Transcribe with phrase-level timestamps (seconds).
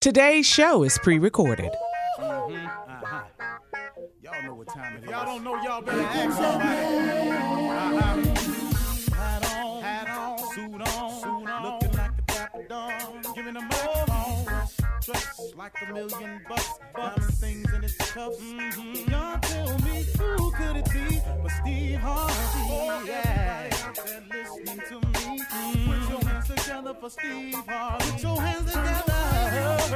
[0.00, 1.70] Today's show is pre recorded.
[2.18, 2.48] Y'all
[4.42, 5.10] know what time it is.
[5.10, 6.78] Y'all don't know, y'all better ask somebody.
[7.68, 8.24] Uh-huh.
[9.14, 13.68] Hat on, hat on, suit on, suit on, looking like a dapper dog, giving them
[13.84, 14.46] all on.
[15.04, 18.40] Dressed like a million bucks, diamond things in its cuffs.
[18.40, 19.10] Mm-hmm.
[19.10, 22.34] Y'all tell me who could it be but Steve Harvey?
[22.72, 23.68] Oh, yeah.
[23.70, 25.44] Everybody out there listening to me,
[25.84, 28.10] put your hands together for Steve Harvey.
[28.12, 29.29] Put your hands together.
[29.52, 29.90] Oh,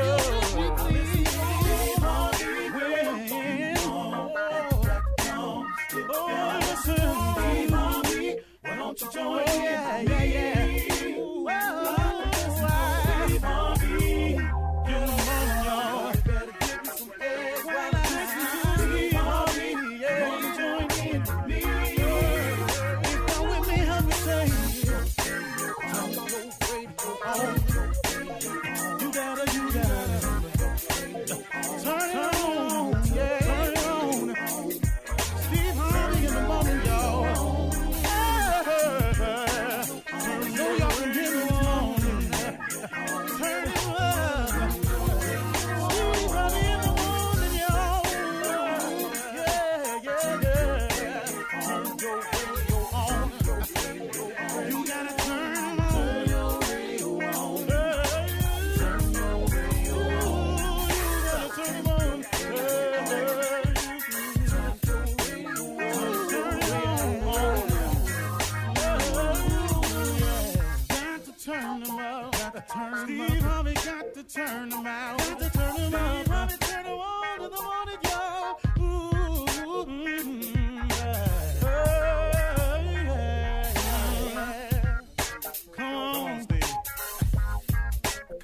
[8.76, 9.62] don't you join in?
[9.62, 10.93] Yeah, yeah, yeah.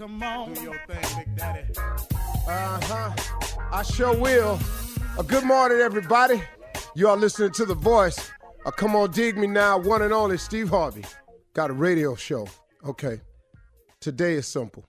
[0.01, 0.55] Come on.
[0.55, 1.75] Do your thing, Big Daddy.
[2.49, 3.13] Uh huh.
[3.71, 4.59] I sure will.
[5.19, 6.43] A good morning, everybody.
[6.95, 8.31] You are listening to The Voice.
[8.65, 9.77] Uh, come on, dig me now.
[9.77, 11.05] One and only Steve Harvey.
[11.53, 12.49] Got a radio show.
[12.83, 13.21] Okay.
[14.01, 14.87] Today is simple.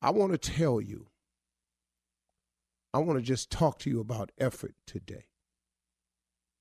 [0.00, 1.08] I want to tell you,
[2.94, 5.26] I want to just talk to you about effort today.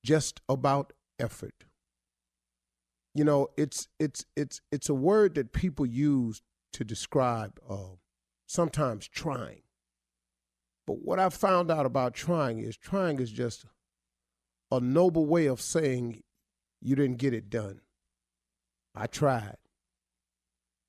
[0.03, 1.63] Just about effort.
[3.13, 6.41] You know, it's it's it's it's a word that people use
[6.73, 7.95] to describe uh,
[8.47, 9.63] sometimes trying.
[10.87, 13.65] But what I found out about trying is trying is just
[14.71, 16.23] a noble way of saying
[16.81, 17.81] you didn't get it done.
[18.95, 19.57] I tried.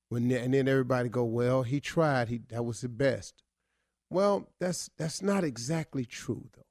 [0.09, 2.29] When and then everybody go, well, he tried.
[2.29, 3.43] He that was the best.
[4.11, 6.67] Well, that's that's not exactly true though.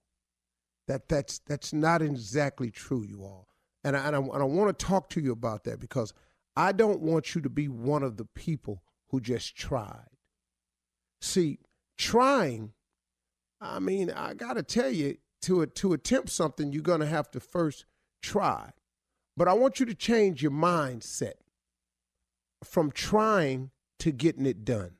[0.88, 3.48] That that's that's not exactly true, you all.
[3.84, 6.14] And I, and I, and I want to talk to you about that because
[6.56, 10.08] I don't want you to be one of the people who just tried.
[11.22, 11.60] See,
[11.98, 12.74] trying,
[13.60, 17.32] I mean, I got to tell you, to, to attempt something, you're going to have
[17.32, 17.86] to first
[18.22, 18.72] try.
[19.36, 21.34] But I want you to change your mindset
[22.64, 24.92] from trying to getting it done.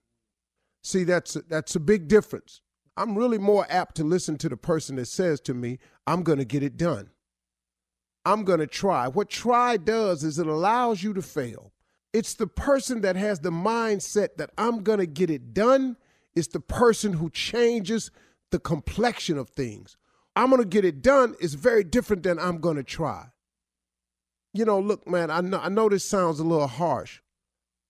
[0.84, 2.62] See, that's a, that's a big difference.
[2.98, 6.40] I'm really more apt to listen to the person that says to me, I'm going
[6.40, 7.12] to get it done.
[8.26, 9.08] I'm going to try.
[9.08, 11.72] What try does is it allows you to fail.
[12.14, 15.98] It's the person that has the mindset that I'm going to get it done.
[16.36, 18.12] It's the person who changes
[18.52, 19.98] the complexion of things.
[20.36, 23.28] I'm going to get it done is very different than I'm going to try.
[24.54, 27.22] You know, look, man, I know, I know this sounds a little harsh,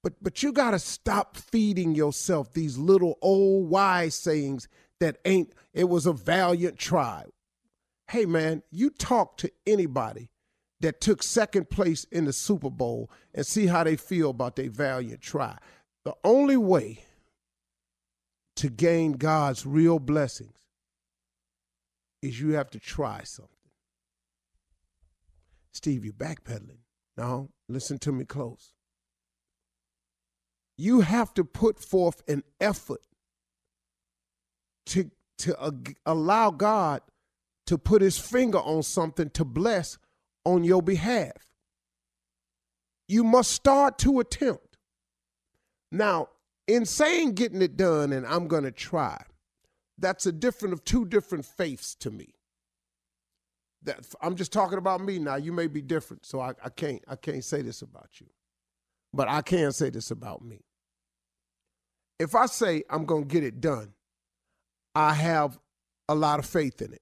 [0.04, 4.68] but but you got to stop feeding yourself these little old wise sayings
[5.00, 7.26] that ain't it was a valiant try
[8.12, 10.30] hey man, you talk to anybody
[10.82, 14.70] that took second place in the Super Bowl and see how they feel about their
[14.70, 15.58] valiant try.
[16.04, 17.06] The only way
[18.58, 20.58] to gain God's real blessings
[22.22, 23.50] is you have to try something.
[25.72, 26.80] Steve, you're backpedaling.
[27.16, 28.74] No, listen to me close.
[30.78, 33.04] You have to put forth an effort
[34.88, 35.72] to, to uh,
[36.06, 37.02] allow God
[37.72, 39.98] to put his finger on something to bless
[40.44, 41.54] on your behalf.
[43.08, 44.76] You must start to attempt.
[45.90, 46.28] Now,
[46.68, 49.24] in saying getting it done and I'm going to try,
[49.98, 52.34] that's a different of two different faiths to me.
[53.84, 55.38] That I'm just talking about me now.
[55.38, 58.28] You may be different, so I, I can't I can't say this about you.
[59.14, 60.60] But I can say this about me.
[62.20, 63.94] If I say I'm to get it done,
[64.94, 65.58] I have
[66.10, 67.02] a lot of faith in it.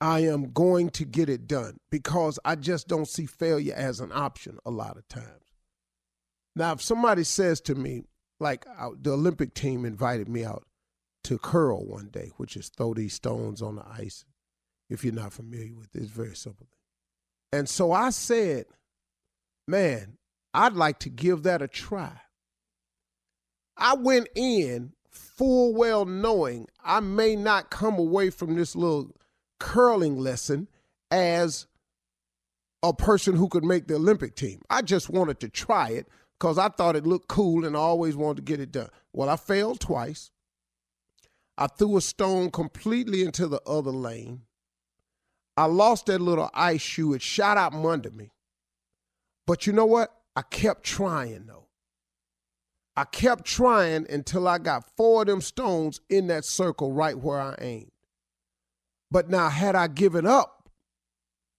[0.00, 4.12] I am going to get it done because I just don't see failure as an
[4.12, 5.52] option a lot of times.
[6.54, 8.02] Now, if somebody says to me,
[8.38, 8.66] like
[9.00, 10.64] the Olympic team invited me out
[11.24, 14.24] to curl one day, which is throw these stones on the ice.
[14.88, 16.68] If you're not familiar with it, it's very simple.
[17.52, 18.66] And so I said,
[19.66, 20.18] man,
[20.54, 22.20] I'd like to give that a try.
[23.76, 29.10] I went in full well knowing I may not come away from this little
[29.58, 30.68] curling lesson
[31.10, 31.66] as
[32.82, 34.60] a person who could make the Olympic team.
[34.70, 36.08] I just wanted to try it
[36.38, 38.90] because I thought it looked cool and I always wanted to get it done.
[39.12, 40.30] Well, I failed twice.
[41.58, 44.42] I threw a stone completely into the other lane.
[45.56, 47.14] I lost that little ice shoe.
[47.14, 48.30] It shot out from under me.
[49.46, 50.10] But you know what?
[50.34, 51.68] I kept trying though.
[52.94, 57.40] I kept trying until I got four of them stones in that circle right where
[57.40, 57.90] I aimed.
[59.16, 60.68] But now, had I given up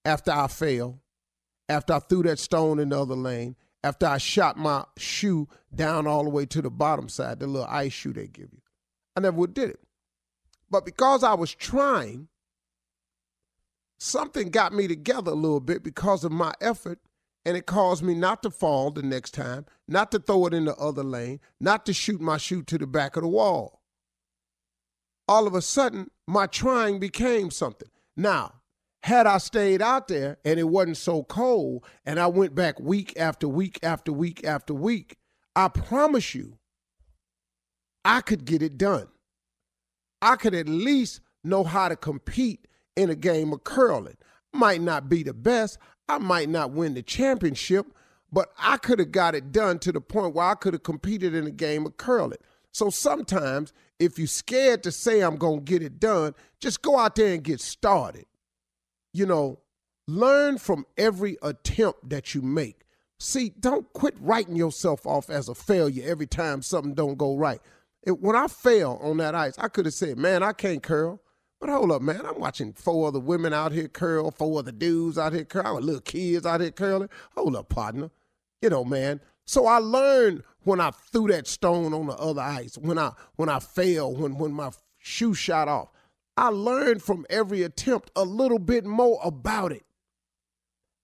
[0.06, 1.00] after I failed,
[1.68, 6.06] after I threw that stone in the other lane, after I shot my shoe down
[6.06, 8.62] all the way to the bottom side, the little ice shoe they give you,
[9.16, 9.80] I never would did it.
[10.70, 12.28] But because I was trying,
[13.98, 17.00] something got me together a little bit because of my effort,
[17.44, 20.66] and it caused me not to fall the next time, not to throw it in
[20.66, 23.77] the other lane, not to shoot my shoe to the back of the wall
[25.28, 27.90] all of a sudden my trying became something.
[28.16, 28.54] Now,
[29.04, 33.14] had I stayed out there and it wasn't so cold and I went back week
[33.18, 35.18] after week after week after week,
[35.56, 36.58] I promise you,
[38.04, 39.08] I could get it done.
[40.22, 44.18] I could at least know how to compete in a game of curling.
[44.54, 45.78] Might not be the best,
[46.10, 47.88] I might not win the championship,
[48.32, 51.34] but I could have got it done to the point where I could have competed
[51.34, 52.40] in a game of curling.
[52.78, 57.00] So sometimes if you're scared to say I'm going to get it done, just go
[57.00, 58.28] out there and get started.
[59.14, 59.62] You know,
[60.08, 62.82] learn from every attempt that you make.
[63.20, 67.60] See, don't quit writing yourself off as a failure every time something don't go right.
[68.06, 71.20] It, when I fell on that ice, I could have said, "Man, I can't curl."
[71.60, 72.28] But hold up, man.
[72.28, 76.02] I'm watching four other women out here curl, four other dudes out here curling, little
[76.02, 77.10] kids out here curling.
[77.36, 78.12] Hold up, partner.
[78.62, 79.20] You know, man.
[79.48, 83.50] So I learned when I threw that stone on the other ice, when I when
[83.50, 85.90] I fell, when when my shoe shot off.
[86.36, 89.84] I learned from every attempt a little bit more about it.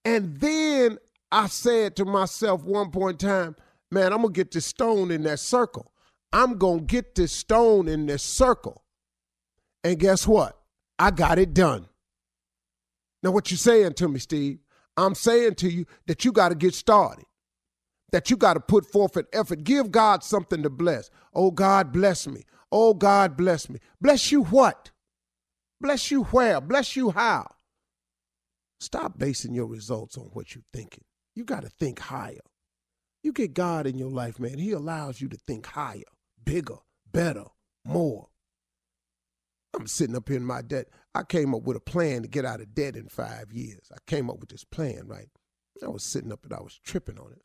[0.06, 1.00] And then
[1.32, 3.56] I said to myself one point in time,
[3.90, 5.92] man, I'm gonna get this stone in that circle.
[6.32, 8.84] I'm gonna get this stone in this circle.
[9.84, 10.60] And guess what?
[11.00, 11.88] I got it done.
[13.24, 14.60] Now, what you saying to me, Steve?
[14.98, 17.26] I'm saying to you that you got to get started.
[18.14, 19.64] That you got to put forth an effort.
[19.64, 21.10] Give God something to bless.
[21.34, 22.44] Oh, God, bless me.
[22.72, 23.80] Oh, God, bless me.
[24.00, 24.92] Bless you what?
[25.82, 26.62] Bless you where?
[26.62, 27.48] Bless you how?
[28.80, 31.04] Stop basing your results on what you're thinking.
[31.36, 32.46] You got to think higher.
[33.24, 34.60] You get God in your life, man.
[34.60, 36.04] He allows you to think higher,
[36.46, 36.78] bigger,
[37.12, 37.46] better,
[37.84, 38.28] more.
[39.76, 40.88] I'm sitting up here in my debt.
[41.16, 43.90] I came up with a plan to get out of debt in five years.
[43.92, 45.30] I came up with this plan, right?
[45.84, 47.42] I was sitting up and I was tripping on it.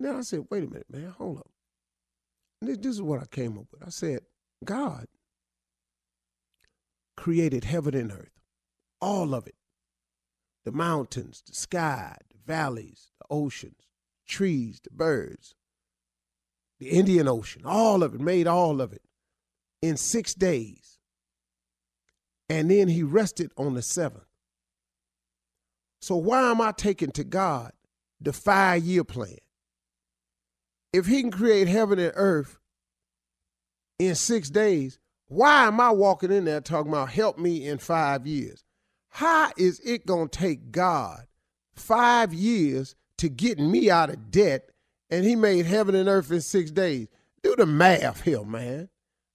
[0.00, 1.50] Then I said, wait a minute, man, hold up.
[2.62, 3.86] This, this is what I came up with.
[3.86, 4.20] I said,
[4.64, 5.06] God
[7.16, 8.40] created heaven and earth,
[9.00, 9.54] all of it
[10.64, 13.88] the mountains, the sky, the valleys, the oceans,
[14.28, 15.54] trees, the birds,
[16.78, 19.02] the Indian Ocean, all of it, made all of it
[19.80, 20.98] in six days.
[22.48, 24.24] And then he rested on the seventh.
[26.00, 27.72] So why am I taking to God
[28.20, 29.38] the five year plan?
[30.92, 32.58] If he can create heaven and earth
[33.98, 38.26] in six days, why am I walking in there talking about help me in five
[38.26, 38.64] years?
[39.10, 41.26] How is it going to take God
[41.74, 44.70] five years to get me out of debt
[45.10, 47.08] and he made heaven and earth in six days?
[47.42, 48.88] Do the math here, man.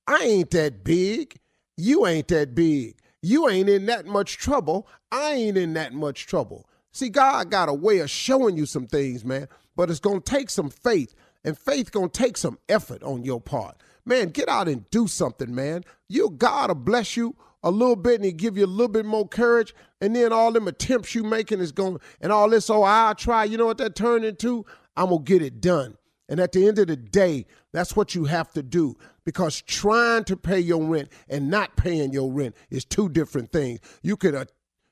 [0.07, 1.39] I ain't that big.
[1.77, 2.97] You ain't that big.
[3.21, 4.87] You ain't in that much trouble.
[5.11, 6.69] I ain't in that much trouble.
[6.91, 10.31] See, God got a way of showing you some things, man, but it's going to
[10.31, 11.13] take some faith,
[11.45, 13.77] and faith going to take some effort on your part.
[14.05, 15.83] Man, get out and do something, man.
[16.09, 19.05] You God will bless you a little bit and he give you a little bit
[19.05, 19.73] more courage.
[20.01, 23.45] And then all them attempts you making is going and all this, oh, I'll try.
[23.45, 24.65] You know what that turned into?
[24.97, 25.97] I'm gonna get it done.
[26.27, 30.23] And at the end of the day, that's what you have to do because trying
[30.25, 33.79] to pay your rent and not paying your rent is two different things.
[34.01, 34.45] You can uh,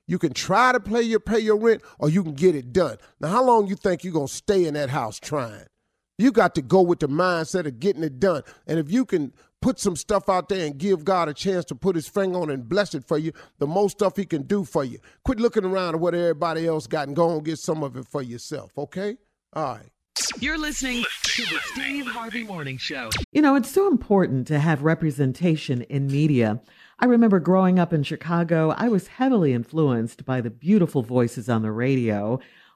[0.07, 2.97] you can try to pay your pay your rent or you can get it done.
[3.19, 5.65] Now, how long you think you're gonna stay in that house trying?
[6.23, 8.43] You got to go with the mindset of getting it done.
[8.65, 11.75] And if you can put some stuff out there and give God a chance to
[11.75, 14.63] put his finger on and bless it for you, the most stuff he can do
[14.63, 14.99] for you.
[15.25, 18.07] Quit looking around at what everybody else got and go and get some of it
[18.07, 19.17] for yourself, okay?
[19.51, 19.89] All right.
[20.39, 23.09] You're listening to the Steve Harvey Morning Show.
[23.33, 26.61] You know, it's so important to have representation in media.
[26.99, 31.63] I remember growing up in Chicago, I was heavily influenced by the beautiful voices on
[31.63, 32.39] the radio.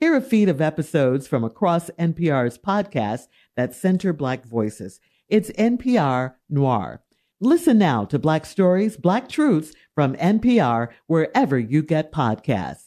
[0.00, 4.98] Hear a feed of episodes from across NPR's podcasts that center Black voices.
[5.28, 7.02] It's NPR Noir.
[7.40, 12.86] Listen now to Black Stories, Black Truths from NPR wherever you get podcasts.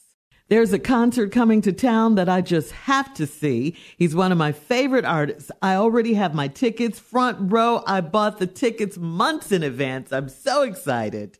[0.50, 3.78] There's a concert coming to town that I just have to see.
[3.98, 5.50] He's one of my favorite artists.
[5.62, 7.84] I already have my tickets front row.
[7.88, 10.12] I bought the tickets months in advance.
[10.12, 11.40] I'm so excited.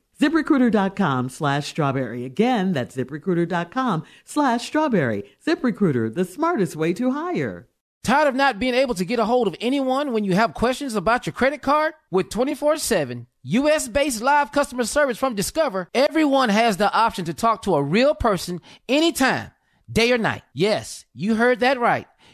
[0.21, 2.25] ZipRecruiter.com slash strawberry.
[2.25, 5.23] Again, that's ZipRecruiter.com slash strawberry.
[5.43, 7.67] ZipRecruiter, the smartest way to hire.
[8.03, 10.93] Tired of not being able to get a hold of anyone when you have questions
[10.93, 11.95] about your credit card?
[12.11, 17.33] With 24 7 US based live customer service from Discover, everyone has the option to
[17.33, 19.49] talk to a real person anytime,
[19.91, 20.43] day or night.
[20.53, 22.05] Yes, you heard that right.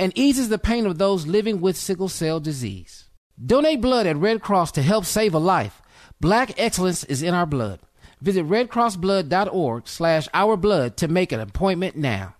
[0.00, 3.08] and eases the pain of those living with sickle cell disease.
[3.44, 5.80] Donate blood at Red Cross to help save a life.
[6.20, 7.80] Black excellence is in our blood.
[8.20, 12.34] Visit redcrossblood.org slash ourblood to make an appointment now.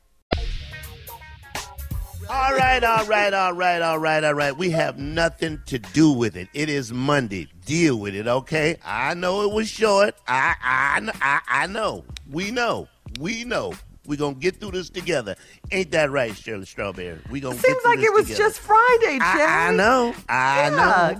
[2.30, 4.54] All right, all right, all right, all right, all right.
[4.54, 6.48] We have nothing to do with it.
[6.52, 7.48] It is Monday.
[7.64, 8.76] Deal with it, okay?
[8.84, 10.14] I know it was short.
[10.26, 12.04] I, I, I, I know.
[12.30, 12.88] We know.
[13.18, 13.72] We know.
[14.08, 15.36] We're going to get through this together.
[15.70, 17.18] Ain't that right, Shirley Strawberry?
[17.30, 17.84] We gonna get through this together.
[17.84, 18.42] Seems like it was together.
[18.42, 19.24] just Friday, Jay.
[19.24, 20.14] I, I know.
[20.30, 20.70] I yeah,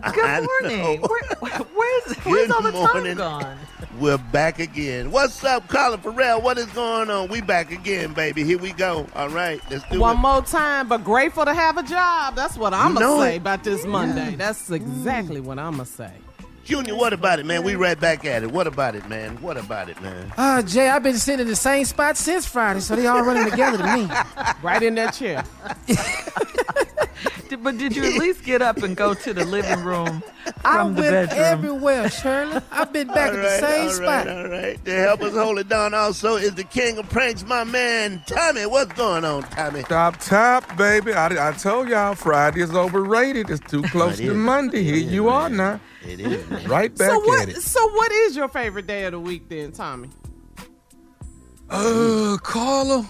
[0.03, 0.11] know.
[0.13, 1.01] Good I morning.
[1.03, 1.09] know.
[1.09, 3.17] Where, where's where's Good all the morning.
[3.19, 3.59] time gone?
[4.01, 5.11] We're back again.
[5.11, 6.41] What's up, Carla Ferrell?
[6.41, 7.29] What is going on?
[7.29, 8.43] We back again, baby.
[8.45, 9.07] Here we go.
[9.15, 10.21] All right, let's do One it.
[10.21, 12.37] more time, but grateful to have a job.
[12.37, 13.39] That's what I'm gonna say it.
[13.39, 14.35] about this Monday.
[14.37, 16.13] That's exactly what I'm gonna say.
[16.69, 17.63] Junior, what about it, man?
[17.63, 18.53] We right back at it.
[18.53, 19.41] What about it, man?
[19.41, 20.31] What about it, man?
[20.37, 23.51] Ah, Jay, I've been sitting in the same spot since Friday, so they all running
[23.51, 24.07] together to me.
[24.63, 25.45] Right in that chair.
[27.63, 30.23] But did you at least get up and go to the living room
[30.65, 31.41] I from the went bedroom?
[31.45, 32.61] everywhere, Shirley.
[32.71, 34.27] I've been back All at the same all spot.
[34.27, 34.85] right, all right.
[34.85, 38.67] To help us hold it down also is the king of pranks, my man, Tommy.
[38.67, 39.83] What's going on, Tommy?
[39.85, 41.15] Top top, baby.
[41.15, 43.49] I, I told y'all Friday is overrated.
[43.51, 44.35] It's too close It to.
[44.35, 44.83] Monday.
[44.85, 45.57] Here It is, you are man.
[45.57, 45.81] now.
[46.07, 46.45] It is.
[46.67, 47.43] Right back so what?
[47.43, 47.61] at it.
[47.63, 50.09] So what is your favorite day of the week then, Tommy?
[51.71, 53.09] Uh, Carla.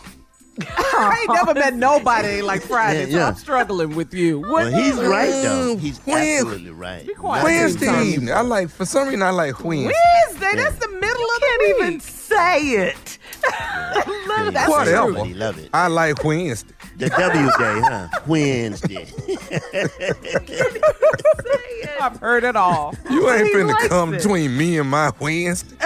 [0.60, 3.24] I ain't never met nobody like Friday, Yeah, so.
[3.26, 4.40] I'm struggling with you.
[4.40, 4.50] What?
[4.50, 5.76] Well, he's right, though.
[5.76, 7.06] He's when- absolutely right.
[7.06, 7.44] Be quiet.
[7.44, 8.08] Wednesday Tommy.
[8.14, 8.34] evening.
[8.34, 9.94] I like, for some reason, I like Wednesday.
[10.26, 10.56] Wednesday.
[10.56, 13.17] That's the middle of Can't even say it.
[13.50, 15.08] Yeah, That's Whatever.
[15.08, 15.70] Everybody love it.
[15.74, 16.74] I like Wednesday.
[16.96, 18.08] The W day, huh?
[18.26, 19.06] Wednesday.
[22.00, 22.94] I've heard it all.
[23.10, 24.18] You ain't He finna come it.
[24.18, 25.76] between me and my Wednesday.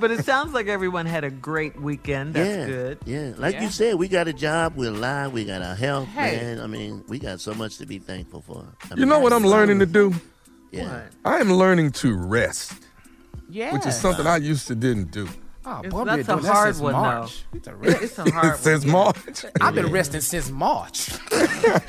[0.00, 2.34] but it sounds like everyone had a great weekend.
[2.34, 2.98] That's yeah, good.
[3.04, 3.62] Yeah, like Yeah.
[3.62, 4.74] you said, we got a job.
[4.76, 5.32] We're alive.
[5.32, 6.36] We got our health, Hey.
[6.36, 6.60] man.
[6.60, 8.64] I mean, we got so much to be thankful for.
[8.84, 10.14] I You mean, know what I'm learning to do?
[10.70, 11.02] Yeah.
[11.24, 12.72] I am learning to rest,
[13.54, 13.72] Yeah.
[13.72, 15.28] which is something I used to didn't do.
[15.66, 17.44] Oh, It's- boy, I've been that's a doing hard since one, March.
[17.52, 17.56] though.
[17.58, 18.02] It's a rest.
[18.02, 18.56] It's hard one.
[18.58, 18.92] Since yeah.
[18.92, 19.44] March.
[19.60, 21.08] I've been resting since March.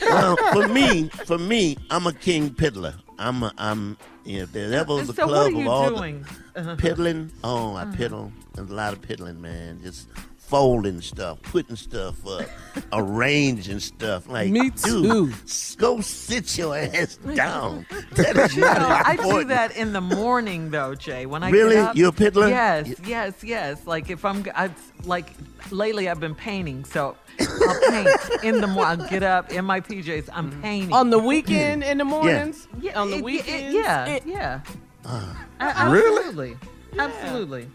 [0.02, 2.94] well, for me, for me, I'm a king piddler.
[3.18, 5.62] I'm a, I'm you know, if there's ever was a So what club are you
[5.62, 6.26] of all doing?
[6.54, 7.32] the piddling.
[7.44, 8.32] Oh, I piddle.
[8.54, 9.82] There's a lot of piddling, man.
[9.84, 10.08] Just
[10.48, 12.46] folding stuff, putting stuff up,
[12.94, 14.28] arranging stuff.
[14.30, 15.32] Like, Me too.
[15.44, 17.86] s- go sit your ass down.
[18.14, 21.26] That is You know, not I do that in the morning though, Jay.
[21.26, 21.76] When I Really?
[21.76, 22.50] get up, You a piddler?
[22.50, 23.86] Yes, yes, yes.
[23.88, 24.70] Like if I'm, I
[25.06, 25.34] like
[25.72, 28.10] lately I've been painting, so I'll paint
[28.44, 29.02] in the morning.
[29.02, 30.30] I'll get up in my PJs.
[30.32, 32.68] I'm painting On the weekend in the mornings?
[32.80, 34.62] Yeah, On the it- it- yeah, It- yeah.
[35.06, 35.34] Uh,
[35.90, 36.18] Really?
[36.20, 36.58] Absolutely,
[36.98, 37.68] absolutely.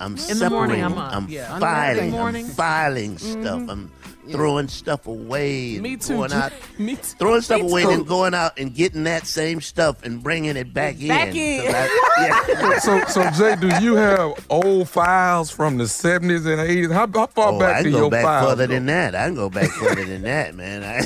[0.00, 0.50] I'm the separating.
[0.52, 1.58] morning, I'm up, I'm yeah.
[1.58, 2.14] Filing.
[2.14, 3.60] I'm filing stuff.
[3.60, 3.70] Mm-hmm.
[3.70, 3.90] I'm
[4.30, 5.74] throwing stuff away.
[5.74, 6.14] And Me too.
[6.16, 7.02] Going out, Me too.
[7.02, 7.88] throwing stuff Me away, too.
[7.88, 11.08] then going out and getting that same stuff and bringing it back in.
[11.08, 11.64] Back in.
[11.64, 11.74] 'Cause
[12.18, 12.78] I- yeah.
[12.78, 16.92] So, so Jay, do you have old files from the 70s and 80s?
[16.92, 18.74] How, how far Oh, back I do can go your back files further go?
[18.74, 19.14] than that.
[19.14, 20.82] I can go back further than that, man.
[20.84, 21.00] I,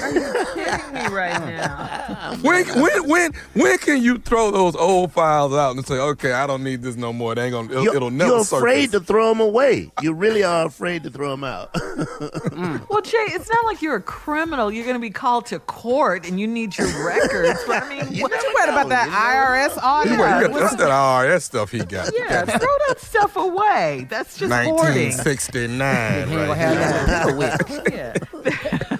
[0.54, 2.36] Kidding me right now.
[2.42, 6.46] When, when, when, when can you throw those old files out and say, okay, I
[6.46, 7.32] don't need this no more?
[7.32, 9.00] It ain't gonna, it'll, you're, it'll never you're afraid surface.
[9.00, 9.90] to throw them away.
[10.00, 11.72] You really are afraid to throw them out.
[11.74, 12.88] Mm.
[12.88, 14.72] Well, Jay, it's not like you're a criminal.
[14.72, 17.60] You're going to be called to court, and you need your records.
[17.66, 19.76] But I mean, You what, never You worried about that you know?
[19.76, 20.12] IRS audit?
[20.12, 22.10] He wait, he got- what's that's that IRS stuff he got.
[22.18, 24.06] yeah, throw that stuff away.
[24.08, 25.10] That's just hoarding.
[25.12, 26.28] 1969.
[26.28, 27.06] He right have there.
[27.06, 27.82] that pickle whip.
[27.92, 28.96] Yeah.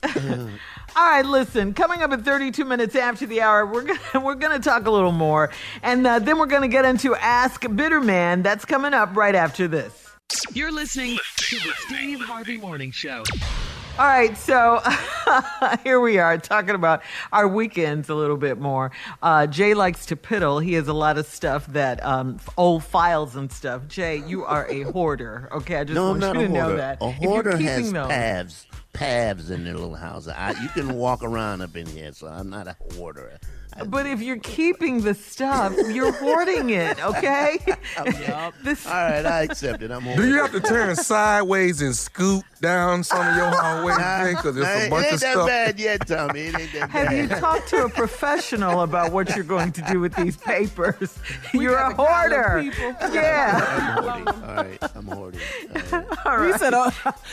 [0.96, 1.74] All right, listen.
[1.74, 5.12] Coming up at 32 minutes after the hour, we're gonna we're gonna talk a little
[5.12, 5.50] more,
[5.82, 8.42] and uh, then we're gonna get into Ask Bitterman.
[8.42, 10.07] That's coming up right after this.
[10.52, 13.22] You're listening to the Steve Harvey Morning Show.
[13.98, 14.80] All right, so
[15.84, 18.92] here we are talking about our weekends a little bit more.
[19.22, 20.62] Uh, Jay likes to piddle.
[20.62, 23.88] He has a lot of stuff that um, old files and stuff.
[23.88, 25.48] Jay, you are a hoarder.
[25.52, 26.76] Okay, I just no, I'm want not you a to know hoarder.
[26.76, 26.98] that.
[27.02, 30.28] A If you're hoarder has those- paths, paths in their little house.
[30.28, 33.38] I, you can walk around up in here, so I'm not a hoarder.
[33.78, 37.02] I, But if you're keeping the stuff, you're hoarding it.
[37.04, 37.58] Okay.
[38.62, 39.90] This- all right, I accept it.
[39.90, 40.28] I'm Do hoarding.
[40.30, 43.96] you have to turn sideways and scoot down some of your hallways?
[44.36, 45.46] Because Nah, there's a it ain't of that stuff.
[45.46, 46.40] bad yet, Tommy.
[46.40, 47.16] It ain't that Have bad.
[47.16, 51.18] you talked to a professional about what you're going to do with these papers?
[51.54, 52.62] You're a got the kind of hoarder.
[52.62, 53.14] people.
[53.14, 53.96] Yeah.
[53.98, 54.28] I'm hoarding.
[54.28, 55.40] All right, I'm hoarding.
[55.92, 56.26] All right.
[56.26, 56.90] All He said, oh,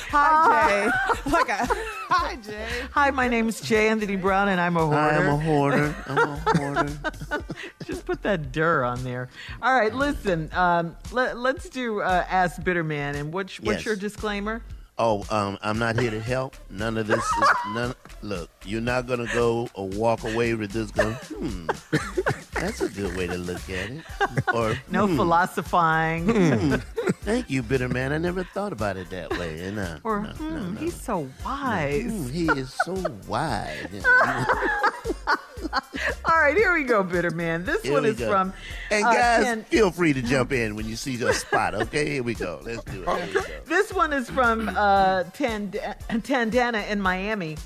[0.10, 0.92] hi,
[1.26, 1.32] Jay.
[1.32, 2.68] Like a, hi, Jay.
[2.92, 3.90] Hi, my name's J.
[3.90, 5.16] Anthony Brown, and I'm a hoarder.
[5.16, 5.96] I'm a hoarder.
[6.08, 7.44] I'm a hoarder.
[7.86, 9.30] Just put that dir on there.
[9.62, 10.50] All right, listen.
[10.54, 13.16] Um, let, let's do uh, Ask Bitterman.
[13.16, 13.86] And what's, what's Yes.
[13.86, 14.62] your disclaimer?
[14.98, 16.56] Oh, um, I'm not here to help.
[16.70, 17.94] None of this is none.
[18.22, 20.90] Look, you're not gonna go or walk away with this.
[20.92, 21.68] Going, hmm,
[22.54, 24.04] that's a good way to look at it.
[24.54, 26.26] Or No hmm, philosophizing.
[26.72, 26.76] hmm,
[27.24, 28.14] thank you, bitter man.
[28.14, 29.66] I never thought about it that way.
[29.66, 30.80] And uh, Or, no, hmm, no, no.
[30.80, 32.04] he's so wise.
[32.04, 32.94] Hmm, he is so
[33.28, 33.90] wise.
[36.26, 37.64] All right, here we go, Bitter Man.
[37.66, 38.30] This Here one is go.
[38.30, 38.54] from.
[38.92, 41.76] And uh, guys, Ken- feel free to jump in when you see your spot.
[41.76, 42.60] Okay, here we go.
[42.64, 43.24] Let's do it.
[43.30, 43.48] Here go.
[43.66, 47.58] This one is from uh, Tand- Tandana in Miami.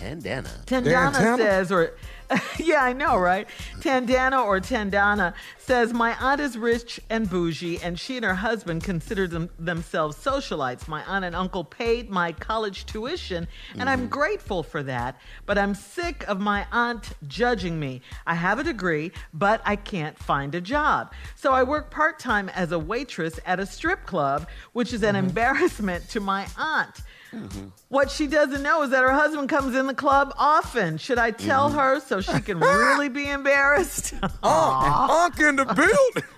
[0.00, 0.48] Bandana.
[0.66, 1.36] Tandana Tandana?
[1.36, 1.94] says, or
[2.58, 3.48] yeah, I know, right?
[3.80, 8.84] Tandana or Tandana says, My aunt is rich and bougie, and she and her husband
[8.84, 10.86] consider them, themselves socialites.
[10.86, 14.10] My aunt and uncle paid my college tuition, and I'm mm.
[14.10, 15.20] grateful for that.
[15.46, 18.02] But I'm sick of my aunt judging me.
[18.26, 21.12] I have a degree, but I can't find a job.
[21.34, 25.14] So I work part time as a waitress at a strip club, which is an
[25.14, 25.28] mm-hmm.
[25.28, 27.02] embarrassment to my aunt.
[27.32, 27.68] Mm-hmm.
[27.88, 30.98] What she doesn't know is that her husband comes in the club often.
[30.98, 31.78] Should I tell mm-hmm.
[31.78, 34.14] her so she can really be embarrassed?
[34.42, 36.30] Unk in the building.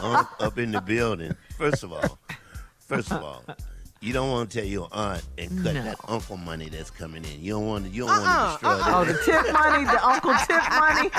[0.00, 1.34] Unc up in the building.
[1.56, 2.18] First of all,
[2.80, 3.44] first of all,
[4.04, 5.82] you don't want to tell your aunt and cut No.
[5.82, 7.42] that uncle money that's coming in.
[7.42, 7.90] You don't want to.
[7.90, 8.52] You don't want to uh-uh.
[8.52, 9.00] destroy uh-uh.
[9.00, 9.12] oh, that.
[9.12, 11.10] the tip money, the uncle tip money.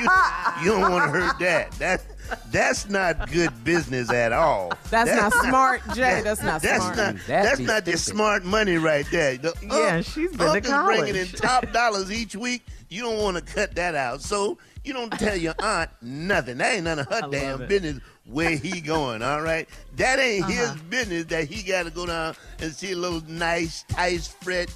[0.00, 1.72] you, you don't want to hurt that.
[1.72, 2.04] That
[2.50, 4.72] that's not good business at all.
[4.90, 6.20] That's That- not smart, Jay.
[6.24, 6.96] That's not That's smart.
[6.96, 8.16] not That'd that's not the stupid.
[8.16, 9.36] smart money right there.
[9.36, 12.66] The Yeah, unc- she's been to is bringing in top dollars each week.
[12.88, 16.58] You don't want to cut that out, so you don't tell your aunt nothing.
[16.58, 19.22] That ain't none of her love damn business where he going.
[19.22, 20.78] All right, that ain't his Uh-huh.
[20.90, 24.70] business that he got to go down and see a little nice, tight, spread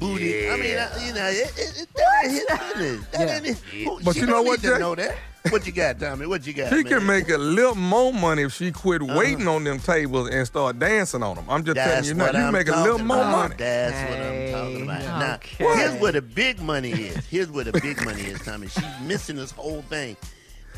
[0.00, 0.48] booty.
[0.50, 3.06] I mean, uh, you know, it, it, it, that ain't his business.
[3.12, 3.36] That Yeah.
[3.36, 4.78] ain't his, who- But you know what, need Jay?
[4.78, 5.16] know that.
[5.50, 6.26] What you got, Tommy?
[6.26, 6.70] What you got?
[6.70, 6.84] She man?
[6.84, 10.78] can make a little more money if she quit waiting on them tables and start
[10.78, 11.44] dancing on them.
[11.50, 13.30] I'm just telling you now, you I'm make a little talking more about.
[13.50, 13.54] money.
[13.58, 15.44] That's what I'm talking about.
[15.44, 17.26] Hey, Now, here's where the big money is.
[17.26, 18.68] Here's where the big money is, Tommy.
[18.68, 20.16] She's missing this whole thing.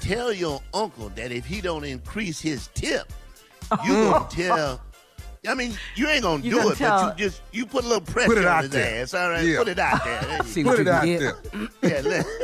[0.00, 3.12] Tell your uncle that if he don't increase his tip,
[3.70, 4.12] You uh-huh.
[4.12, 4.80] gonna tell?
[5.48, 7.84] I mean, you ain't gonna You do gonna it, tell- but you just you put
[7.84, 9.02] a little pressure Put it on out his there.
[9.02, 9.14] ass.
[9.14, 9.58] All right, Yeah.
[9.58, 10.20] put it out there.
[10.22, 11.52] There See what Put you it out can get.
[11.52, 11.68] there.
[12.04, 12.26] Yeah, let-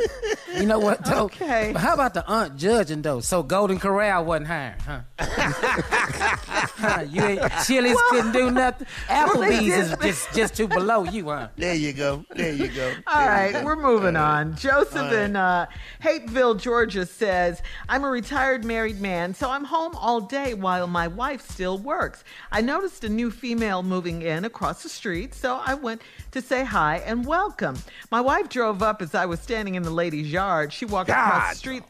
[0.59, 1.23] You know what, though?
[1.23, 1.71] Okay.
[1.73, 3.21] But how about the aunt judging, though?
[3.21, 4.99] So Golden Corral wasn't hired, huh?
[5.17, 8.87] Huh, you ain't, Chili's couldn't do nothing.
[9.09, 11.47] Well, Applebee's is just, just too below you, huh?
[11.55, 12.23] there you go.
[12.35, 12.93] There you go.
[13.07, 13.63] All There you go.
[13.63, 14.39] we're moving All right.
[14.41, 14.55] on.
[14.55, 15.13] Joseph All right.
[15.13, 15.65] in uh,
[16.03, 21.07] Hateville, Georgia says, I'm a retired married man, so I'm home all day while my
[21.07, 22.23] wife still works.
[22.51, 22.61] I
[22.93, 26.01] noticed a new female moving in across the street, so I went
[26.31, 27.75] to say hi and welcome.
[28.11, 30.71] My wife drove up as I was standing in the lady's yard.
[30.71, 31.83] She walked across the street.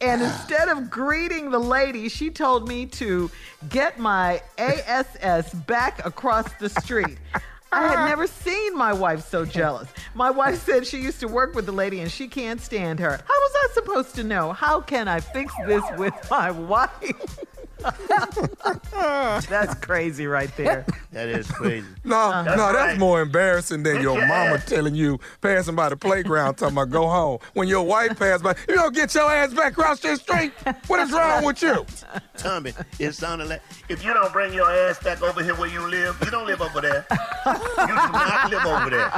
[0.00, 3.30] And instead of greeting the lady, she told me to
[3.68, 7.18] get my ASS back across the street.
[7.72, 9.88] I had never seen my wife so jealous.
[10.14, 13.10] My wife said she used to work with the lady and she can't stand her.
[13.10, 14.52] How was I supposed to know?
[14.52, 17.40] How can I fix this with my wife?
[19.48, 20.84] That's crazy right there.
[21.12, 21.86] That is crazy.
[22.04, 22.42] No, Uh-huh.
[22.54, 22.98] no, that's right.
[22.98, 27.38] more embarrassing than your mama telling you passing by the playground talking about go home.
[27.54, 30.52] When your wife passed by, you don't get your ass back across the street.
[30.86, 31.86] What is wrong with you?
[32.36, 35.80] Tommy, it sounded like if you don't bring your ass back over here where you
[35.88, 37.06] live, you don't live over there.
[37.10, 39.12] You do not live over there.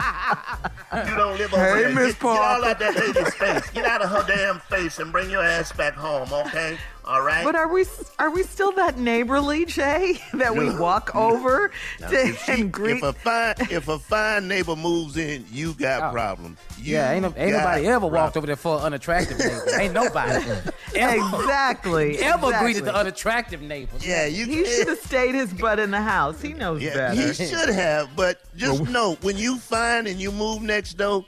[1.10, 1.94] You don't live over Hey, there.
[1.94, 2.66] Miss get, get all Parker.
[2.68, 3.70] out that lady's face.
[3.70, 6.78] Get out of her damn face and bring your ass back home, okay?
[7.06, 7.44] All right?
[7.44, 7.84] But are we
[8.18, 10.20] are we still that neighborly, Jay?
[10.34, 12.96] That we walk over Now, to if, she- and greet?
[12.98, 16.12] if a fine if a fine neighbor moves in, you got Oh.
[16.12, 16.58] problems.
[16.78, 19.64] You Yeah, ain't, no, ain't nobody ever walked over there for an unattractive neighbor.
[19.80, 20.32] ain't nobody
[20.94, 22.18] ever, exactly.
[22.18, 22.52] ever exactly.
[22.64, 24.06] greeted the unattractive neighbors.
[24.06, 26.40] Yeah, you He should have stayed his butt in the house.
[26.40, 27.20] He knows Yeah, better.
[27.20, 31.24] he should have, but just know when you find and you move next door,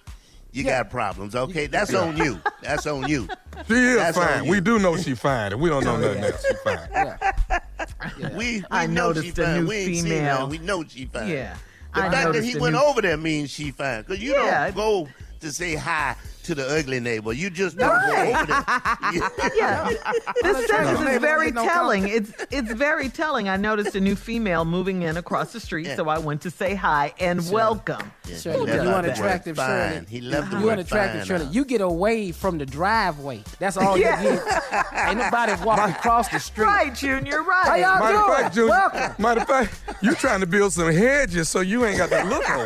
[0.52, 1.34] you got problems.
[1.34, 2.40] Okay, that's on you.
[2.62, 3.28] That's on you.
[3.66, 4.46] She is That's fine.
[4.46, 6.44] We do know she fine, and we don't know oh, nothing else.
[6.46, 7.18] She fine.
[8.36, 9.60] We, we I know noticed she a fine.
[9.64, 10.36] new we ain't seen female.
[10.38, 10.46] her.
[10.46, 11.28] We know she fine.
[11.28, 11.56] Yeah.
[11.94, 14.02] The I fact that he went new- over there means she fine.
[14.02, 14.64] Because you Yeah.
[14.70, 15.08] don't go
[15.40, 16.16] to say hi
[16.48, 17.32] to the ugly neighbor.
[17.34, 18.32] You just don't Right.
[18.32, 18.64] go over there.
[19.12, 19.28] Yeah.
[19.56, 19.90] Yeah,
[20.42, 22.08] this sentence is very no telling.
[22.08, 23.48] It's it's very telling.
[23.50, 25.96] I noticed a new female moving in across the street, Yeah.
[25.96, 28.10] so I went to say hi and welcome.
[28.26, 30.06] Shirley, He left you out the unattractive, Shirley.
[30.08, 31.46] He left the You word unattractive, fine Shirley.
[31.46, 31.54] out.
[31.54, 33.42] You get away from the driveway.
[33.58, 34.22] That's all Yeah.
[34.22, 35.08] you get.
[35.08, 36.64] Ain't nobody walking across the street.
[36.78, 37.42] Right, Junior.
[37.42, 37.64] Right.
[37.64, 37.80] How Right.
[37.80, 38.42] y'all Matter doing?
[38.42, 39.22] fact, Junior, Welcome.
[39.22, 42.48] matter of fact, you trying to build some hedges so you ain't got to look
[42.50, 42.64] over.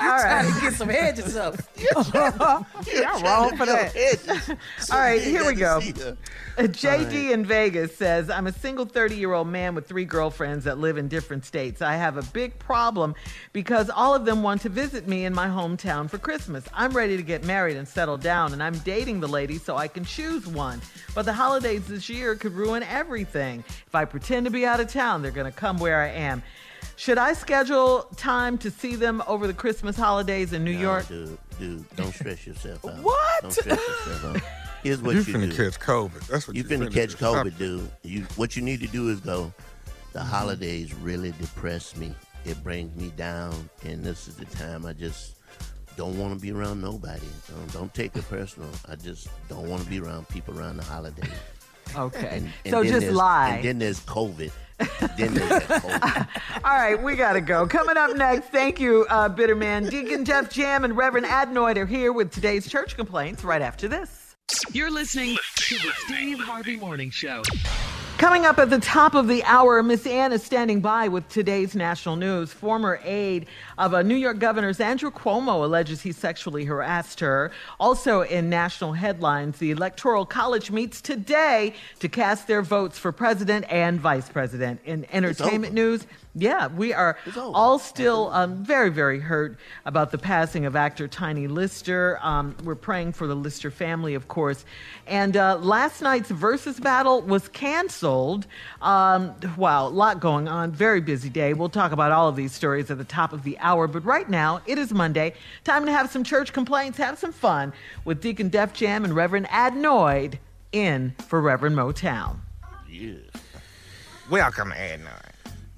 [0.00, 0.54] All Trying right.
[0.54, 1.56] to get some hedges up.
[2.94, 4.58] Y'all wrong for that.
[4.92, 5.78] All right, here we go.
[5.78, 10.64] Uh, JD in Vegas says, I'm a single 30 year old man with three girlfriends
[10.64, 11.80] that live in different states.
[11.82, 13.14] I have a big problem
[13.52, 16.64] because all of them want to visit me in my hometown for Christmas.
[16.74, 19.86] I'm ready to get married and settle down, and I'm dating the lady so I
[19.88, 20.80] can choose one.
[21.14, 23.64] But the holidays this year could ruin everything.
[23.86, 26.42] If I pretend to be out of town, they're going to come where I am.
[26.96, 31.06] Should I schedule time to see them over the Christmas holidays in New No, York?
[31.06, 32.98] dude, dude, don't stress yourself out.
[33.02, 33.42] What?
[33.42, 34.42] Don't stress yourself out.
[34.82, 35.56] Here's what You you, finna do.
[35.70, 36.26] catch COVID.
[36.28, 37.24] That's what you you finna finna catch do.
[37.24, 37.90] COVID, dude.
[38.02, 39.52] You what you need to do is go.
[40.12, 42.14] The holidays really depress me.
[42.44, 45.36] It brings me down, and this is the time I just
[45.96, 47.26] don't want to be around nobody.
[47.50, 48.70] Don't, don't take it personal.
[48.88, 51.28] I just don't want to be around people around the holidays.
[51.96, 52.28] Okay.
[52.32, 53.48] And, and so just lie.
[53.48, 54.50] And then there's COVID.
[55.16, 56.28] Then there's that
[56.64, 57.66] All right, we got to go.
[57.66, 59.90] Coming up next, thank you, uh, Bitterman.
[59.90, 64.36] Deacon Def Jam and Reverend Adnoid are here with today's church complaints right after this.
[64.72, 67.42] You're listening to the Steve Harvey Morning Show.
[68.18, 71.76] Coming up at the top of the hour, Miss Ann is standing by with today's
[71.76, 72.52] national news.
[72.52, 73.46] Former aide
[73.78, 77.52] of a New York governor's Andrew Cuomo alleges he sexually harassed her.
[77.78, 83.66] Also in national headlines, the Electoral College meets today to cast their votes for president
[83.70, 84.80] and vice president.
[84.84, 90.66] In entertainment news, yeah, we are all still um, very, very hurt about the passing
[90.66, 92.18] of actor Tiny Lister.
[92.22, 94.64] Um, we're praying for the Lister family, of course.
[95.06, 98.46] And uh, last night's versus battle was canceled.
[98.82, 100.70] Um, wow, a lot going on.
[100.70, 101.54] Very busy day.
[101.54, 103.86] We'll talk about all of these stories at the top of the hour.
[103.86, 105.34] But right now, it is Monday.
[105.64, 107.72] Time to have some church complaints, have some fun
[108.04, 110.38] with Deacon Def Jam and Reverend Adnoid
[110.72, 112.36] in for Reverend Motown.
[112.88, 113.14] Yeah.
[114.30, 115.17] Welcome, Edna.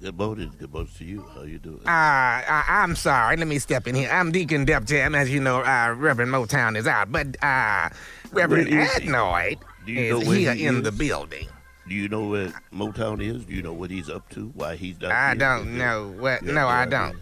[0.01, 0.51] Good morning.
[0.57, 1.21] Good morning to you.
[1.35, 1.81] How you doing?
[1.85, 3.37] Uh, I, I'm sorry.
[3.37, 4.09] Let me step in here.
[4.11, 5.13] I'm Deacon Def Jam.
[5.13, 7.89] As you know, uh, Reverend Motown is out, but uh,
[8.31, 8.75] Reverend he?
[8.75, 10.83] Adnoid Do you is here he in is?
[10.83, 11.47] the building.
[11.87, 13.45] Do you know where Motown is?
[13.45, 14.47] Do you know what he's up to?
[14.55, 16.13] Why he's down I don't know.
[16.17, 16.41] What?
[16.43, 17.17] No, I don't.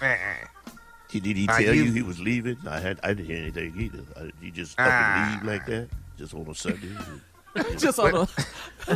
[0.00, 0.16] Uh-uh.
[1.10, 2.56] He, did he Are tell you, you- he was leaving?
[2.66, 4.02] I had I didn't hear anything either.
[4.16, 5.32] I, he just up Ah.
[5.34, 6.88] and leave like that, just on a Sunday.
[7.78, 8.28] Just on a,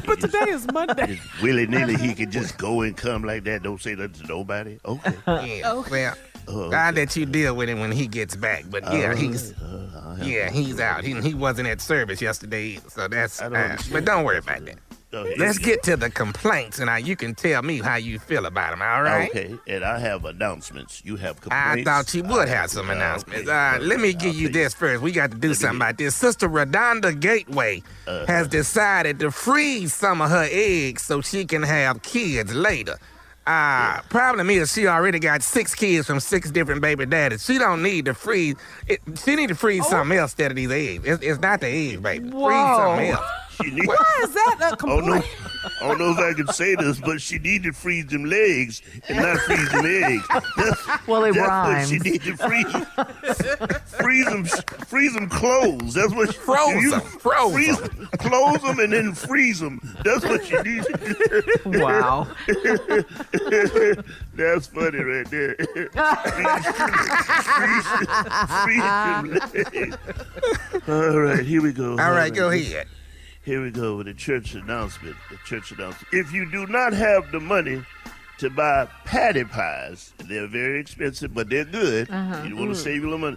[0.00, 1.20] but today is Monday.
[1.42, 3.62] Willy nilly, he could just go and come like that.
[3.62, 4.78] Don't say nothing to nobody.
[4.84, 5.12] Okay.
[5.26, 6.14] Yeah, well,
[6.48, 8.64] Oh, I'll let you deal with it when he gets back.
[8.70, 11.02] But yeah, Oh, he's uh, yeah he's out.
[11.04, 13.38] He, he wasn't at service yesterday, either, so that's.
[13.40, 14.78] Don't Uh, but don't worry about that.
[15.16, 15.34] Okay.
[15.38, 18.70] Let's get to the complaints, and now you can tell me how you feel about
[18.70, 18.82] them.
[18.82, 19.30] All right?
[19.30, 21.02] Okay, and I have announcements.
[21.04, 21.80] You have complaints.
[21.80, 23.48] I thought you would have some announcements.
[23.48, 25.02] okay, Uh, let me give I'll you tell this first.
[25.02, 26.14] We got to do something about this.
[26.14, 28.26] Sister Redonda Gateway Uh-huh.
[28.26, 32.96] has decided to freeze some of her eggs so she can have kids later.
[33.48, 37.44] Uh, Problem is, she already got six kids from six different baby daddies.
[37.44, 38.56] She don't need to freeze.
[38.88, 39.90] It, she need to freeze Oh.
[39.90, 41.04] something else instead of these eggs.
[41.06, 42.28] It's, it's not the eggs, baby.
[42.28, 43.24] Freeze something else.
[43.62, 45.22] She need, Why is that a I don't know.
[45.80, 48.82] I don't know if I can say this, but she need to freeze them legs
[49.08, 50.24] and not freeze them eggs.
[50.56, 51.90] That's, Well, it that's rhymes.
[51.92, 53.84] what she need to freeze.
[53.86, 54.44] freeze them,
[54.86, 55.94] freeze them clothes.
[55.94, 59.80] That's what she, Froze you- 'em, froze them, close them and then freeze them.
[60.04, 61.80] That's what she needs to do.
[61.80, 62.28] Wow.
[64.34, 65.56] That's funny right there.
[67.56, 67.86] freeze,
[68.62, 69.96] freeze them legs.
[70.88, 71.92] All right, here we go.
[71.98, 72.86] All right, go ahead.
[73.46, 75.14] Here we go with the church announcement.
[75.30, 76.12] The church announcement.
[76.12, 77.80] If you do not have the money
[78.38, 82.10] to buy Patti pies, they're very expensive, but they're good.
[82.10, 82.42] Uh-huh.
[82.42, 82.82] You want to mm.
[82.82, 83.36] save a little money.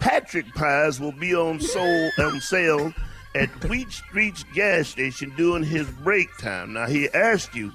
[0.00, 2.92] Patrick pies will be on sold on sale
[3.36, 6.72] at Wheat Street's gas station during his break time.
[6.72, 7.72] Now he asked you,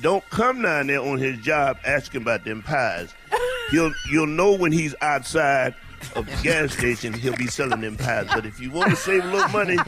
[0.00, 3.12] don't come down there on his job asking about them pies.
[3.70, 5.74] You'll you'll know when he's outside
[6.14, 8.26] of the gas station, he'll be selling them pies.
[8.32, 9.78] But if you want to save a little money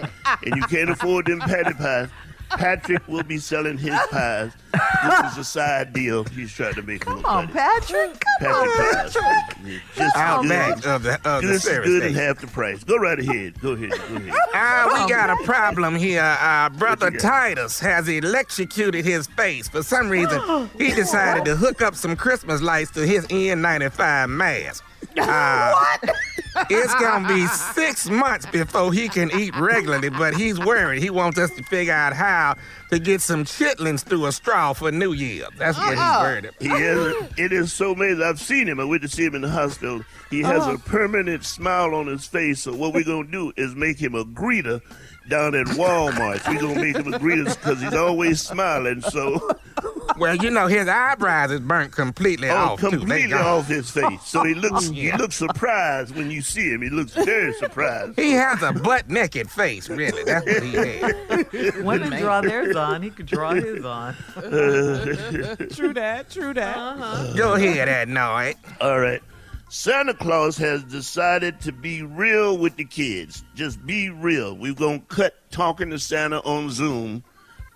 [0.44, 2.08] and you can't afford them Patti pies,
[2.50, 4.52] Patrick will be selling his pies.
[5.04, 6.24] This is a side deal.
[6.24, 7.48] He's trying to make a little Come on.
[7.48, 8.22] Patrick.
[8.40, 9.14] Come on, Patrick pies.
[9.14, 9.82] Patrick.
[9.96, 10.48] Just Out good.
[10.48, 12.82] back of the, of the Just service good and half the price.
[12.84, 13.60] Go right ahead.
[13.60, 13.90] Go ahead.
[13.90, 14.34] Go ahead.
[14.54, 16.22] Ah, we got a problem here.
[16.40, 17.28] Uh, Brother What you got?
[17.28, 19.68] Titus has electrocuted his face.
[19.68, 24.84] For some reason, he decided to hook up some Christmas lights to his N95 mask.
[25.18, 25.74] Uh,
[26.68, 31.02] It's gonna be six months before he can eat regularly, but he's worried.
[31.02, 32.39] He wants us to figure out how
[32.90, 35.46] to get some chitlins through a straw for New Year.
[35.56, 36.62] That's what he's worried about.
[36.62, 37.14] He has.
[37.36, 38.22] It is so amazing.
[38.22, 38.80] I've seen him.
[38.80, 40.02] I went to see him in the hospital.
[40.30, 40.78] He has a uh-huh.
[40.86, 42.60] permanent smile on his face.
[42.60, 44.80] So what we're gonna do is make him a greeter
[45.28, 46.46] down at Walmart.
[46.48, 49.00] We're gonna make him a greeter because he's always smiling.
[49.00, 49.50] So
[50.18, 52.90] Well, you know, his eyebrows is burnt completely oh, off too.
[52.90, 53.44] They completely gone.
[53.44, 54.22] off his face.
[54.24, 54.88] So he looks.
[54.90, 55.16] He Yeah.
[55.16, 56.82] looks surprised when you see him.
[56.82, 58.18] He looks very surprised.
[58.18, 60.24] He has a butt naked face, really.
[60.24, 61.74] That's what he has.
[61.82, 63.02] Women draw theirs on.
[63.02, 64.14] He could draw his on.
[64.34, 66.26] True that.
[66.30, 66.76] True that.
[66.76, 67.32] Uh-huh.
[67.36, 68.56] Go hear that noise.
[68.80, 69.22] All right.
[69.68, 73.44] Santa Claus has decided to be real with the kids.
[73.54, 74.56] Just be real.
[74.56, 77.22] We're going to cut talking to Santa on Zoom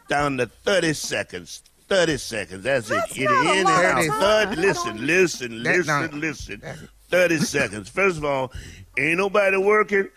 [0.08, 1.62] down to 30 seconds.
[1.94, 2.64] 30 seconds.
[2.64, 3.02] That's, it.
[3.12, 4.04] Get in and out.
[4.04, 4.10] time.
[4.48, 6.62] Thirty- listen, listen, listen, listen.
[7.10, 7.88] 30 seconds.
[7.88, 8.52] First of all,
[8.98, 10.08] ain't nobody working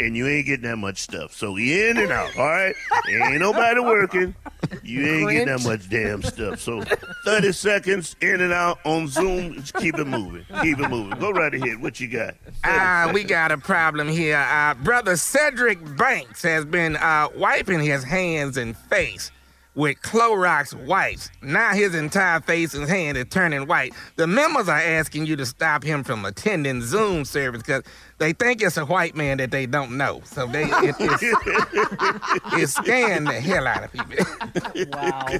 [0.00, 1.34] and you ain't getting that much stuff.
[1.34, 2.74] So in and out, all right?
[3.08, 4.34] Ain't nobody working.
[4.82, 6.60] You ain't getting that much damn stuff.
[6.60, 6.82] So
[7.24, 9.54] 30 seconds in and out on Zoom.
[9.54, 10.44] Just keep it moving.
[10.62, 11.18] Keep it moving.
[11.18, 11.82] Go right ahead.
[11.82, 12.34] What you got?
[12.44, 14.36] 30 Ah, we got a problem here.
[14.38, 19.30] Uh, Brother Cedric Banks has been uh, wiping his hands and face
[19.78, 21.30] with Clorox wipes.
[21.40, 23.94] Now his entire face and hand is turning white.
[24.16, 27.84] The members are asking you to stop him from attending Zoom service because
[28.18, 30.20] they think it's a white man that they don't know.
[30.24, 31.22] So they it, it's,
[32.54, 34.26] it's scaring the hell out of people.
[34.92, 35.26] Wow.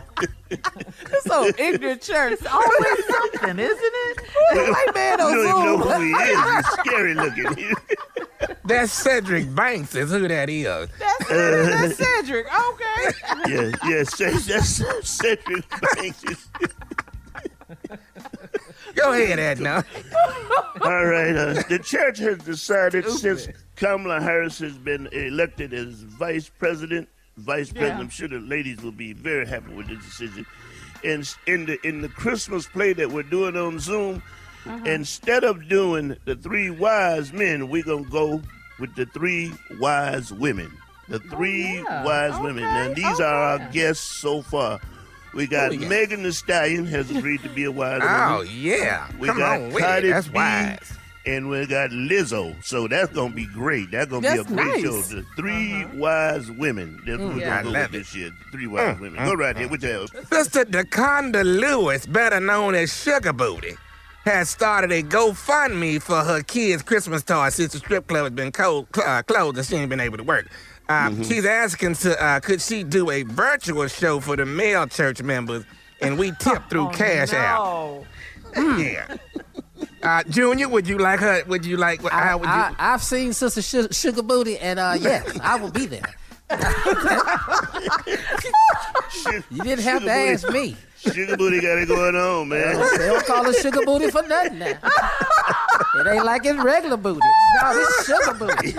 [1.26, 2.38] So ignorant church.
[2.46, 4.18] Always something, isn't it?
[4.54, 6.54] That white man You on don't even know who he is.
[6.54, 7.74] He's scary looking.
[8.64, 10.88] That's Cedric Banks is who that is.
[10.98, 12.46] That's, that's Cedric.
[12.46, 13.10] Okay.
[13.46, 14.04] yeah, yeah.
[14.18, 15.64] That's, that's Cedric
[15.94, 16.48] Banks.
[18.98, 19.84] Go ahead, Edna.
[20.82, 21.34] All right.
[21.34, 27.70] Uh, the church has decided since Kamala Harris has been elected as vice president, vice
[27.72, 30.46] president, I'm sure the ladies will be very happy with this decision.
[31.04, 34.22] And in the in the Christmas play that we're doing on Zoom,
[34.84, 38.42] instead of doing the three wise men, we're gonna go
[38.80, 40.70] with the three wise women.
[41.08, 42.64] The three wise women.
[42.64, 44.80] And these are our guests so far.
[45.34, 45.88] We got we got?
[45.88, 48.16] Megan Thee Stallion has agreed to be a wise woman.
[48.20, 48.48] Oh woman.
[48.52, 49.08] yeah.
[49.18, 50.10] We Come got on Cardi.
[50.10, 50.92] That's B, wise.
[51.26, 52.54] and we got Lizzo.
[52.64, 53.90] So that's gonna be great.
[53.90, 54.82] That's gonna That's be a great nice.
[54.82, 55.02] show.
[55.02, 57.00] The three wise women.
[57.06, 57.98] That's what we're Yeah, gonna go with it.
[57.98, 58.30] this year.
[58.52, 59.24] Three wise Mm, women.
[59.24, 59.68] Go right here.
[59.68, 60.08] What have?
[60.32, 63.76] Sister DeConda Lewis, better known as Sugar Booty,
[64.24, 68.52] has started a GoFundMe for her kids' Christmas toys since the strip club has been
[68.52, 70.48] cold, uh, closed and she ain't been able to work.
[70.88, 71.22] Uh, Mm-hmm.
[71.24, 75.64] She's asking to uh, could she do a virtual show for the male church members,
[76.00, 78.04] and we tip through Cash App.
[78.56, 79.16] Yeah.
[80.02, 81.44] Uh, Junior, would you like her?
[81.46, 82.02] Would you like?
[82.10, 82.50] I, how would you?
[82.52, 86.14] I, I've seen Sister Su- Sugar Booty, and uh, yes, I will be there.
[89.50, 90.76] you didn't have to Sugar ask me.
[91.00, 92.76] Sugar Booty got it going on, man.
[92.98, 94.78] They don't call it Sugar Booty for nothing now.
[95.94, 97.20] It ain't like it's regular booty.
[97.62, 98.74] No, it's Sugar Booty.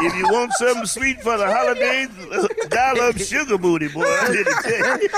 [0.00, 2.08] If you want something sweet for the holidays,
[2.68, 4.04] dial up Sugar Booty, boy.
[4.04, 5.08] I'm here to tell you.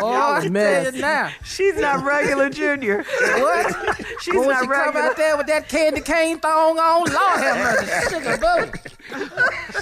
[0.00, 1.30] Boy, I tell you now.
[1.44, 3.04] She's not regular, Junior.
[3.20, 3.96] What?
[4.20, 5.06] She's Boy, when not she come regular.
[5.06, 8.78] out there with that candy cane thong on, Lord have mercy, Sugar Booty.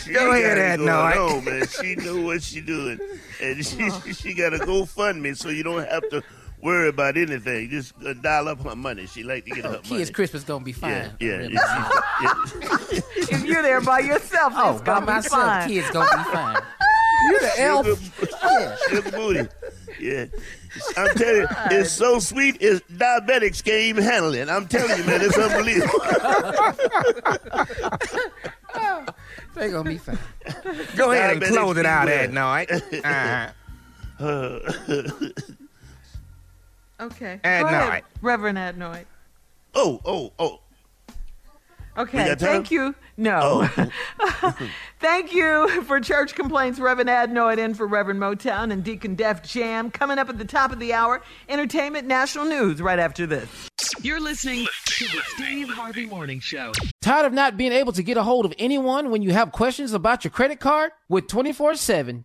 [0.04, 1.36] She Go got ahead, it Ed going Noy.
[1.36, 1.66] on, man.
[1.66, 2.98] She knew what she doing,
[3.42, 4.02] and she oh.
[4.12, 6.13] she got to go fund me, so you don't have to
[6.64, 7.70] worry about anything.
[7.70, 9.06] Just uh, dial up her money.
[9.06, 9.82] She like to get her money.
[9.82, 11.12] Kids Christmas gonna be fine.
[11.20, 11.90] Yeah, yeah.
[12.22, 12.34] yeah.
[13.16, 15.68] If you're there by yourself, Oh, it's by gonna be myself, fine.
[15.68, 16.62] kids gonna be fine.
[17.30, 17.86] You're the elf.
[17.86, 19.48] Sugar, sugar booty.
[20.00, 20.26] Yeah.
[20.96, 24.48] I'm telling you, it's so sweet, it's diabetics can't even handle it.
[24.50, 26.00] I'm telling you, man, it's unbelievable.
[29.54, 30.18] They gonna be fine.
[30.96, 32.24] Go ahead and close it out, beware.
[32.24, 32.66] Ed Noy.
[34.18, 34.58] Uh-huh.
[37.01, 37.40] Okay.
[37.45, 37.61] Adnoid.
[37.61, 39.05] Go ahead, Reverend Adnoid.
[39.74, 40.61] oh, oh, oh.
[41.97, 42.95] Okay, thank you.
[43.16, 43.68] No.
[45.01, 49.92] thank you for Church Complaints, Reverend Adnoid in for Reverend Motown and Deacon Def Jam.
[49.92, 53.68] Coming up at the top of the hour, entertainment national news right after this.
[54.03, 56.72] You're listening to the Steve Harvey Morning Show.
[57.01, 59.92] Tired of not being able to get a hold of anyone when you have questions
[59.92, 60.90] about your credit card?
[61.09, 62.24] With 24 7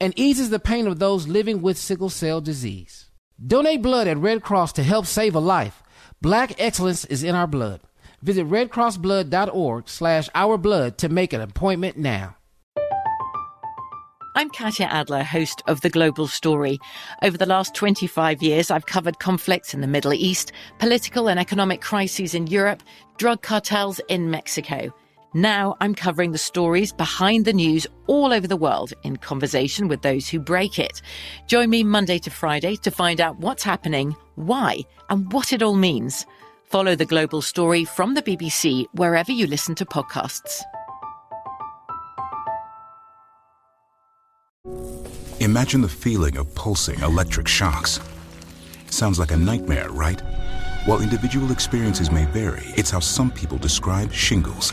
[0.00, 3.10] and eases the pain of those living with sickle cell disease.
[3.44, 5.82] Donate blood at Red Cross to help save a life.
[6.20, 7.80] Black excellence is in our blood.
[8.22, 12.36] Visit redcrossblood.org slash ourblood to make an appointment now.
[14.36, 16.80] I'm Katya Adler, host of The Global Story.
[17.22, 21.80] Over the last 25 years, I've covered conflicts in the Middle East, political and economic
[21.80, 22.82] crises in Europe,
[23.16, 24.92] drug cartels in Mexico.
[25.36, 30.00] Now I'm covering the stories behind the news all over the world in conversation with
[30.00, 31.02] those who break it.
[31.48, 34.78] Join me Monday to Friday to find out what's happening, why,
[35.10, 36.24] and what it all means.
[36.62, 40.62] Follow the global story from the BBC wherever you listen to podcasts.
[45.40, 47.98] Imagine the feeling of pulsing electric shocks.
[48.88, 50.20] Sounds like a nightmare, right?
[50.86, 54.72] While individual experiences may vary, it's how some people describe shingles.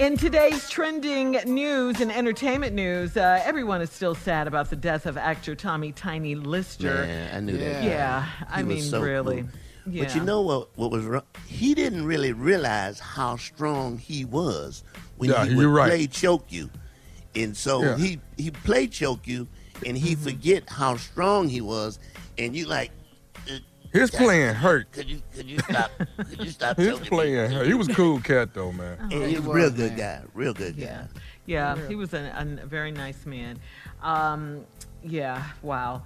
[0.00, 5.04] In today's trending news and entertainment news, uh, everyone is still sad about the death
[5.04, 7.04] of actor Tommy Tiny Lister.
[7.04, 7.82] Man, I knew that.
[7.84, 8.46] Yeah, guy.
[8.48, 9.42] I mean, so really.
[9.42, 9.50] cool.
[9.92, 10.04] Yeah.
[10.04, 10.70] But you know what?
[10.76, 11.24] What was wrong?
[11.46, 14.84] He didn't really realize how strong he was
[15.18, 15.88] when Yeah, he would right.
[15.88, 16.70] play choke you,
[17.34, 17.96] and so Yeah.
[17.98, 19.48] he he played choke you,
[19.84, 20.24] and he Mm-hmm.
[20.24, 21.98] forget how strong he was,
[22.38, 22.90] and you like.
[23.92, 24.92] His playing hurt.
[24.92, 25.90] Could you could you stop?
[26.16, 26.76] could you stop?
[26.78, 27.08] His choking me?
[27.08, 27.66] playing hurt.
[27.66, 28.98] He was a cool cat though, man.
[29.00, 30.22] And he was a real good guy.
[30.34, 30.82] Real good guy.
[30.84, 31.06] Yeah,
[31.46, 33.58] yeah, he was a, a very nice man.
[34.02, 34.64] Um,
[35.02, 36.02] yeah, wow.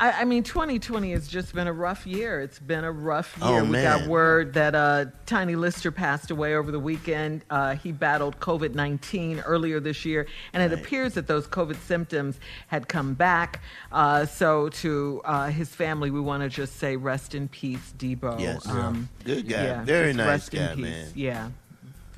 [0.00, 2.40] I, I mean, 2020 has just been a rough year.
[2.40, 3.46] It's been a rough year.
[3.48, 3.64] Oh, year.
[3.64, 7.44] we got word that uh, Tiny Lister passed away over the weekend.
[7.50, 12.38] Uh, he battled COVID 19 earlier this year, and it appears that those COVID symptoms
[12.68, 13.60] had come back.
[13.90, 18.38] Uh, so, to uh, his family, we want to just say rest in peace, Debo.
[18.38, 18.66] Yes.
[18.68, 19.64] Um, Good guy.
[19.64, 20.84] yeah, Very nice rest in guy, peace.
[20.84, 21.06] man.
[21.16, 21.48] Yeah,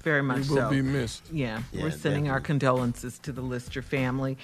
[0.03, 0.71] very much He will so.
[0.71, 1.23] be missed.
[1.33, 4.37] Yeah, Yeah, we're sending our condolences to the Lister family.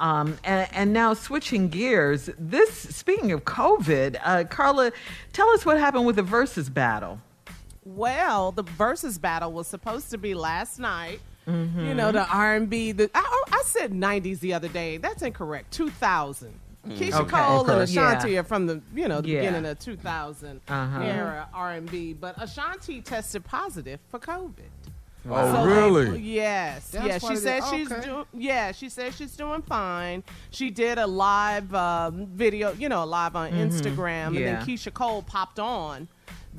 [0.00, 4.92] Um, and, and now switching gears, this speaking of COVID, uh, Carla,
[5.34, 7.20] tell us what happened with the versus battle.
[7.84, 11.20] Well, the versus battle was supposed to be last night.
[11.46, 11.86] Mm-hmm.
[11.86, 12.92] You know, the R&B.
[12.92, 14.96] The I, oh, I said 90s the other day.
[14.96, 15.70] That's incorrect.
[15.72, 16.52] 2000.
[16.88, 17.30] Keisha Okay.
[17.36, 18.40] Cole and Ashanti Yeah.
[18.40, 19.40] are from the you know the Yeah.
[19.40, 21.00] beginning of 2000 Uh-huh.
[21.02, 24.54] era R&B, but Ashanti tested positive for COVID.
[25.28, 26.06] Oh, So, really?
[26.12, 26.90] like, yes.
[26.90, 27.18] That's yeah.
[27.20, 28.06] why She they- said she's okay.
[28.06, 28.24] doing.
[28.34, 28.72] Yeah.
[28.72, 30.22] She said she's doing fine.
[30.50, 32.72] She did a live um, video.
[32.72, 34.42] You know, a live on Instagram, and Mm-hmm.
[34.44, 34.56] Yeah.
[34.56, 36.08] then Keyshia Cole popped on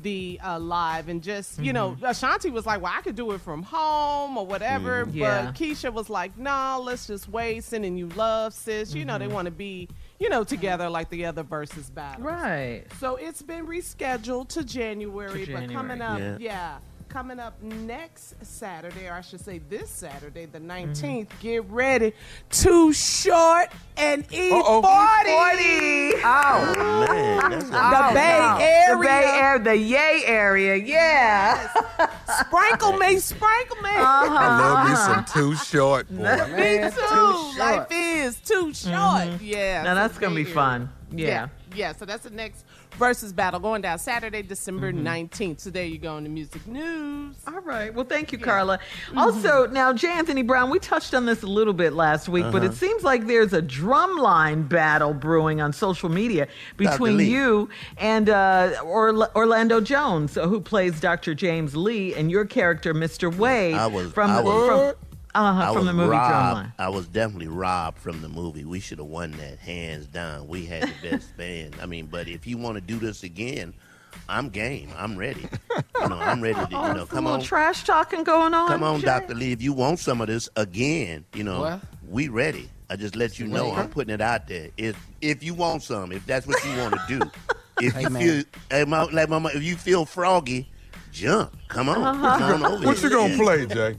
[0.00, 2.06] the uh, live and just you know Mm-hmm.
[2.06, 5.18] Ashanti was like, well, I could do it from home or whatever, Mm-hmm.
[5.18, 5.44] Yeah.
[5.46, 7.62] but Keyshia was like, no, let's just wait.
[7.64, 8.94] Sending you love, sis.
[8.94, 9.28] You know, Mm-hmm.
[9.28, 9.88] they want to be
[10.18, 12.24] you know together like the other versus battles.
[12.24, 12.84] Right.
[13.00, 16.36] So it's been rescheduled to January, To but coming up, Yeah.
[16.38, 16.78] yeah.
[17.12, 20.92] Coming up next Saturday, or I should say this Saturday, the 19th,
[21.28, 21.42] Mm-hmm.
[21.42, 22.12] get ready.
[22.48, 26.20] Too short and E E40.
[26.24, 26.74] Oh,
[27.10, 28.96] Man, that's a The Bay Area.
[28.96, 31.68] The Bay Area, the Yay area, yeah.
[32.40, 33.90] Sprinkle me, sprinkle me.
[33.90, 34.28] Uh-huh.
[34.30, 36.22] I love me some too short, boy.
[36.56, 36.96] Me too.
[36.96, 37.58] too.
[37.58, 39.40] Life is too short.
[39.42, 39.82] Yeah.
[39.82, 40.54] Now so that's gonna be Area.
[40.54, 40.90] fun.
[41.14, 41.48] Yeah.
[41.74, 41.92] yeah.
[41.92, 42.64] So that's the next
[42.94, 45.06] versus battle going down Saturday, December Mm-hmm.
[45.06, 45.60] 19th.
[45.60, 47.36] So there you go in the music news.
[47.46, 47.92] All right.
[47.94, 48.78] Well, thank you, Carla.
[49.16, 50.08] Also, now, J.
[50.08, 53.26] Anthony Brown, we touched on this a little bit last week, but it seems like
[53.26, 57.68] there's a drumline battle brewing on social media between you
[57.98, 61.34] and uh, Orla- Orlando Jones, who plays Dr.
[61.34, 63.34] James Lee, and your character, Mr.
[63.34, 66.60] Wade, I was- from, I was- from, uh, I from was the movie robbed.
[66.60, 66.72] Drumline.
[66.78, 68.64] I was definitely robbed from the movie.
[68.64, 70.48] We should have won that hands down.
[70.48, 71.76] We had the best band.
[71.80, 73.74] I mean, but if you want to do this again,
[74.28, 74.90] I'm game.
[74.96, 75.48] I'm ready.
[76.00, 76.72] You know, I'm ready to.
[76.72, 78.68] You know, come on, trash talking going on.
[78.68, 79.52] come on, Doctor Lee.
[79.52, 81.80] If you want some of this again, you know, What?
[82.08, 82.68] we ready.
[82.90, 83.72] I just let you know.
[83.72, 84.68] I'm putting it out there.
[84.76, 87.30] If if you want some, if that's what you want to do,
[87.78, 88.22] if Hey, you man.
[88.22, 90.68] feel, hey, ma- like mama, if you feel froggy,
[91.12, 91.56] jump.
[91.68, 92.38] Come on, Uh-huh.
[92.38, 93.10] come on over What here.
[93.10, 93.96] you gonna play, Jay?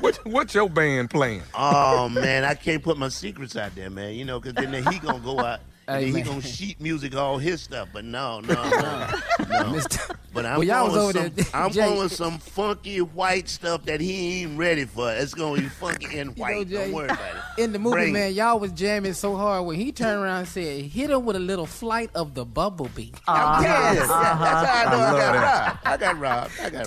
[0.00, 1.42] what what your band playing?
[1.54, 4.14] Oh man, I can't put my secrets out there, man.
[4.14, 6.24] You know, because then he gonna go out and Hey, he man.
[6.24, 7.88] gonna sheet music all his stuff.
[7.92, 9.64] But no, no, no, no.
[9.72, 10.16] Mr.
[10.34, 11.80] But I'm Well, y'all going was over some, there, I'm Jay.
[11.84, 15.12] going with some funky white stuff that he ain't ready for.
[15.12, 16.56] It's gonna be funky and You white.
[16.56, 17.18] know, Jay, Don't worry about
[17.58, 17.62] it.
[17.62, 18.12] In the movie, Bring it.
[18.12, 21.36] man, y'all was jamming so hard when he turned around and said, "Hit him with
[21.36, 25.32] a little flight of the bumblebee." Yes, yeah, that's how I know I, love got
[25.32, 25.52] that.
[25.52, 25.78] robbed.
[25.84, 26.52] I got robbed.
[26.62, 26.86] I got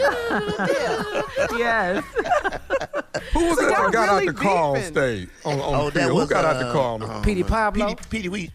[1.49, 1.59] robbed.
[1.59, 2.03] yes.
[3.33, 5.29] Who was So it that y'all got out the car on stage?
[5.45, 6.11] On, on Oh, the that field?
[6.11, 6.93] Who was got out the uh, car?
[6.95, 7.87] on the- uh, Petey Pablo.
[7.89, 8.51] Petey, Petey, we,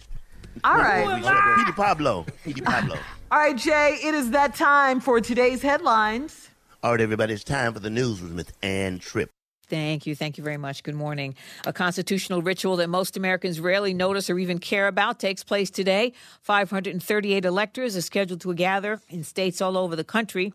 [0.65, 1.57] All right.
[1.57, 2.97] Petey Pablo, Petey Pablo.
[3.31, 6.51] All right, Jay, it is that time for today's headlines.
[6.83, 9.31] All right, everybody, it's time for the news with Miss Ann Tripp.
[9.69, 10.17] Thank you.
[10.17, 10.83] Thank you very much.
[10.83, 11.37] Good morning.
[11.65, 16.13] A constitutional ritual that most Americans rarely notice or even care about takes place today.
[16.43, 20.53] 538 electors are scheduled to gather in states all over the country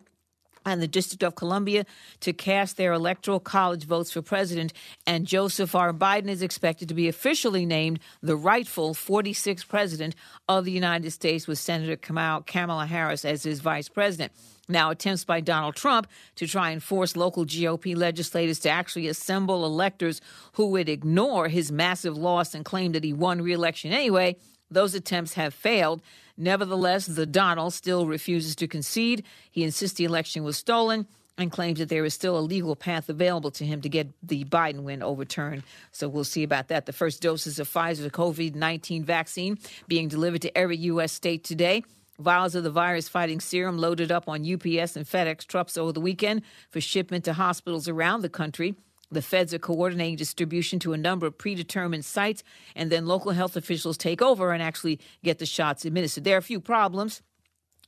[0.66, 1.86] and the District of Columbia
[2.22, 4.74] to cast their electoral college votes for president.
[5.06, 5.94] And Joseph R.
[5.94, 10.16] Biden is expected to be officially named the rightful 46th president
[10.50, 14.32] of the United States, with Senator Kamala Harris as his vice president.
[14.68, 16.08] Now, attempts by Donald Trump
[16.38, 20.22] to try and force local GOP legislators to actually assemble electors
[20.54, 24.36] who would ignore his massive loss and claim that he won re-election anyway,
[24.72, 26.02] those attempts have failed.
[26.38, 29.24] Nevertheless, the Donald still refuses to concede.
[29.52, 31.08] He insists the election was stolen
[31.38, 34.46] and claims that there is still a legal path available to him to get the
[34.46, 35.64] Biden win overturned.
[35.92, 36.86] So we'll see about that.
[36.86, 39.58] The first doses of Pfizer's COVID 19 vaccine
[39.88, 41.12] being delivered to every U.S.
[41.12, 41.84] state today.
[42.18, 46.00] Vials of the virus fighting serum loaded up on UPS and FedEx trucks over the
[46.00, 48.76] weekend for shipment to hospitals around the country.
[49.16, 52.44] The feds are coordinating distribution to a number of predetermined sites,
[52.76, 56.26] and then local health officials take over and actually get the shots administered.
[56.26, 57.22] There are a few problems.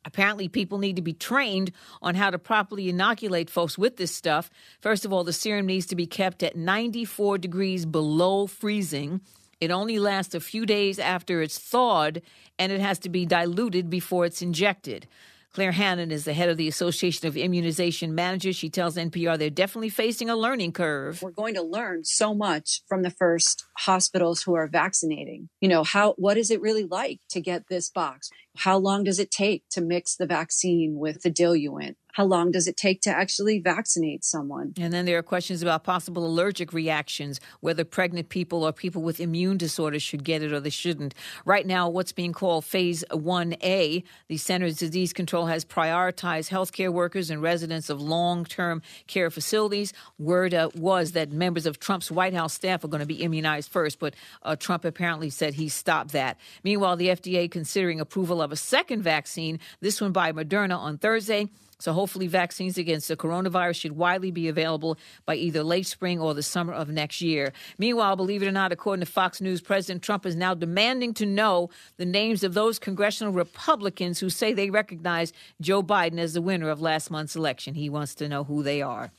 [0.05, 4.49] Apparently, people need to be trained on how to properly inoculate folks with this stuff.
[4.79, 9.19] First of all, the serum needs to be kept at 94 degrees below freezing.
[9.59, 12.21] It only lasts a few days after it's thawed,
[12.57, 15.07] and it has to be diluted before it's injected.
[15.53, 18.55] Claire Hannan is the head of the Association of Immunization Managers.
[18.55, 21.21] She tells NPR they're definitely facing a learning curve.
[21.21, 25.49] We're going to learn so much from the first hospitals who are vaccinating.
[25.61, 28.29] You know, how what is it really like to get this box?
[28.57, 31.95] How long does it take to mix the vaccine with the diluent?
[32.17, 34.73] How long does it take to actually vaccinate someone?
[34.79, 39.19] And then there are questions about possible allergic reactions, whether pregnant people or people with
[39.19, 41.13] immune disorders should get it or they shouldn't.
[41.45, 47.29] Right now, what's being called Phase 1A, the Centers Disease Control has prioritized healthcare workers
[47.29, 49.93] and residents of long term care facilities.
[50.17, 53.69] Word uh, was that members of Trump's White House staff are going to be immunized
[53.69, 56.39] first, but uh, Trump apparently said he stopped that.
[56.63, 61.49] Meanwhile, the FDA considering approval of a second vaccine, this one by Moderna on Thursday.
[61.79, 66.33] So hopefully vaccines against the coronavirus should widely be available by either late spring or
[66.33, 67.53] the summer of next year.
[67.77, 71.25] Meanwhile, believe it or not, according to Fox News, President Trump is now demanding to
[71.25, 76.41] know the names of those congressional Republicans who say they recognize Joe Biden as the
[76.41, 77.75] winner of last month's election.
[77.75, 79.11] He wants to know who they are.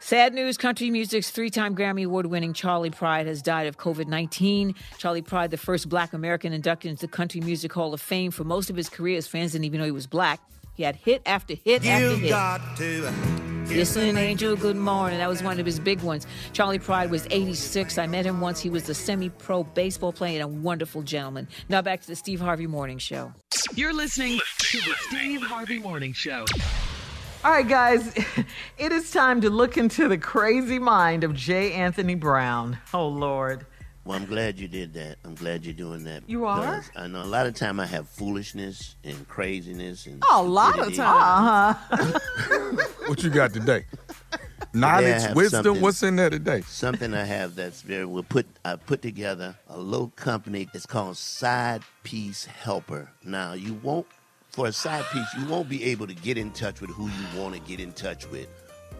[0.00, 4.06] Sad news country music's three time Grammy Award winning Charley Pride has died of COVID
[4.06, 4.74] 19.
[4.96, 8.30] Charley Pride, the first black American inducted into the Country Music Hall of Fame.
[8.30, 10.40] For most of his career, his fans didn't even know he was black.
[10.74, 12.30] He had hit after hit after hit.
[12.30, 13.12] got to
[13.66, 15.18] Listen, Angel, good morning.
[15.18, 16.26] That was one of his big ones.
[16.54, 17.98] Charley Pride was 86.
[17.98, 18.60] I met him once.
[18.60, 21.48] He was a semi pro baseball player and a wonderful gentleman.
[21.68, 23.32] Now back to the Steve Harvey Morning Show.
[23.74, 26.46] You're listening to the Steve Harvey Morning Show.
[27.44, 28.12] All right, guys,
[28.78, 31.72] it is time to look into the crazy mind of J.
[31.72, 32.78] Anthony Brown.
[32.92, 33.64] Oh, Lord.
[34.04, 35.18] Well, I'm glad you did that.
[35.24, 36.24] I'm glad you're doing that.
[36.26, 36.82] You are?
[36.96, 40.94] I know a lot of time I have foolishness and craziness and A lot of
[40.94, 41.76] time.
[41.90, 42.88] Uh-huh.
[43.06, 43.84] What you got today?
[44.72, 45.80] Today Knowledge, have wisdom.
[45.80, 46.60] What's in there today?
[46.60, 50.68] Something I have that's very we put I put together a little company.
[50.74, 53.10] It's called Side Piece Helper.
[53.24, 54.06] Now you won't
[54.58, 57.40] for a side piece you won't be able to get in touch with who you
[57.40, 58.48] want to get in touch with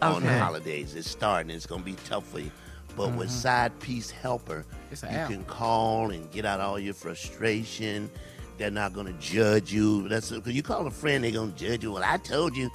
[0.01, 0.39] on the Okay.
[0.39, 0.95] holidays.
[0.95, 1.51] It's starting.
[1.51, 2.53] It's gonna be tough for you.
[2.97, 3.33] But with Mhm.
[3.33, 5.31] Side Piece Helper, It's you app.
[5.31, 8.09] can call and get out all your frustration.
[8.57, 10.09] They're not gonna judge you.
[10.09, 11.91] That's because you call a friend, they're gonna judge you.
[11.91, 12.71] Well, I told you.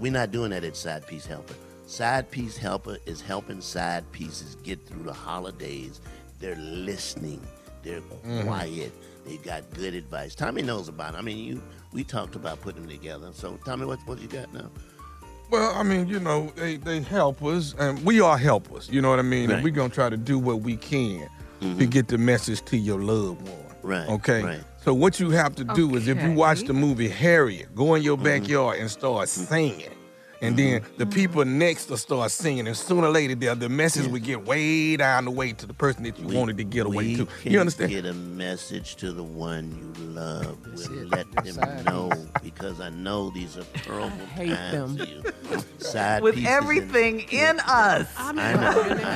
[0.00, 1.54] We're not doing that at Side Piece Helper.
[1.86, 6.00] Side Piece Helper is helping side pieces get through the holidays.
[6.40, 7.40] They're listening.
[7.84, 8.42] They're Mhm.
[8.46, 8.92] quiet.
[9.24, 10.34] They got good advice.
[10.34, 11.18] Tommy knows about it.
[11.18, 11.62] I mean, you
[11.96, 13.30] we talked about putting them together.
[13.32, 14.70] So, Tommy, what what you got now?
[15.50, 18.88] Well, I mean, you know, they, they help us, and we are helpers.
[18.90, 19.48] You know what I mean?
[19.48, 19.54] Right.
[19.56, 21.26] And we're gonna try to do what we can
[21.60, 21.90] to Mhm.
[21.90, 23.56] get the message to your loved one.
[23.82, 24.08] Right.
[24.08, 24.42] Okay.
[24.42, 24.60] Right.
[24.84, 28.00] So what you have to do is, if you watch the movie Harriet, go in
[28.02, 28.04] Mm-hmm.
[28.06, 29.88] your backyard and start singing.
[30.46, 34.06] And then the people next will start singing, and sooner or later, the, the message
[34.06, 37.16] will get way down the way to the person that you wanted to get away
[37.16, 37.28] to.
[37.44, 37.90] You understand?
[37.90, 40.56] Get a message to the one you love.
[40.90, 42.10] We'll let them Side know
[42.42, 45.06] because I know these are terrible hate times them.
[45.08, 45.22] you.
[45.78, 48.08] Side With everything in us.
[48.16, 48.54] I know, I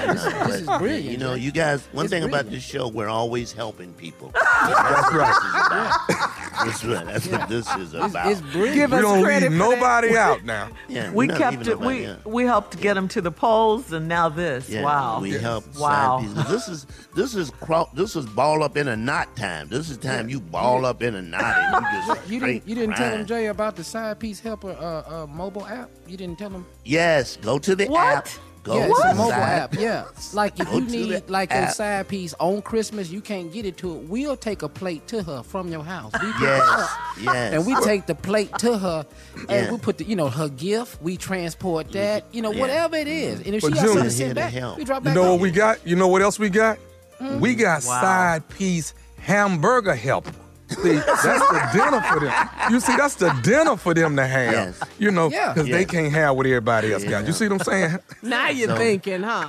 [0.07, 0.12] know.
[0.12, 1.87] This is- this is brilliant, You know, you guys.
[1.93, 4.31] One It's thing about this show, we're always helping people.
[4.35, 6.39] That's right.
[6.65, 7.07] That's right.
[7.07, 8.31] That's what this is about.
[8.31, 8.75] It's brilliant.
[8.77, 9.79] Give we us don't credit leave for that.
[9.81, 10.69] nobody out now.
[10.89, 11.79] Yeah, We kept it.
[11.79, 12.27] We out.
[12.27, 14.69] we helped get them to the polls, and now this.
[14.69, 15.21] Yeah, wow.
[15.21, 16.21] We help Wow.
[16.49, 17.53] This is this is
[17.95, 19.69] this is ball up in a knot time.
[19.69, 22.75] This is time you ball up in a knot and you just You didn't, you
[22.75, 23.21] didn't tell grind.
[23.23, 25.91] him, Jay, about the Side Piece Helper uh, uh, mobile app?
[26.07, 26.67] You didn't tell him?
[26.85, 28.17] Yes, go to the What?
[28.17, 28.29] app.
[28.63, 29.75] Go yeah, it's a mobile app.
[29.75, 30.05] Yeah,
[30.35, 31.73] like if you need the like a app.
[31.75, 34.03] side piece on Christmas, you can't get it to it.
[34.09, 36.13] We'll take a plate to her from your house.
[36.21, 36.91] We Yes, up,
[37.23, 37.55] yes.
[37.55, 39.07] and we take the plate to her,
[39.49, 39.73] and Yeah.
[39.73, 41.01] we put the you know her gift.
[41.01, 42.61] We transport that, you know, Yeah.
[42.61, 44.77] whatever it is, and if But she got Junior- something to send back, help.
[44.77, 45.31] we drop You know off.
[45.31, 45.87] what we got?
[45.87, 46.79] You know what else we got?
[47.21, 47.41] Mm-hmm.
[47.41, 48.01] We got Wow.
[48.03, 50.33] side piece hamburger helper.
[50.71, 52.49] See, that's the dinner for them.
[52.71, 54.53] You see, that's the dinner for them to have.
[54.53, 54.81] Yes.
[54.99, 55.53] You know, Yeah.
[55.53, 57.27] because they can't have what everybody else got.
[57.27, 57.99] You see what I'm saying?
[58.23, 59.47] Now you're So- thinking, huh?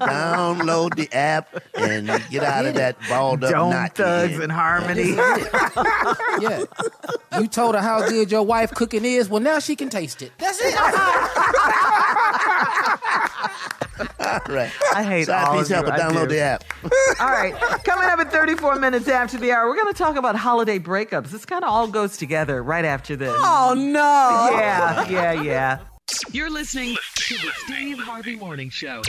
[0.00, 3.96] Download the app and get out of that balled up Dome knot.
[3.96, 4.42] thugs in.
[4.42, 5.10] and harmony.
[6.40, 6.62] yeah,
[7.40, 9.28] you told her how good your wife cooking is.
[9.28, 10.30] Well, now she can taste it.
[10.38, 10.74] That's it.
[14.48, 14.72] right.
[14.94, 15.74] I hate Side all piece of you.
[15.76, 15.92] helper.
[15.92, 16.34] I Download do.
[16.34, 16.64] the app.
[17.20, 20.34] All right, coming up at 34 minutes after the hour, we're going to talk about
[20.36, 21.28] holiday breakups.
[21.30, 23.32] This kind of all goes together right after this.
[23.36, 24.56] Oh no!
[24.58, 25.78] Yeah, yeah, yeah.
[26.32, 29.02] You're listening to the Steve Harvey Morning Show.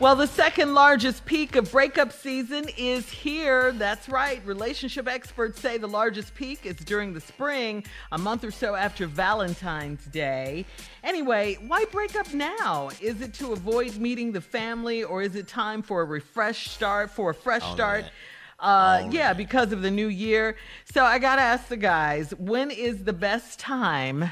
[0.00, 3.72] Well, the second largest peak of breakup season is here.
[3.72, 4.40] That's right.
[4.46, 7.82] Relationship experts say the largest peak is during the spring,
[8.12, 10.66] a month or so after Valentine's Day.
[11.02, 12.90] Anyway, why break up now?
[13.00, 17.10] Is it to avoid meeting the family or is it time for a refresh start,
[17.10, 18.04] for a fresh All start?
[18.04, 18.12] right.
[18.60, 20.56] Uh, yeah, because of the new year.
[20.92, 24.30] So I got to ask the guys, when is the best time?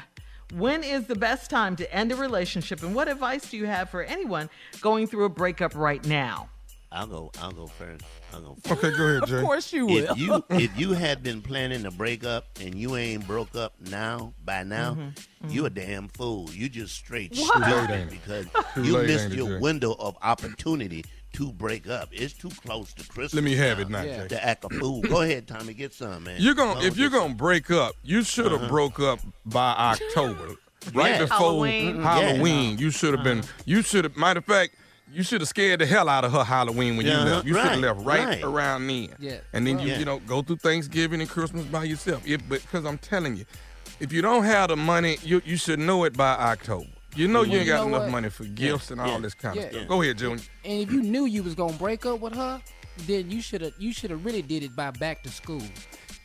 [0.53, 2.81] When is the best time to end a relationship?
[2.81, 4.49] And what advice do you have for anyone
[4.81, 6.49] going through a breakup right now?
[6.89, 7.31] I'll go.
[7.41, 8.05] I'll go first.
[8.33, 8.81] I'll go first.
[8.81, 9.35] Okay, go ahead, Jay.
[9.39, 10.17] Of course you If will.
[10.17, 14.33] you if you had been planning to break up and you ain't broke up now
[14.45, 16.49] by now, Mhm, you a damn fool.
[16.53, 17.53] You just straight What?
[17.57, 19.59] Too stupid because Too you late, missed ain't it, your Jay?
[19.59, 21.03] window of opportunity
[21.37, 22.09] to break up.
[22.11, 23.33] It's too close to Christmas.
[23.35, 24.27] Let me have it now, now Jay.
[24.29, 25.01] to act a fool.
[25.01, 25.73] Go ahead, Tommy.
[25.73, 26.37] Get some, man.
[26.39, 28.67] You're gonna if you're gonna break up, you should have Uh-huh.
[28.69, 30.55] broke up by October,
[30.93, 31.17] right Yeah.
[31.19, 32.01] before Halloween.
[32.01, 32.77] Halloween.
[32.77, 33.43] You should have been.
[33.65, 34.17] You should have.
[34.17, 34.75] Matter of fact,
[35.13, 37.45] you should have scared the hell out of her Halloween when you left.
[37.45, 38.43] You should have left right, right.
[38.43, 39.09] around then.
[39.19, 39.37] Yeah.
[39.53, 39.99] And then you Yeah.
[39.99, 42.23] you know go through Thanksgiving and Christmas by yourself.
[42.27, 43.45] If, because I'm telling you,
[43.99, 46.87] if you don't have the money, you you should know it by October.
[47.17, 48.11] You know you Well, ain't you got know enough what?
[48.11, 49.17] money for gifts and all Yeah.
[49.19, 49.63] this kind Yeah.
[49.63, 49.87] of stuff.
[49.87, 50.43] Go ahead, Junior.
[50.63, 52.61] And if you knew you was gonna break up with her,
[53.07, 55.63] then you should have you should have really did it by back to school.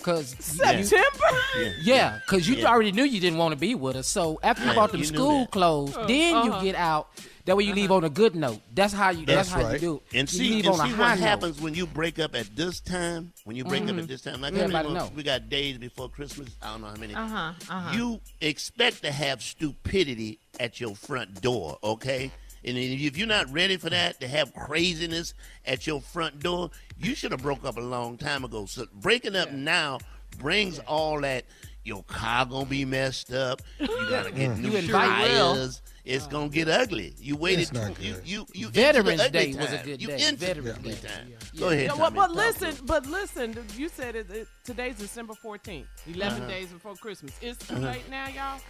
[0.02, 1.38] Cause you- September?
[1.80, 2.66] yeah, cause you Yeah.
[2.66, 4.02] already knew you didn't want to be with her.
[4.02, 5.50] So after you Yeah, bought them you school that.
[5.52, 6.58] clothes, Uh, then uh-huh.
[6.58, 7.08] you get out.
[7.44, 8.60] That way you leave on a good note.
[8.72, 9.26] That's how you.
[9.26, 9.96] That's, That's how you do.
[10.12, 10.18] it.
[10.18, 11.26] And you see, leave and on see high what note.
[11.26, 13.32] happens when you break up at this time.
[13.44, 13.98] When you break up Mhm.
[14.02, 16.50] at this time, like Yeah, how many everybody months- we got days before Christmas.
[16.62, 17.14] I don't know how many.
[17.14, 17.96] Uh-huh, uh-huh.
[17.96, 22.30] You expect to have stupidity at your front door, okay?
[22.64, 25.34] And if you're not ready for that, to have craziness
[25.66, 28.66] at your front door, you should have broke up a long time ago.
[28.66, 29.98] So breaking up now
[30.38, 31.44] brings all that.
[31.84, 33.60] Your car gonna be messed up.
[33.80, 35.82] You gotta get new invite tires.
[36.04, 37.14] It's gonna get ugly.
[37.18, 37.60] You waited.
[37.62, 40.22] It's not too- you you you Veterans the ugly Day was a good you day.
[40.26, 40.94] Into Veterans the Day.
[41.08, 41.28] time.
[41.30, 41.60] Yeah.
[41.60, 41.86] Go ahead.
[41.86, 43.56] Yeah, well, but talk listen, to but listen.
[43.76, 46.50] You said it, it, today's December 14th, 11 Uh-huh.
[46.50, 47.32] days before Christmas.
[47.40, 47.86] It's too Uh-huh.
[47.86, 48.60] late now, y'all.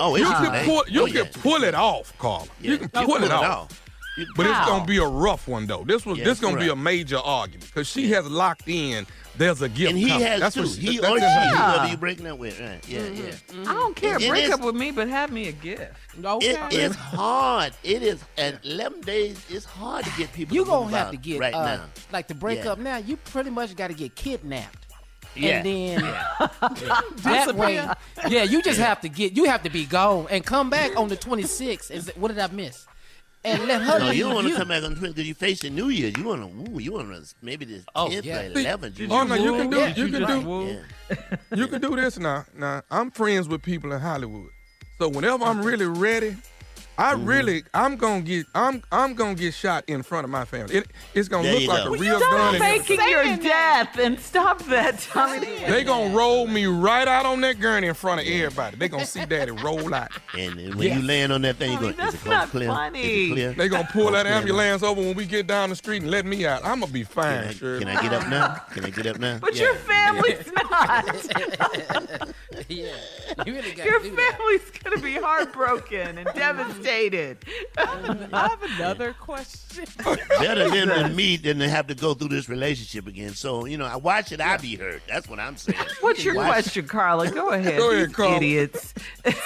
[0.00, 0.66] Oh, it's you can late.
[0.66, 1.30] pull you Oh, can yeah.
[1.42, 2.46] pull it off, Carla.
[2.60, 3.44] Yeah, You can you pull, pull it it off.
[3.70, 3.89] off.
[4.20, 5.84] You- But it's gonna be a rough one though.
[5.84, 9.06] This was Yeah, this gonna be a major argument because she has locked in.
[9.36, 10.26] There's a gift And he coming.
[10.26, 10.62] has That's too.
[10.62, 12.60] what she, He that's or she, in her- whoever you breaking up with.
[12.60, 12.80] Right.
[12.86, 13.62] Yeah, Mm-hmm.
[13.64, 13.70] yeah.
[13.70, 14.16] I don't care.
[14.16, 15.82] It- it Break is- up with me, but have me a gift.
[16.22, 16.46] Okay.
[16.50, 17.72] It is hard.
[17.82, 19.40] It is at 11 days.
[19.48, 20.54] It's hard to get people.
[20.56, 21.84] You to gonna move have out to get right uh, now.
[22.12, 22.72] like to break Yeah.
[22.72, 22.96] up now.
[22.98, 24.86] You pretty much got to get kidnapped.
[25.36, 25.58] Yeah.
[25.62, 26.00] And then
[27.22, 27.94] that way, Disappear.
[28.28, 31.08] yeah, you just have to get, you have to be gone and come back on
[31.08, 31.90] the 26th.
[31.90, 32.84] And say, what did I miss?
[33.42, 35.34] And let her No, you don't want to come back on the 20th because you
[35.34, 36.12] facing New Year.
[36.16, 38.40] You want to, ooh, you want to maybe the 10th Oh, yeah.
[38.40, 38.98] or 11th.
[38.98, 40.66] You Oh no, you can do Yeah, you you can do woo.
[41.10, 41.16] Yeah.
[41.54, 42.44] you can do this now.
[42.54, 44.50] Now I'm friends with people in Hollywood,
[44.98, 46.36] so whenever I'm really ready,
[47.00, 47.24] I Mm-hmm.
[47.24, 50.76] really I'm gonna get I'm I'm gonna get shot in front of my family.
[50.76, 51.88] It, it's gonna There look like go.
[51.88, 52.54] a Well, real Stop gun.
[52.56, 55.40] and faking your death and stop that, Tommy.
[55.66, 58.76] They gonna roll me right out on that gurney in front of everybody.
[58.76, 60.10] They gonna see daddy roll out.
[60.36, 62.48] And then when you land on that thing, you Tommy, going, is that's it not
[62.50, 62.68] clear?
[62.68, 63.00] Is funny.
[63.00, 63.52] it clear?
[63.54, 66.44] They gonna pull that ambulance over when we get down the street and let me
[66.46, 66.62] out.
[66.64, 67.78] I'm gonna be Can fine, I, sure.
[67.78, 68.56] can I get up now?
[68.74, 69.38] Can I get up now?
[69.40, 69.62] But Yeah.
[69.62, 72.28] your family's not.
[72.76, 74.36] yeah, you really got Your to do that.
[74.38, 77.38] family's gonna be heartbroken and devastated.
[77.78, 79.86] I have another question.
[80.38, 83.34] Better them than me than to have to go through this relationship again.
[83.34, 85.02] So, you know, why should I be hurt?
[85.08, 85.78] That's what I'm saying.
[86.00, 87.30] What's your Why- question, Carla?
[87.30, 87.76] Go ahead.
[87.76, 88.36] Go ahead, These Carla.
[88.36, 88.94] Idiots.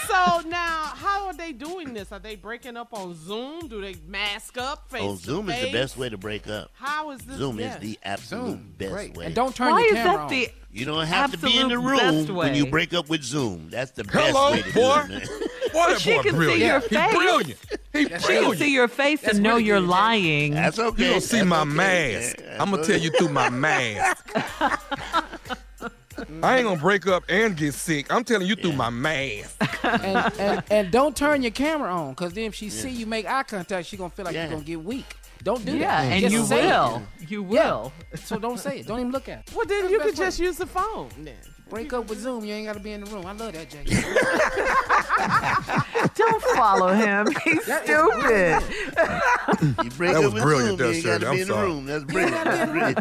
[0.06, 2.12] so now, how are they doing this?
[2.12, 3.68] Are they breaking up on Zoom?
[3.68, 4.90] Do they mask up?
[4.90, 6.70] Face Oh, to Zoom is the best way to break up.
[6.74, 7.36] How is this?
[7.36, 7.74] Zoom yeah.
[7.74, 9.16] is the absolute Zoom, best great.
[9.16, 9.26] way.
[9.26, 10.30] And don't turn Why your is camera that on.
[10.30, 13.70] the you don't have to be in the room when you break up with Zoom.
[13.70, 15.02] That's the Hello, best way to boy.
[15.06, 15.28] do it, man.
[15.72, 16.60] Boy, that she boy can see brilliant.
[16.60, 17.46] your He's brilliant.
[17.92, 18.22] He's brilliant.
[18.24, 19.90] She can see your face That's and know you're good, Jay.
[19.90, 20.52] lying.
[20.54, 21.02] That's okay.
[21.04, 21.70] You gonna see That's my okay.
[21.70, 22.36] mask.
[22.38, 24.36] That's I'm gonna tell you through my mask.
[26.42, 28.12] I ain't gonna break up and get sick.
[28.12, 29.56] I'm telling you through my mask.
[29.84, 33.26] and, and, and don't turn your camera on, because then if she see you make
[33.26, 34.42] eye contact, she gonna feel like Yeah.
[34.44, 35.16] you're gonna get weak.
[35.44, 36.08] Don't do yeah, that.
[36.08, 36.70] Yeah, and Just you say it.
[36.70, 37.02] will.
[37.28, 37.92] You will.
[38.16, 38.86] So don't say it.
[38.86, 39.54] Don't even look at it.
[39.54, 41.10] Well, then you could just use the phone.
[41.18, 41.34] Then.
[41.70, 42.44] Break up with Zoom.
[42.44, 43.26] You ain't got to be in the room.
[43.26, 43.84] I love that, Jay.
[46.14, 47.26] Don't follow him.
[47.44, 48.62] He's stupid.
[49.82, 51.42] You break That up was with brilliant, Zoom, that you ain't got to I'm be
[51.42, 51.86] in the room.
[51.86, 52.44] That's brilliant.
[52.44, 52.98] That's brilliant.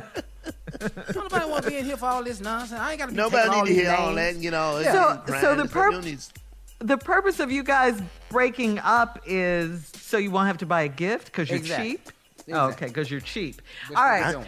[1.15, 2.79] Nobody want to be in here for all this nonsense.
[2.79, 4.41] I ain't got to be Nobody taking all need to these hear all that and
[4.41, 5.27] get all So- that.
[5.41, 5.93] so the and stuff.
[5.93, 6.31] You perp-
[6.79, 10.87] The purpose of you guys breaking up is so you won't have to buy a
[10.89, 11.91] gift because you're Exactly.
[11.91, 12.09] cheap.
[12.51, 13.61] Oh, okay, because you're cheap.
[13.89, 14.47] That's All what right, we doing.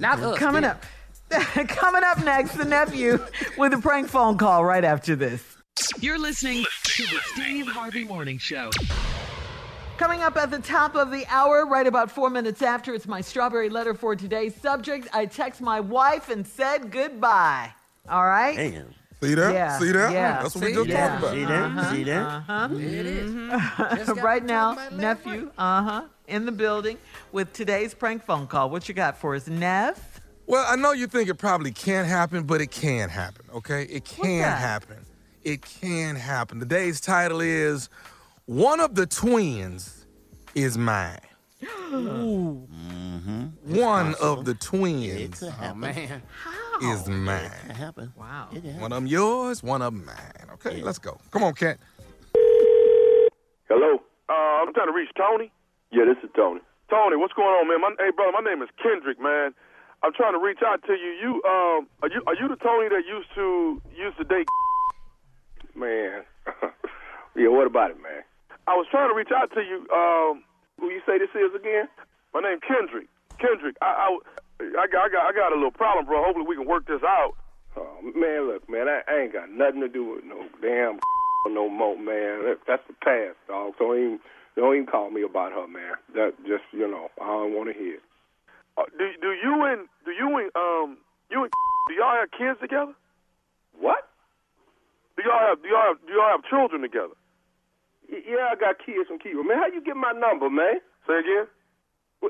[0.00, 0.38] Not us.
[0.38, 0.76] coming them.
[1.30, 1.42] up.
[1.68, 3.18] coming up next, the nephew
[3.56, 5.42] with a prank phone call right after this.
[6.00, 8.70] You're listening to the Steve Harvey Morning Show.
[9.98, 13.20] Coming up at the top of the hour, right about four minutes after, it's my
[13.20, 15.08] strawberry letter for today's subject.
[15.12, 17.72] I text my wife and said goodbye.
[18.08, 18.56] All right?
[18.56, 18.94] Damn.
[19.22, 19.54] See that?
[19.54, 20.12] Yeah, See that?
[20.12, 20.42] yeah.
[20.42, 20.74] That's what we See?
[20.74, 21.08] just Yeah.
[21.08, 21.32] talked about.
[21.34, 21.62] See that?
[21.62, 22.26] Uh-huh, See that?
[22.26, 22.68] Uh-huh.
[22.72, 23.32] It is.
[24.06, 26.02] Just got right now, nephew, uh huh,
[26.32, 26.96] in the building
[27.30, 28.70] with today's prank phone call.
[28.70, 29.98] What you got for us, Nev?
[30.46, 33.82] Well, I know you think it probably can't happen, but it can happen, okay?
[33.84, 34.96] It can happen.
[35.44, 36.58] It can happen.
[36.58, 37.88] Today's title is
[38.46, 40.06] One of the Twins
[40.54, 41.18] is Mine.
[41.92, 42.66] Ooh.
[42.74, 43.76] Mm-hmm.
[43.76, 46.22] One of the twins Oh, man.
[46.82, 47.44] is mine.
[47.44, 48.12] It can happen.
[48.16, 48.48] Wow.
[48.50, 48.80] It can happen.
[48.80, 50.48] One of them yours, one of them mine.
[50.54, 51.20] Okay, let's go.
[51.30, 51.78] Come on, Cat.
[53.68, 53.98] Hello.
[54.28, 55.52] Uh, I'm trying to reach Tony.
[55.92, 56.64] Yeah, this is Tony.
[56.88, 57.84] Tony, what's going on, man?
[57.84, 59.52] My, hey, brother, my name is Kendrick, man.
[60.00, 61.12] I'm trying to reach out to you.
[61.20, 64.48] You, um, are you are you the Tony that used to used to date?
[65.74, 66.20] Man,
[67.36, 67.48] yeah.
[67.48, 68.20] What about it, man?
[68.66, 69.88] I was trying to reach out to you.
[69.88, 70.44] Um,
[70.78, 71.88] who you say this is again?
[72.34, 73.08] My name Kendrick.
[73.38, 73.76] Kendrick.
[73.80, 74.18] I, I,
[74.60, 76.22] I got, I got, I got a little problem, bro.
[76.22, 77.32] Hopefully we can work this out.
[77.76, 81.00] Oh man, look, man, I, I ain't got nothing to do with no damn
[81.54, 82.44] no more, man.
[82.44, 83.74] That, that's the past, dog.
[83.78, 84.20] So don't even,
[84.56, 85.96] don't even call me about her, man.
[86.14, 87.98] That just, you know, I don't want to hear.
[88.76, 90.96] Uh, do do you and do you and um
[91.30, 91.52] you and
[91.88, 92.92] do y'all have kids together?
[93.78, 94.08] What?
[95.16, 97.16] Do y'all have do y'all have do y'all have children together?
[98.08, 99.40] Yeah, I got kids from Kiva.
[99.40, 100.84] Man, how you get my number, man?
[101.08, 101.48] Say again.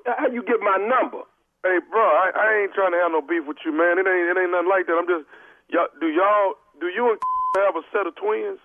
[0.07, 1.27] How you get my number?
[1.63, 3.99] Hey, bro, I, I ain't trying to have no beef with you, man.
[3.99, 4.99] It ain't it ain't nothing like that.
[4.99, 5.27] I'm just
[5.71, 5.91] y'all.
[5.99, 7.19] Do y'all do you and
[7.67, 8.59] have a set of twins?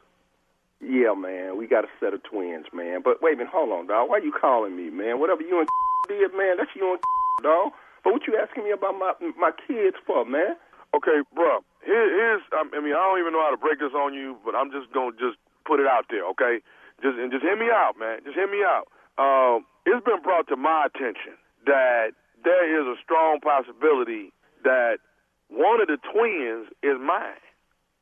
[0.79, 3.01] Yeah, man, we got a set of twins, man.
[3.03, 4.09] But wait a minute, hold on, dog.
[4.09, 5.19] Why you calling me, man?
[5.19, 5.69] Whatever you and
[6.07, 7.01] did, man, that's you and
[7.43, 7.73] dog.
[8.03, 10.53] But what you asking me about my my kids for, man?
[10.95, 11.65] Okay, bro.
[11.83, 14.53] Here, here's I mean I don't even know how to break this on you, but
[14.53, 16.61] I'm just gonna just put it out there, okay?
[17.01, 18.21] Just and just hear me out, man.
[18.23, 18.85] Just hear me out.
[19.17, 21.33] Um, it's been brought to my attention
[21.65, 22.13] that
[22.45, 24.31] there is a strong possibility
[24.63, 25.01] that
[25.49, 27.41] one of the twins is mine.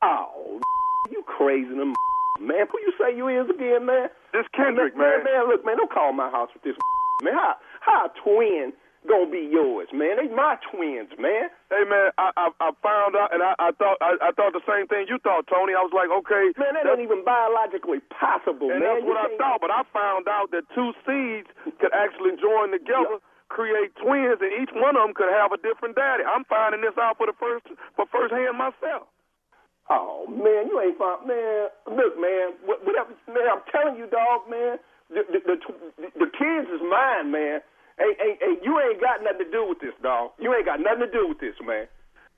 [0.02, 0.60] Oh,
[1.10, 1.94] you crazy, them
[2.40, 2.66] man.
[2.70, 4.08] Who you say you is again, man?
[4.32, 5.24] This Kendrick, man.
[5.24, 6.76] Man, look, man, don't call my house with this
[7.22, 7.34] man.
[7.34, 8.72] How how a twin
[9.06, 10.18] gonna be yours, man?
[10.18, 11.48] They my twins, man.
[11.70, 14.64] Hey, man, I I, I found out, and I, I thought I, I thought the
[14.66, 15.72] same thing you thought, Tony.
[15.72, 19.00] I was like, okay, man, that ain't even biologically possible, and man.
[19.00, 19.62] that's what I thought.
[19.62, 21.48] But I found out that two seeds
[21.80, 23.22] could actually join together.
[23.46, 26.26] Create twins, and each one of them could have a different daddy.
[26.26, 27.62] I'm finding this out for the first
[27.94, 29.06] for first hand myself.
[29.88, 31.70] Oh man, you ain't found man.
[31.86, 33.46] Look, man, wh- whatever, man.
[33.46, 34.78] I'm telling you, dog, man.
[35.10, 35.56] The the the,
[36.18, 37.62] the kids is mine, man.
[37.96, 40.36] Hey, hey, hey, you ain't got nothing to do with this, dog.
[40.36, 41.88] You ain't got nothing to do with this, man.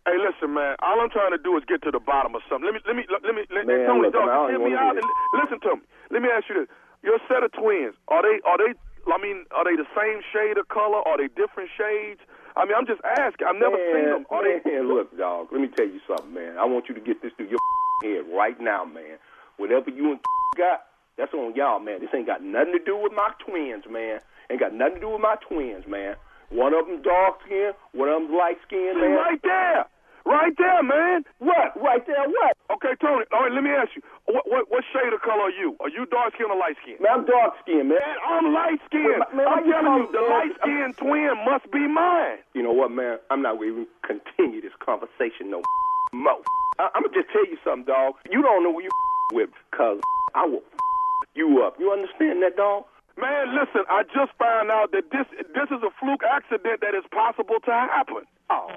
[0.06, 0.76] Hey, listen, man.
[0.84, 2.68] All I'm trying to do is get to the bottom of something.
[2.68, 4.94] Let me, let me, let me, let, Man, Tony, look, dog, man, hear me out.
[4.94, 5.84] And listen to me.
[6.14, 6.68] Let me ask you this:
[7.02, 8.76] Your set of twins are they, are they?
[9.08, 11.00] I mean, are they the same shade of color?
[11.02, 12.20] Are they different shades?
[12.58, 13.46] I mean, I'm just asking.
[13.46, 14.26] I've never man, seen them.
[14.30, 14.82] Are man, they?
[14.82, 15.48] look, dog.
[15.52, 16.58] Let me tell you something, man.
[16.58, 17.62] I want you to get this through your
[18.02, 19.22] head right now, man.
[19.56, 20.20] Whatever you and
[20.58, 20.82] got,
[21.16, 22.00] that's on y'all, man.
[22.00, 24.18] This ain't got nothing to do with my twins, man.
[24.50, 26.16] Ain't got nothing to do with my twins, man.
[26.50, 29.14] One of them dark skin, one of them light skin, See, man.
[29.14, 29.84] right there.
[30.28, 31.24] Right there, man.
[31.40, 31.72] What?
[31.80, 32.52] Right there, what?
[32.76, 33.24] Okay, Tony.
[33.32, 34.02] All right, let me ask you.
[34.28, 35.72] What what, what shade of color are you?
[35.80, 37.00] Are you dark skin or light skin?
[37.00, 37.96] Man, I'm dark skin, man.
[37.96, 39.24] Man, I'm light skinned.
[39.24, 42.44] I'm you telling you, the light skinned twin must be mine.
[42.52, 43.16] You know what, man?
[43.32, 45.64] I'm not going to even continue this conversation no
[46.12, 46.44] more.
[46.78, 48.20] I- I'm going to just tell you something, dog.
[48.28, 48.92] You don't know who you
[49.32, 49.98] with, because
[50.36, 50.62] I will
[51.34, 51.80] you up.
[51.80, 52.84] You understand that, dog?
[53.16, 55.26] Man, listen, I just found out that this
[55.56, 58.22] this is a fluke accident that is possible to happen.
[58.50, 58.70] Oh.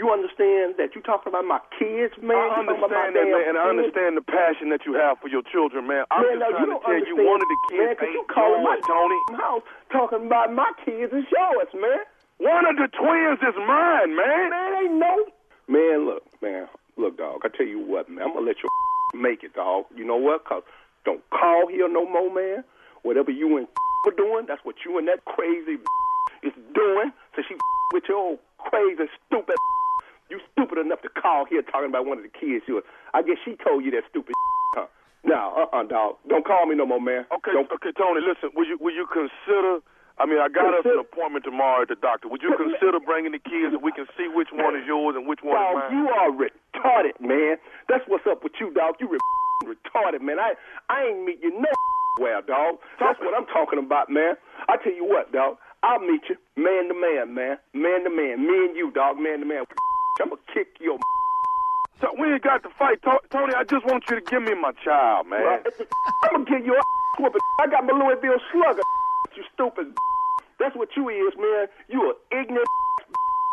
[0.00, 2.32] You understand that you talking about my kids, man?
[2.40, 5.44] I my understand that, man, and I understand the passion that you have for your
[5.44, 6.08] children, man.
[6.08, 8.08] I'm man, just no, trying you to tell you one of the kids man, 'cause
[8.08, 9.20] you ain't calling my yours, Tony.
[9.36, 12.00] house talking about my kids is yours, man.
[12.40, 14.48] One of the twins is mine, man.
[14.48, 15.14] Man, ain't no.
[15.68, 16.64] Man, look, man,
[16.96, 17.44] look, dog.
[17.44, 18.24] I tell you what, man.
[18.24, 18.70] I'm gonna let you
[19.20, 19.84] make it, dog.
[19.94, 20.46] You know what?
[20.48, 20.62] Cause
[21.04, 22.64] don't call here no more, man.
[23.04, 23.68] Whatever you and
[24.08, 25.76] are doing, that's what you and that crazy
[26.42, 27.12] is doing.
[27.36, 27.54] So she
[27.92, 29.56] with your old crazy stupid.
[30.30, 32.64] You stupid enough to call here talking about one of the kids.
[32.70, 32.82] You,
[33.14, 34.34] I guess she told you that stupid.
[34.78, 34.86] Huh?
[35.26, 36.22] No, uh, uh dog.
[36.30, 37.26] Don't call me no more, man.
[37.34, 37.66] Okay, don't.
[37.74, 38.22] okay, Tony.
[38.22, 39.82] Listen, would you would you consider?
[40.22, 42.28] I mean, I got us an appointment tomorrow at the doctor.
[42.30, 45.26] Would you consider bringing the kids and we can see which one is yours and
[45.26, 45.90] which one is Dog, mine?
[45.90, 47.56] you are retarded, man.
[47.90, 48.94] That's what's up with you, dog.
[49.02, 49.18] You re-
[49.74, 50.38] retarded, man.
[50.38, 50.54] I
[50.86, 51.66] I ain't meet you no
[52.22, 52.78] well, dog.
[53.02, 54.38] That's what I'm talking about, man.
[54.70, 55.58] I tell you what, dog.
[55.82, 57.58] I'll meet you man to man, man.
[57.74, 58.38] Man to man.
[58.46, 59.18] Me and you, dog.
[59.18, 59.66] Man to man.
[60.20, 60.98] I'm gonna kick your
[62.00, 63.54] So we ain't got to fight, Tony.
[63.54, 65.62] I just want you to give me my child, man.
[66.24, 66.82] I'm gonna give you a
[67.22, 67.40] whooping.
[67.60, 68.82] I got my Louisville slugger.
[69.36, 69.94] You stupid.
[70.58, 71.66] That's what you is, man.
[71.88, 72.68] You an ignorant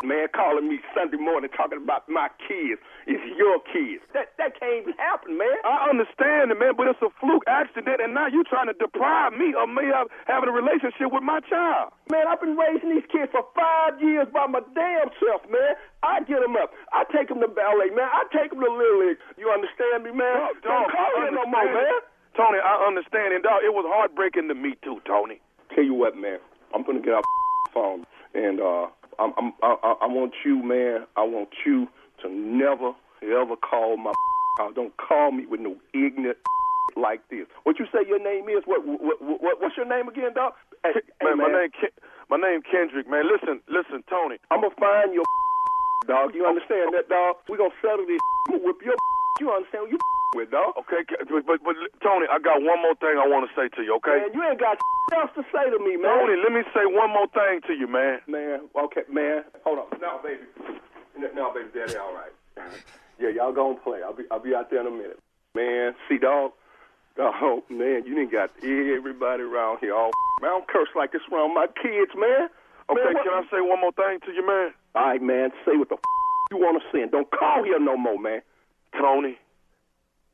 [0.06, 2.78] man calling me Sunday morning talking about my kids.
[3.10, 3.98] It's your kids.
[4.14, 5.58] That that can't even happen, man.
[5.66, 9.34] I understand it, man, but it's a fluke accident, and now you trying to deprive
[9.34, 11.90] me of me of having a relationship with my child.
[12.14, 15.74] Man, I've been raising these kids for five years by my damn self, man.
[16.06, 16.70] I get them up.
[16.94, 18.06] I take them to ballet, man.
[18.06, 19.18] I take them to Little League.
[19.34, 20.54] You understand me, man?
[20.62, 21.98] Dog, Don't call I me no more, man.
[22.38, 25.42] Tony, I understand, and dog, it was heartbreaking to me too, Tony.
[25.74, 26.38] Tell you what, man.
[26.70, 27.26] I'm gonna get off
[27.66, 28.06] the phone,
[28.38, 28.86] and uh,
[29.18, 31.06] I'm, I'm, I, I want you, man.
[31.16, 31.88] I want you
[32.22, 32.92] to never
[33.22, 34.12] ever call my.
[34.74, 36.38] Don't call me with no ignorant
[36.96, 37.46] like this.
[37.62, 38.62] What you say your name is?
[38.66, 40.52] What, what, what what's your name again, dog?
[40.84, 41.94] Hey, hey, Man, my name, Ken-
[42.30, 43.24] my name Kendrick, man.
[43.26, 44.38] Listen, listen, Tony.
[44.50, 45.24] I'm gonna find your
[46.08, 46.34] dog.
[46.34, 47.36] You understand that, dog?
[47.48, 48.20] We gonna settle this.
[48.48, 48.94] I'm gonna whip your.
[49.40, 49.98] You understand you
[50.34, 50.76] with, dog?
[50.84, 53.82] Okay, but, but, but Tony, I got one more thing I want to say to
[53.82, 54.28] you, okay?
[54.28, 54.76] Man, you ain't got
[55.14, 56.12] else to say to me, man.
[56.12, 58.20] Tony, let me say one more thing to you, man.
[58.28, 59.44] Man, okay, man.
[59.64, 59.88] Hold on.
[60.00, 60.44] Now, baby.
[61.34, 62.32] Now, baby, daddy, all right.
[63.18, 63.98] Yeah, y'all gonna play.
[64.04, 65.18] I'll be I'll be out there in a minute.
[65.52, 66.52] Man, see dog.
[67.18, 71.22] Oh man, you didn't got everybody around here all man, I don't curse like this
[71.32, 72.46] around my kids, man.
[72.88, 74.70] Okay, Man, can I say one more thing to you, man?
[74.94, 77.96] All right, man, say what the f- you wanna say and don't call here no
[77.96, 78.40] more, man.
[78.94, 79.36] Tony,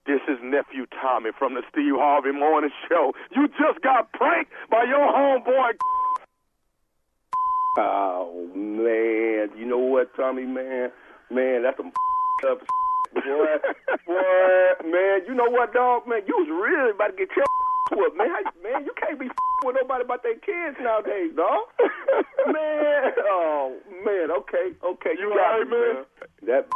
[0.06, 3.12] this is nephew Tommy from the Steve Harvey Morning Show.
[3.34, 5.72] You just got pranked by your homeboy.
[7.78, 10.90] Oh man, you know what, Tommy, man?
[11.30, 11.90] Man, that's some
[12.50, 12.60] up
[13.14, 13.46] boy,
[14.06, 15.20] boy, man.
[15.26, 16.22] You know what, dog, man?
[16.26, 17.46] You was really about to get your
[17.96, 18.28] whooped, man.
[18.62, 19.28] Man, you can't be
[19.64, 21.64] with nobody about their kids nowadays, dog.
[22.46, 26.04] man, oh man, okay, okay, you, You got right, me, man?
[26.46, 26.68] That.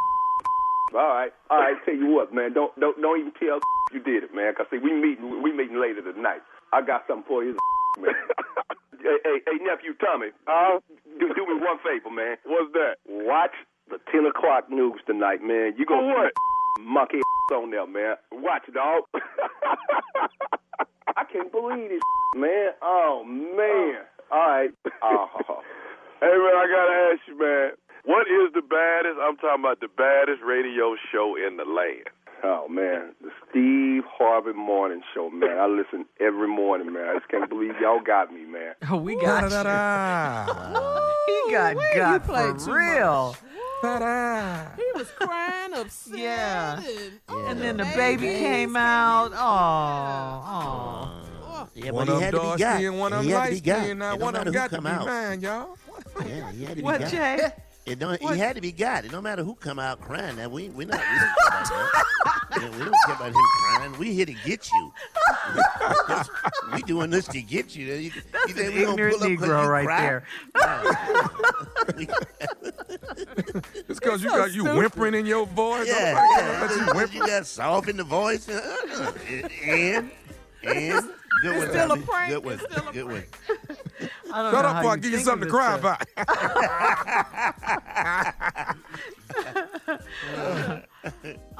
[0.93, 1.75] All right, all right.
[1.85, 2.53] Tell you what, man.
[2.53, 3.59] Don't don't don't even tell
[3.93, 4.53] you did it, man.
[4.55, 6.41] Cause see, we meeting we meeting later tonight.
[6.73, 7.57] I got something for you,
[8.01, 8.13] man.
[9.01, 10.33] hey, hey, hey, nephew Tommy.
[10.47, 10.79] Uh,
[11.19, 12.37] do do me one favor, man.
[12.45, 12.97] What's that?
[13.05, 13.53] Watch
[13.89, 15.73] the ten o'clock news tonight, man.
[15.77, 16.33] You gonna what?
[16.81, 17.19] monkey
[17.53, 18.15] on there, man.
[18.31, 19.03] Watch, dog.
[21.17, 22.01] I can't believe this,
[22.35, 22.71] man.
[22.81, 24.05] Oh man.
[24.31, 24.69] All right.
[25.01, 25.61] Oh.
[26.21, 27.71] Hey, man, I got to ask you, man.
[28.09, 29.19] What is the baddest?
[29.21, 32.09] I'm talking about the baddest radio show in the land.
[32.43, 35.59] Oh man, the Steve Harvey Morning Show, man.
[35.59, 37.07] I listen every morning, man.
[37.09, 38.73] I just can't believe y'all got me, man.
[38.89, 39.49] Oh, we got you.
[41.47, 43.35] he got Ooh-wee, got you played for too real.
[43.83, 46.17] He was crying, upset.
[46.17, 46.79] Yeah.
[46.81, 48.25] And, oh, And then the baby.
[48.27, 49.31] baby came out.
[49.33, 51.67] Oh, oh.
[51.75, 53.51] Yeah, one but of he them had to dark skin, one of them had to
[53.53, 53.83] light got.
[53.83, 53.97] skin.
[53.99, 55.05] Now one of them got who to be out.
[55.05, 55.77] mine, y'all.
[56.25, 57.11] Yeah, he had to be What, got.
[57.11, 57.49] Jay?
[57.89, 58.21] It don't.
[58.21, 58.33] What?
[58.35, 59.05] He had to be got.
[59.05, 60.35] It no matter who come out crying.
[60.37, 62.05] Now we we not we don't care about that.
[62.59, 63.97] Yeah, we don't care about him crying.
[63.99, 64.93] We here to get you.
[66.73, 67.85] we doing this to get you.
[67.93, 70.01] you That's you think an we gonna ignorant pull up 'cause Negro you right cry?
[70.01, 70.23] there.
[73.87, 74.77] It's because you so got you stupid.
[74.77, 75.87] whimpering in your voice.
[75.87, 77.05] Yeah, Nobody yeah.
[77.13, 78.47] you You, got soft in the voice.
[79.63, 80.11] And
[80.63, 81.09] and
[81.43, 82.01] good one, still a Tommy.
[82.03, 82.33] prank.
[82.33, 82.53] Good one.
[82.55, 83.23] It's still a Good one.
[84.33, 86.07] I don't Shut up how before I you give you something to cry this about.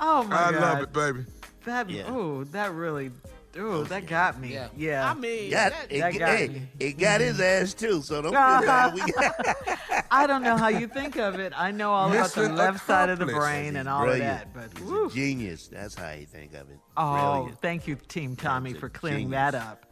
[0.01, 0.61] Oh my I god.
[0.61, 1.25] love it, baby.
[1.65, 2.03] That Yeah.
[2.07, 3.11] oh, that really
[3.57, 4.57] oh, that got me.
[4.77, 5.09] Yeah.
[5.09, 6.61] I mean, Got, that- it, that got hey, me.
[6.79, 7.63] it got his mm-hmm.
[7.63, 8.31] ass too, so don't feel
[8.67, 8.93] bad.
[8.93, 11.53] We got, I don't know how you think of it.
[11.55, 13.51] I know all about the Mission left side of the accomplished.
[13.51, 14.43] brain and all brilliant.
[14.43, 15.07] of that, but He's woo.
[15.07, 15.67] a genius.
[15.67, 16.79] That's how you think of it.
[16.97, 17.61] oh, Brilliant.
[17.61, 19.51] thank you, Team Tommy, for clearing genius.
[19.51, 19.85] that up.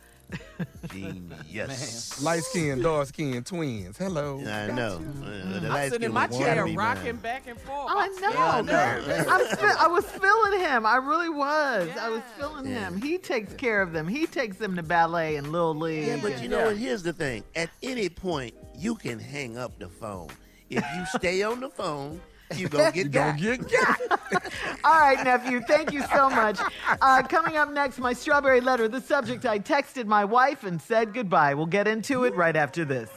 [0.91, 2.21] Genius.
[2.21, 3.97] Light skin, dark skin, twins.
[3.97, 4.39] Hello.
[4.39, 5.01] I know.
[5.23, 7.15] Uh, the I'm light sitting in my was chair one rocking mine.
[7.17, 7.87] back and forth.
[7.89, 8.29] I I'm know.
[8.29, 8.37] scared.
[8.37, 9.25] I know.
[9.29, 10.85] I'm fe- I was feeling him.
[10.85, 11.89] I really was.
[11.99, 12.87] I was feeling Yeah.
[12.89, 13.01] him.
[13.01, 14.07] He takes care of them.
[14.07, 16.07] He takes them to ballet and Little League.
[16.07, 16.77] Yeah, but you know what?
[16.77, 17.43] Here's the thing.
[17.55, 20.29] At any point, you can hang up the phone.
[20.69, 22.19] If you stay on the phone,
[22.55, 23.37] you gonna get You got.
[23.39, 23.99] gonna get got.
[24.83, 25.61] All right, nephew.
[25.67, 26.59] Thank you so much.
[27.01, 28.87] Uh, coming up next, my strawberry letter.
[28.87, 31.53] The subject: I texted my wife and said goodbye.
[31.53, 33.09] We'll get into it right after this.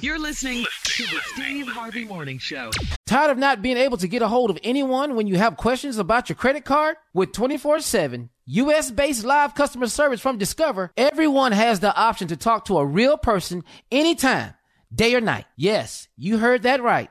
[0.00, 2.70] You're listening to the Steve Harvey Morning Show.
[3.06, 5.98] Tired of not being able to get a hold of anyone when you have questions
[5.98, 6.96] about your credit card?
[7.14, 12.36] With 24 7 US based live customer service from Discover, everyone has the option to
[12.36, 14.54] talk to a real person anytime,
[14.94, 15.46] day or night.
[15.56, 17.10] Yes, you heard that right.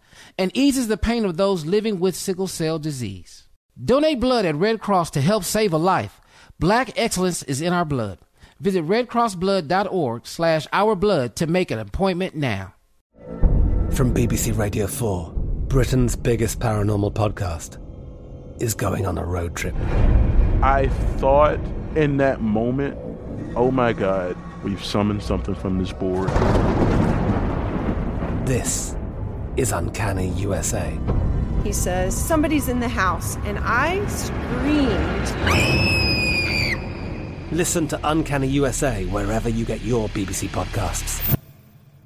[0.37, 3.47] and eases the pain of those living with sickle cell disease.
[3.83, 6.21] Donate blood at Red Cross to help save a life.
[6.59, 8.19] Black excellence is in our blood.
[8.59, 12.75] Visit redcrossblood.org slash ourblood to make an appointment now.
[13.91, 15.33] From BBC Radio 4,
[15.67, 17.79] Britain's biggest paranormal podcast
[18.61, 19.75] is going on a road trip.
[20.61, 21.59] I thought
[21.95, 22.97] in that moment,
[23.55, 26.29] oh my God, we've summoned something from this board.
[28.45, 28.95] This
[29.57, 30.97] is Uncanny USA.
[31.63, 35.31] He says, Somebody's in the house, and I screamed.
[37.51, 41.37] Listen to Uncanny USA wherever you get your BBC podcasts,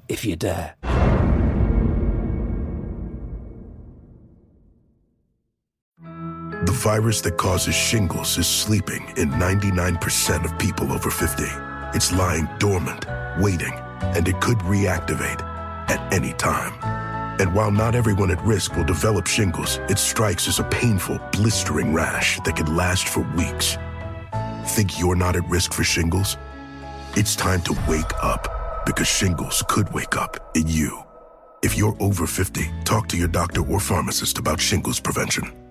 [0.08, 0.74] if you dare.
[6.64, 11.44] The virus that causes shingles is sleeping in 99% of people over 50.
[11.94, 13.06] It's lying dormant,
[13.38, 15.40] waiting, and it could reactivate
[15.88, 17.05] at any time.
[17.38, 21.92] And while not everyone at risk will develop shingles, it strikes as a painful, blistering
[21.92, 23.76] rash that can last for weeks.
[24.66, 26.36] Think you're not at risk for shingles?
[27.14, 31.02] It's time to wake up because shingles could wake up in you.
[31.62, 35.65] If you're over 50, talk to your doctor or pharmacist about shingles prevention.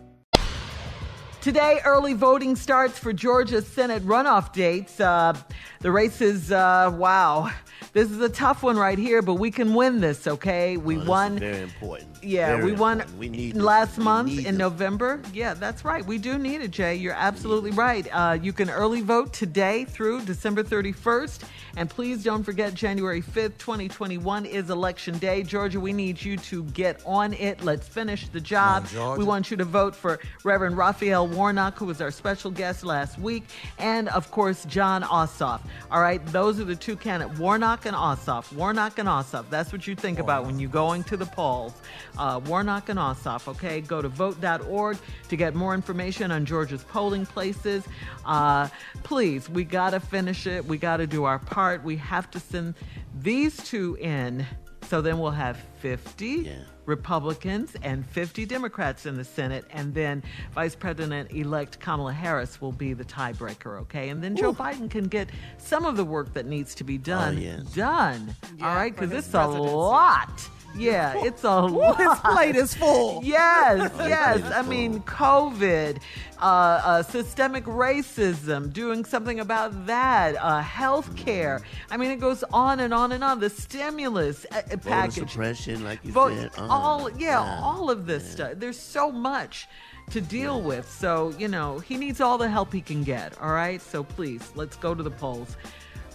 [1.45, 4.99] Today, early voting starts for Georgia Senate runoff dates.
[4.99, 5.37] Uh,
[5.79, 7.51] the races, uh, wow.
[7.93, 10.75] This is a tough one right here, but we can win this, okay?
[10.75, 11.37] We Oh, won.
[11.37, 12.09] very important.
[12.23, 13.03] Yeah, Very we won.
[13.19, 13.61] We need this.
[13.61, 14.53] last We month in this.
[14.55, 15.21] November.
[15.33, 16.03] Yeah, that's right.
[16.03, 16.95] We do need it, Jay.
[16.95, 18.07] You're absolutely right.
[18.11, 21.43] Uh, you can early vote today through December 31st.
[21.77, 25.43] And please don't forget January 5th, 2021 is election day.
[25.43, 27.63] Georgia, we need you to get on it.
[27.63, 28.87] Let's finish the job.
[28.87, 29.19] Georgia.
[29.19, 33.19] we want you to vote for Reverend Raphael Warnock, who was our special guest last
[33.19, 33.43] week,
[33.77, 35.61] and of course, Jon Ossoff.
[35.91, 38.53] All right, those are the two candidates Warnock and Ossoff.
[38.53, 39.49] Warnock and Ossoff.
[39.49, 41.73] That's what you think about when you're going to the polls.
[42.17, 43.81] Uh, Warnock and Ossoff, okay?
[43.81, 47.83] Go to vote.org to get more information on Georgia's polling places.
[48.25, 48.69] Uh,
[49.03, 50.65] please, we got to finish it.
[50.65, 51.83] We got to do our part.
[51.83, 52.75] We have to send
[53.19, 54.45] these two in.
[54.87, 56.51] So then we'll have 50
[56.85, 59.65] Republicans and 50 Democrats in the Senate.
[59.71, 60.23] And then
[60.53, 64.09] Vice President elect Kamala Harris will be the tiebreaker, okay?
[64.09, 66.99] And then Joe Biden can get some of the work that needs to be oh,
[66.99, 67.61] done yes.
[67.73, 68.35] done.
[68.61, 68.93] all right?
[68.93, 70.49] for Because his it's a lot.
[70.75, 71.97] Yeah, it's a lot.
[71.97, 73.21] His plate is full.
[73.23, 74.41] Yes, yes.
[74.53, 75.97] I mean, COVID,
[76.39, 81.61] uh, uh, systemic racism, doing something about that, uh, health care.
[81.89, 83.39] I mean, it goes on and on and on.
[83.39, 85.13] The stimulus uh, uh, Voter package.
[85.31, 86.51] suppression, like you Vote- said.
[86.57, 87.59] Oh, all, yeah, yeah.
[87.63, 88.53] all of this stuff.
[88.57, 89.67] There's so much
[90.11, 90.89] to deal with.
[90.91, 93.39] So, you know, he needs all the help he can get.
[93.41, 93.81] All right.
[93.81, 95.57] So please, let's go to the polls.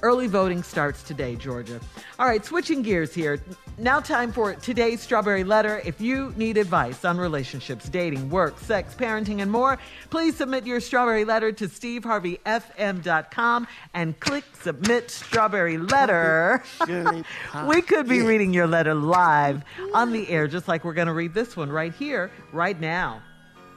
[0.02, 1.78] Early voting starts today, Georgia.
[2.18, 3.38] All right, switching gears here.
[3.76, 5.82] Now, time for today's Strawberry Letter.
[5.84, 9.78] If you need advice on relationships, dating, work, sex, parenting, and more,
[10.08, 16.62] please submit your Strawberry Letter to steveharveyfm.com and click Submit Strawberry Letter.
[17.66, 19.62] we could be reading your letter live
[19.94, 23.22] on the air, just like we're going to read this one right here, right now.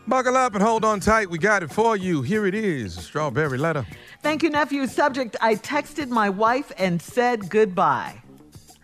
[0.08, 1.30] Buckle up and hold on tight.
[1.30, 2.22] We got it for you.
[2.22, 3.86] Here it is, strawberry letter.
[4.22, 4.88] Thank you, nephew.
[4.88, 8.23] Subject I texted my wife and said goodbye.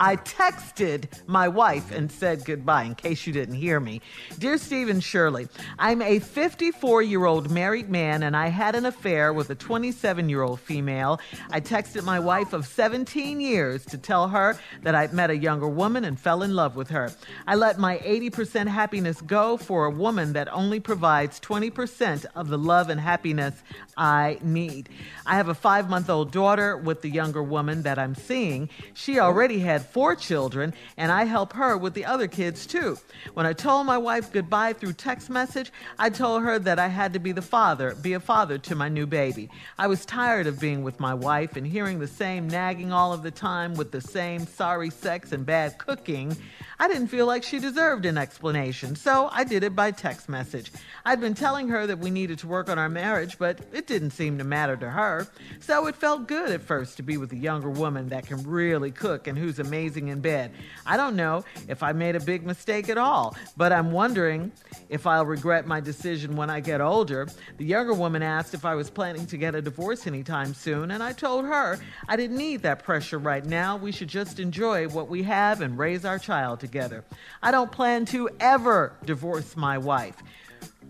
[0.01, 3.99] I texted my wife and said goodbye, in case you didn't hear me.
[4.37, 9.33] Dear Stephen Shirley, I'm a 54 year old married man and I had an affair
[9.33, 11.19] with a 27 year old female.
[11.51, 15.67] I texted my wife of 17 years to tell her that I'd met a younger
[15.67, 17.11] woman and fell in love with her.
[17.45, 22.57] I let my 80% happiness go for a woman that only provides 20% of the
[22.57, 23.53] love and happiness
[23.97, 24.87] I need.
[25.25, 28.69] I have a five month old daughter with the younger woman that I'm seeing.
[28.93, 32.97] She already had four children, and I help her with the other kids too.
[33.33, 37.13] When I told my wife goodbye through text message, I told her that I had
[37.13, 39.49] to be the father, be a father to my new baby.
[39.77, 43.23] I was tired of being with my wife and hearing the same nagging all of
[43.23, 46.35] the time with the same sorry sex and bad cooking.
[46.81, 50.71] I didn't feel like she deserved an explanation, so I did it by text message.
[51.05, 54.11] I'd been telling her that we needed to work on our marriage, but it didn't
[54.11, 55.27] seem to matter to her.
[55.59, 58.91] So it felt good at first to be with a younger woman that can really
[58.91, 60.51] cook and who's amazing in bed.
[60.85, 64.51] I don't know if I made a big mistake at all, but I'm wondering
[64.89, 67.29] if I'll regret my decision when I get older.
[67.57, 71.01] The younger woman asked if I was planning to get a divorce anytime soon, and
[71.01, 71.79] I told her
[72.09, 73.77] I didn't need that pressure right now.
[73.77, 77.05] We should just enjoy what we have and raise our child together.
[77.41, 80.17] I don't plan to ever divorce my wife.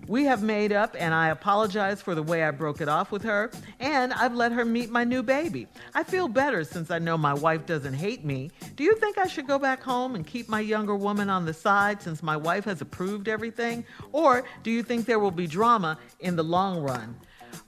[0.08, 3.24] We have made up, and I apologize for the way I broke it off with
[3.24, 5.68] her, and I've let her meet my new baby.
[5.94, 8.50] I feel better since I know my wife doesn't hate me.
[8.76, 11.54] Do you think I should go back home and keep my younger woman on the
[11.54, 13.86] side since my wife has approved everything?
[14.12, 17.16] Or do you think there will be drama in the long run?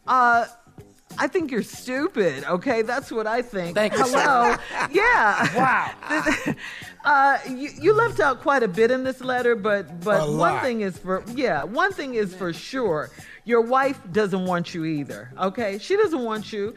[0.08, 0.46] Uh,
[1.18, 2.44] I think you're stupid.
[2.46, 3.76] Okay, that's what I think.
[3.76, 4.56] Thank you, Hello.
[4.92, 5.56] yeah.
[5.56, 6.56] Wow.
[7.06, 10.82] uh, you, you left out quite a bit in this letter, but but one thing
[10.82, 13.10] is for yeah, one thing is for sure.
[13.52, 15.30] Your wife doesn't want you either.
[15.38, 16.74] Okay, she doesn't want you.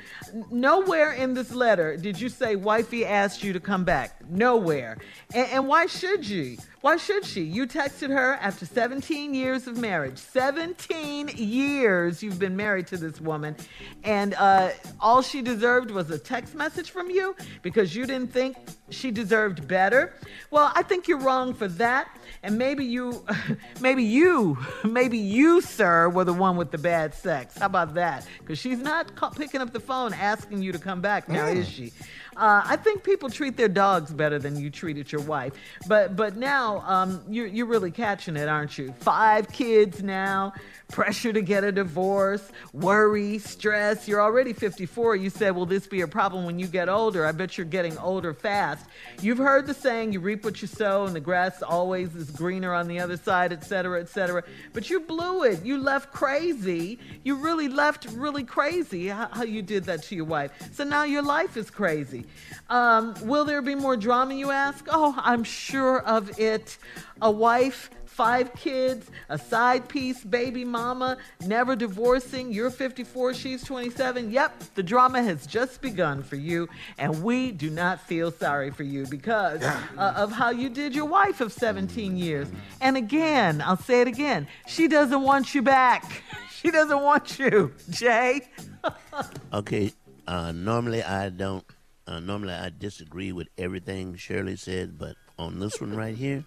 [0.51, 4.29] Nowhere in this letter did you say wifey asked you to come back.
[4.29, 4.99] Nowhere.
[5.33, 6.57] And, and why should you?
[6.81, 7.43] Why should she?
[7.43, 10.19] You texted her after 17 years of marriage.
[10.19, 13.57] 17 years you've been married to this woman,
[14.03, 14.71] and uh,
[15.01, 18.57] all she deserved was a text message from you because you didn't think
[18.91, 20.13] she deserved better.
[20.51, 22.09] Well, I think you're wrong for that.
[22.43, 23.25] And maybe you,
[23.81, 27.57] maybe you, maybe you, sir, were the one with the bad sex.
[27.59, 28.27] How about that?
[28.41, 31.69] Because she's not ca- picking up the phone asking you to come back now, is
[31.69, 31.93] she?
[32.36, 35.52] Uh, I think people treat their dogs better than you treated your wife.
[35.86, 38.93] But but now um, you're you're really catching it, aren't you?
[39.01, 40.52] Five kids now,
[40.89, 44.06] pressure to get a divorce, worry, stress.
[44.06, 45.16] You're already 54.
[45.16, 47.27] You said, will this be a problem when you get older?
[47.27, 48.86] I bet you're getting older fast.
[49.20, 52.73] You've heard the saying, you reap what you sow, and the grass always is greener
[52.73, 54.43] on the other side, et cetera, et cetera.
[54.73, 55.65] But you blew it.
[55.65, 56.98] You left crazy.
[57.24, 60.52] You really left really crazy how, how you did that to your wife.
[60.73, 62.24] So now your life is crazy.
[62.71, 64.87] Um, will there be more drama, you ask?
[64.91, 66.79] Oh, I'm sure of it.
[67.23, 72.53] A wife, five kids, a side piece, baby mama, never divorcing.
[72.53, 74.31] You're 54, she's 27.
[74.31, 78.85] Yep, the drama has just begun for you, and we do not feel sorry for
[78.85, 82.49] you because uh, of how you did your wife of 17 years.
[82.81, 86.23] And again, I'll say it again, she doesn't want you back.
[86.65, 88.41] She doesn't want you, Jay.
[89.53, 89.93] Okay,
[90.27, 91.63] uh, normally I don't.
[92.07, 96.45] Uh, normally I disagree with everything Shirley said, but on this one right here,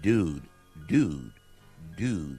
[0.00, 0.42] dude,
[0.88, 1.30] dude,
[1.96, 2.38] dude,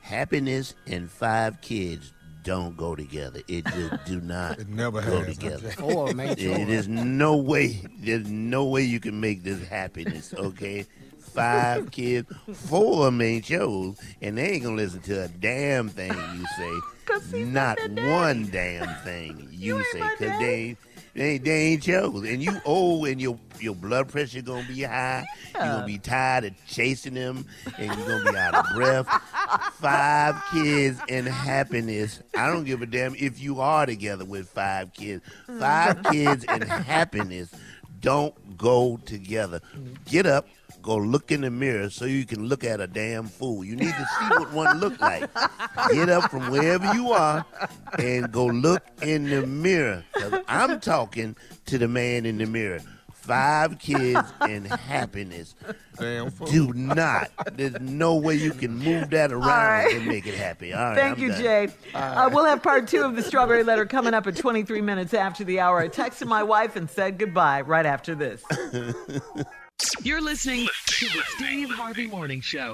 [0.00, 2.12] happiness and five kids
[2.44, 3.40] don't go together.
[3.48, 5.36] It just do not It never go has.
[5.36, 5.70] together.
[5.70, 6.54] Four, make sure.
[6.56, 7.82] There- There's no way.
[7.98, 10.32] There's no way you can make this happiness.
[10.32, 10.86] Okay.
[11.18, 15.88] Five kids, four of them ain't yours, and they ain't gonna listen to a damn
[15.88, 17.44] thing you say.
[17.44, 20.78] Not one damn thing you, say, cause they ain't,
[21.14, 25.24] they they ain't yours, and you old, and your your blood pressure gonna be high.
[25.54, 27.46] You're gonna be tired of chasing them,
[27.78, 29.06] and you're gonna be out of breath.
[29.74, 32.22] Five kids and happiness.
[32.36, 35.22] I don't give a damn if you are together with five kids.
[35.58, 37.50] Five kids and happiness
[38.00, 39.60] don't go together.
[40.06, 40.46] Get up,
[40.82, 43.64] go look in the mirror so you can look at a damn fool.
[43.64, 45.30] You need to see what one look like.
[45.92, 47.44] Get up from wherever you are
[47.98, 50.04] and go look in the mirror.
[50.14, 51.36] 'Cause I'm talking
[51.66, 52.80] to the man in the mirror.
[53.12, 55.54] Five kids and happiness.
[55.98, 56.46] Damn fool.
[56.48, 57.30] Do not.
[57.52, 59.94] There's no way you can move that around right.
[59.94, 60.72] and make it happy.
[60.72, 60.96] All right.
[60.96, 61.40] Thank I'm you, done.
[61.42, 61.68] Jay.
[61.94, 65.44] Uh, we'll have part two of the strawberry letter coming up at 23 minutes after
[65.44, 65.78] the hour.
[65.78, 68.42] I texted my wife and said goodbye right after this.
[70.02, 72.72] You're listening to the Steve Harvey Morning Show.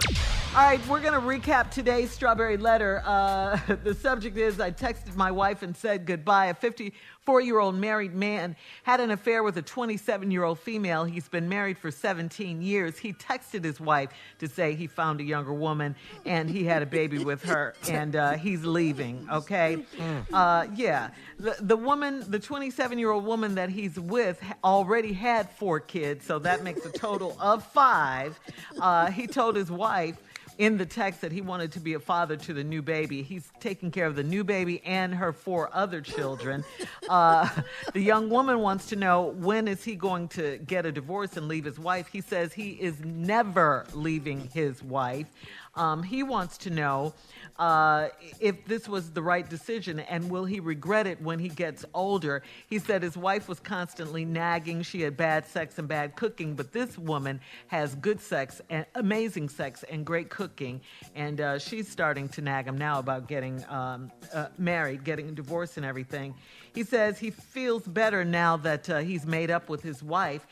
[0.54, 3.02] All right, we're going to recap today's strawberry letter.
[3.04, 6.46] Uh, the subject is I texted my wife and said goodbye.
[6.46, 6.90] A 54
[7.27, 11.05] four year old married man had an affair with a 27 year old female.
[11.05, 12.97] He's been married for 17 years.
[12.98, 16.86] He texted his wife to say he found a younger woman and he had a
[16.86, 19.85] baby with her and uh, he's leaving, okay?
[20.32, 21.11] Uh, yeah.
[21.39, 26.24] The, the woman, the 27 year old woman that he's with, already had four kids,
[26.24, 28.39] so that makes a total of five.
[28.81, 30.16] Uh, he told his wife,
[30.58, 33.22] in the text that he wanted to be a father to the new baby.
[33.22, 36.64] He's taking care of the new baby and her four other children.
[37.08, 37.48] Uh,
[37.92, 41.46] the young woman wants to know when is he going to get a divorce and
[41.46, 42.08] leave his wife.
[42.08, 45.28] He says he is never leaving his wife.
[45.77, 47.15] Um, he wants to know
[47.59, 48.09] uh,
[48.40, 52.43] if this was the right decision and will he regret it when he gets older.
[52.69, 54.82] He said his wife was constantly nagging.
[54.82, 59.48] She had bad sex and bad cooking, but this woman has good sex and amazing
[59.48, 60.81] sex and great cooking.
[61.15, 65.32] And uh, she's starting to nag him now about getting um, uh, married, getting a
[65.32, 66.35] divorce, and everything.
[66.77, 70.47] He says he feels better now that uh, he's made up with his wife.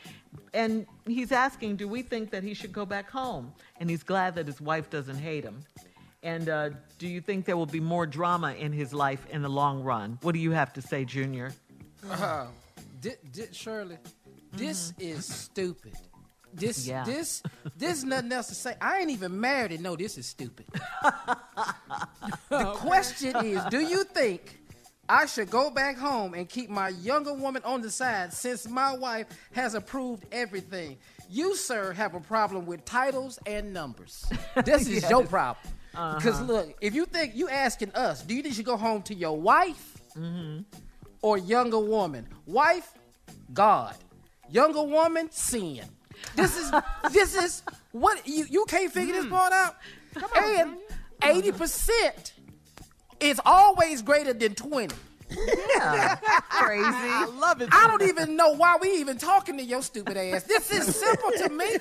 [0.55, 3.53] And he's asking, do we think that he should go back home?
[3.79, 5.63] And he's glad that his wife doesn't hate him.
[6.23, 9.49] And uh, do you think there will be more drama in his life in the
[9.49, 10.17] long run?
[10.23, 11.53] What do you have to say, Junior?
[12.09, 12.47] Uh,
[13.01, 13.97] di- di- Shirley,
[14.51, 15.93] this is stupid.
[16.55, 17.03] This, Yeah.
[17.03, 17.43] this,
[17.77, 18.75] this nothing else to say.
[18.81, 20.65] I ain't even married and know this is stupid.
[22.49, 24.59] the question is, do you think
[25.07, 28.95] I should go back home and keep my younger woman on the side since my
[28.95, 30.97] wife has approved everything?
[31.29, 34.25] You, sir, have a problem with titles and numbers.
[34.65, 35.09] This is Yes.
[35.09, 35.73] your problem.
[35.91, 36.43] Because Uh-huh.
[36.53, 39.13] look, if you think you asking us, do you think you should go home to
[39.13, 40.61] your wife Mm-hmm.
[41.21, 42.27] or younger woman?
[42.45, 42.91] Wife,
[43.53, 43.95] God.
[44.49, 45.81] Younger woman, sin.
[46.35, 46.71] This is
[47.11, 49.75] this is what you you can't figure this part out.
[50.37, 50.77] and
[51.23, 52.33] eighty percent
[53.19, 54.95] is always greater than twenty.
[55.27, 56.15] Yeah,
[56.49, 56.83] crazy.
[56.85, 57.69] I love it.
[57.71, 60.43] I don't even know why we even talking to your stupid ass.
[60.43, 61.77] This is simple to me.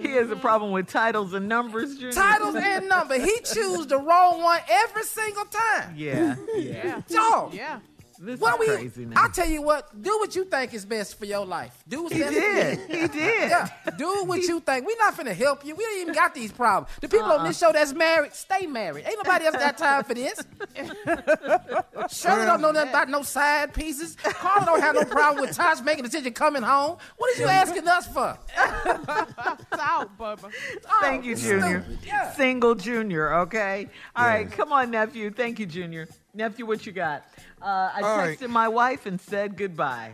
[0.00, 2.12] He has a problem with titles and numbers, Junior.
[2.12, 3.18] Titles and number.
[3.18, 5.94] He choose the wrong one every single time.
[5.96, 7.02] Yeah, yeah.
[7.08, 7.52] Dog.
[7.52, 7.80] Yeah.
[8.20, 9.24] This What is we, crazy now.
[9.24, 11.84] I tell you what, do what you think is best for your life.
[11.88, 12.80] Do what's He best did.
[12.80, 13.00] for you.
[13.00, 13.50] He did.
[13.50, 14.86] Yeah, do what you think.
[14.86, 15.76] We're not finna help you.
[15.76, 16.92] We don't even got these problems.
[17.00, 17.48] The people on uh-uh.
[17.48, 19.04] this show that's married, stay married.
[19.06, 20.42] Ain't nobody else got time for this.
[22.10, 24.16] Shirley don't know nothing about no side pieces.
[24.16, 26.98] Carla don't have no problem with Tosh making a decision coming home.
[27.16, 28.36] What are you asking us for?
[29.70, 30.52] It's out, Bubba.
[31.00, 31.84] Thank you, Junior.
[32.04, 32.32] Yeah.
[32.32, 33.88] Single Junior, okay?
[34.16, 35.30] All right, come on, nephew.
[35.30, 36.08] Thank you, Junior.
[36.34, 37.24] Nephew, what you got?
[37.60, 37.64] Uh,
[37.94, 38.50] I All texted right.
[38.50, 40.12] my wife and said goodbye.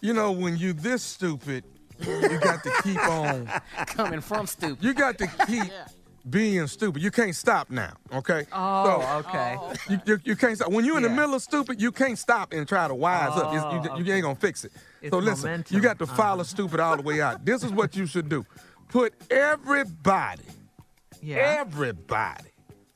[0.00, 1.64] You know, when you this stupid,
[2.00, 3.46] you got to keep on.
[3.86, 4.82] Coming from stupid.
[4.82, 5.70] You got to keep
[6.28, 7.02] being stupid.
[7.02, 8.46] You can't stop now, okay?
[8.52, 9.56] Oh, okay.
[9.88, 10.70] You, you, you can't stop.
[10.70, 11.08] When you're in Yeah.
[11.10, 13.52] the middle of stupid, you can't stop and try to wise up.
[13.52, 14.72] You, Oh, you ain't gonna fix it.
[15.02, 15.76] It's so listen, momentum.
[15.76, 16.44] you got to follow Uh-huh.
[16.44, 17.44] stupid all the way out.
[17.44, 18.44] This is what you should do.
[18.88, 20.44] Put everybody,
[21.22, 21.58] Yeah.
[21.60, 22.49] Everybody,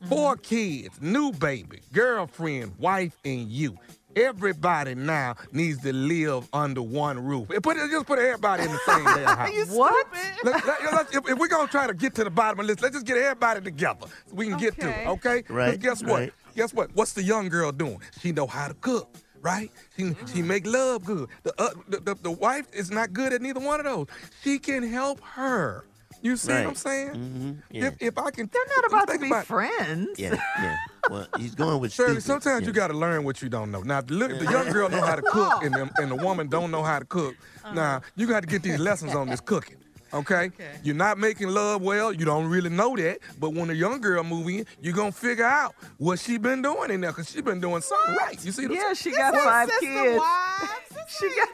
[0.09, 3.77] four kids, new baby, girlfriend, wife, and you.
[4.17, 7.51] Everybody now needs to live under one roof.
[7.51, 9.71] And Put just put everybody in the same damn house.
[9.71, 10.07] What?
[10.45, 12.81] Let, let, let's- if, if we're gonna try to get to the bottom of this,
[12.81, 15.07] let's just get everybody together so we can get to it.
[15.09, 15.43] Okay?
[15.43, 16.21] 'Cause Right, Guess what?
[16.21, 16.33] right.
[16.55, 16.95] Guess what?
[16.95, 17.99] What's the young girl doing?
[18.21, 19.09] She know how to cook.
[19.43, 19.71] Right?
[19.97, 21.29] She, she make love good.
[21.43, 24.07] The, uh, the, the the wife is not good at neither one of those.
[24.43, 25.85] She can help her.
[26.25, 26.77] You see what I'm Right.
[26.79, 27.11] saying?
[27.11, 27.87] Mhm, yeah.
[27.89, 30.19] If, if I can, They're not about to be about- friends.
[30.19, 30.77] Yeah, yeah.
[31.11, 32.23] Well, he's going with Shirley, stupid.
[32.25, 32.67] sometimes yeah.
[32.69, 33.83] you got to learn what you don't know.
[33.83, 36.49] Now, the, little- the young girl know how to cook, and the, and the woman
[36.49, 37.35] don't know how to cook.
[37.75, 39.77] Now, you got to get these lessons on this cooking.
[40.15, 40.47] Okay?
[40.47, 40.71] okay?
[40.83, 42.11] You're not making love well.
[42.13, 43.19] You don't really know that.
[43.39, 46.63] But when a young girl move in, you're going to figure out what she been
[46.63, 48.43] doing in there because she been doing something right.
[48.43, 50.19] You see what I'm Yeah, she got five kids.
[50.19, 51.19] wives.
[51.19, 51.49] She got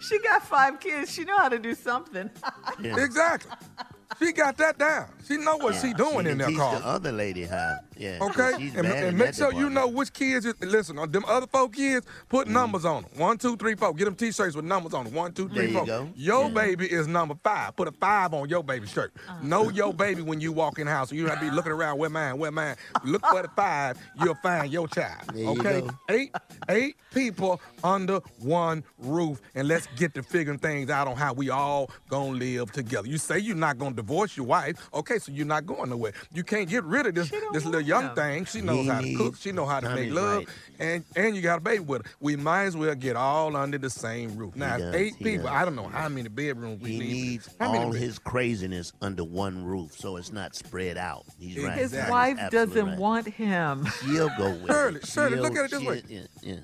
[0.00, 1.12] she got five kids.
[1.12, 2.30] She know how to do something.
[2.80, 3.02] Yeah.
[3.02, 3.52] Exactly.
[4.18, 5.08] She got that down.
[5.26, 7.78] She know what she doing she in can there, teach the other lady how.
[7.96, 8.18] Yeah.
[8.20, 10.44] Okay, She's and, and make that sure you know which kids.
[10.44, 12.54] You, listen, on them other four kids, put mm-hmm.
[12.54, 13.10] numbers on them.
[13.16, 13.94] One, two, three, four.
[13.94, 15.14] Get them T-shirts with numbers on them.
[15.14, 15.86] One, two, three, There you four.
[15.86, 16.08] go.
[16.14, 16.54] Your Yeah.
[16.54, 17.76] baby is number five.
[17.76, 19.12] Put a five on your baby shirt.
[19.42, 21.12] Know your baby when you walk in the house.
[21.12, 21.98] You don't have to be looking around.
[21.98, 22.38] Where mine?
[22.38, 22.76] Where mine?
[23.04, 23.98] Look for the five.
[24.22, 25.22] You'll find your child.
[25.32, 25.90] There you okay, go.
[26.10, 26.34] eight
[26.68, 31.50] eight people under one roof, and let's get to figuring things out on how we
[31.50, 33.08] all gonna live together.
[33.08, 34.88] You say you're not gonna divorce your wife.
[34.92, 36.12] Okay, so you're not going nowhere.
[36.32, 38.44] You can't get rid of this this little young thing.
[38.44, 39.36] She knows how to cook.
[39.36, 40.48] She know how to make love, right.
[40.78, 42.12] and and you got a baby with her.
[42.20, 44.56] We might as well get all under the same roof.
[44.56, 45.44] Now, does, eight people.
[45.46, 45.54] does.
[45.54, 47.12] I don't know how many bedrooms we He need.
[47.12, 51.24] needs how many all his craziness under one roof so it's not spread out.
[51.38, 51.72] He's right.
[51.78, 52.10] His Exactly.
[52.12, 52.98] wife Absolutely doesn't right.
[52.98, 53.86] want him.
[54.04, 55.06] She'll go with Shirley, it.
[55.06, 56.02] Shirley, look She'll- at it this way.
[56.08, 56.56] Yeah, yeah.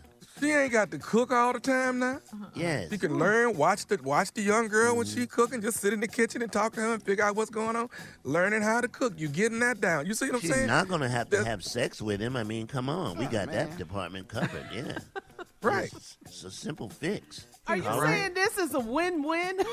[0.43, 2.19] She ain't got to cook all the time now.
[2.33, 2.47] Uh-huh.
[2.57, 2.91] Yes.
[2.91, 5.41] She can learn, watch the watch the young girl when she mm-hmm.
[5.41, 7.77] cooking, just sit in the kitchen and talk to her and figure out what's going
[7.77, 7.89] on.
[8.25, 9.13] Learning how to cook.
[9.17, 10.07] You getting that down.
[10.07, 10.67] You see what I'm She's saying?
[10.67, 12.37] not gonna have to have sex with him.
[12.37, 14.67] I mean, come on, we oh, got that department covered.
[14.75, 14.99] Yeah,
[15.63, 15.93] right.
[15.95, 17.47] It's, it's a simple fix.
[17.69, 18.19] Are you All right.
[18.19, 19.61] saying this is a win-win?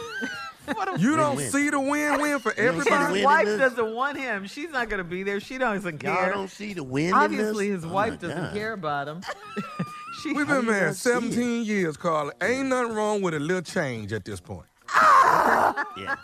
[0.75, 1.51] What a- You don't Win-win.
[1.51, 3.17] see the win-win for You don't see the everybody.
[3.17, 4.45] His wife doesn't want him.
[4.45, 5.39] She's not going to be there.
[5.39, 6.31] She doesn't Y'all care.
[6.31, 8.53] don't see the win in Obviously, his Oh, wife doesn't God.
[8.53, 9.21] care about him.
[10.21, 12.31] she, We've been married 17 years, Carla.
[12.41, 14.65] Ain't nothing wrong with a little change at this point.
[15.97, 16.15] Yeah.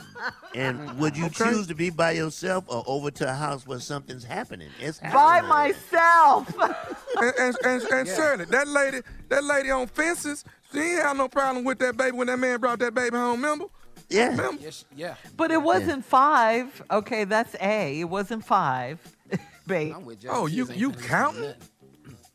[0.53, 4.23] And would you choose to be by yourself or over to a house where something's
[4.23, 4.69] happening?
[4.80, 6.53] It's by myself.
[7.17, 8.99] And, and, and, and Shirley, that lady,
[9.30, 10.43] that lady on fences,
[10.73, 13.41] she ain't have no problem with that baby when that man brought that baby home,
[13.41, 13.67] remember?
[14.09, 14.31] Yeah.
[14.31, 14.61] Remember?
[14.61, 15.15] Yes, yeah.
[15.38, 16.84] But it wasn't five.
[16.91, 18.01] Okay, that's A.
[18.01, 18.99] It wasn't five.
[19.65, 19.93] Babe.
[19.95, 21.53] I'm with Oh, you you counting?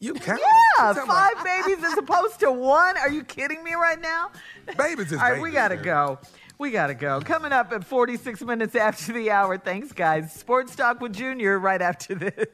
[0.02, 0.42] You counting?
[0.78, 2.96] Yeah, You talking about- five babies as opposed to one.
[2.96, 4.30] Are you kidding me right now?
[4.78, 5.84] Babies is All right, we gotta man.
[5.84, 6.18] go.
[6.58, 7.20] We gotta go.
[7.20, 9.58] Coming up at 46 minutes after the hour.
[9.58, 10.32] Thanks, guys.
[10.32, 12.46] Sports Talk with Junior right after this.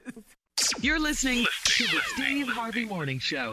[0.81, 3.52] You're listening to the Steve Harvey Morning Show.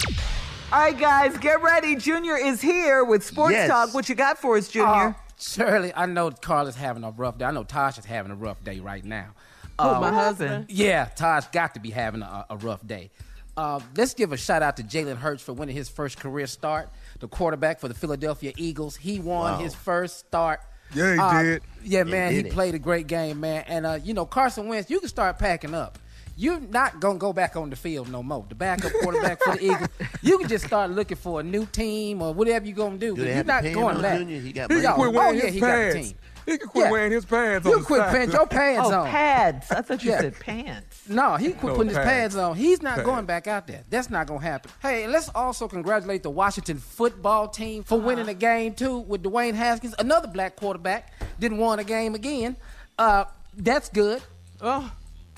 [0.71, 1.95] All right, guys, get ready.
[1.95, 3.69] Junior is here with Sports Yes.
[3.69, 3.93] Talk.
[3.93, 4.89] What you got for us, Junior?
[5.09, 7.45] Uh, Shirley, I know Carla's having a rough day.
[7.45, 9.33] I know Tosh is having a rough day right now.
[9.79, 10.67] Who, my husband?
[10.69, 13.11] Yeah, Tosh got to be having a, a rough day.
[13.55, 16.89] Uh, let's give a shout out to Jalen Hurts for winning his first career start,
[17.19, 18.95] the quarterback for the Philadelphia Eagles.
[18.95, 19.57] He won Wow.
[19.59, 20.59] his first start.
[20.95, 21.61] Yeah, he Uh, did.
[21.83, 22.51] Yeah, man, he, it.
[22.51, 23.63] played a great game, man.
[23.67, 25.99] And uh, you know, Carson Wentz, you can start packing up.
[26.35, 28.43] You're not gonna go back on the field no more.
[28.49, 29.89] The backup quarterback for the Eagles,
[30.23, 33.15] you can just start looking for a new team or whatever you're gonna do.
[33.15, 34.17] Do you're not going back.
[34.17, 34.39] Junior?
[34.39, 36.07] He got He quit Oh, wearing yeah, his he got a pads.
[36.07, 36.17] team.
[36.45, 36.91] He can quit Yeah.
[36.91, 38.11] wearing his pads You on the quit side.
[38.11, 39.07] putting your pads oh, on.
[39.07, 39.71] pads.
[39.71, 40.21] I thought you Yeah.
[40.21, 41.01] said pants.
[41.07, 42.09] No, he quit No, putting his pads.
[42.09, 42.55] pads on.
[42.55, 43.05] He's not Pads.
[43.05, 43.83] going back out there.
[43.89, 44.71] That's not gonna happen.
[44.81, 49.53] Hey, let's also congratulate the Washington football team for winning the game too with Dwayne
[49.53, 51.11] Haskins, another black quarterback.
[51.39, 52.55] Didn't won a game again.
[52.99, 53.25] Uh,
[53.57, 54.21] that's good.
[54.61, 54.91] Oh,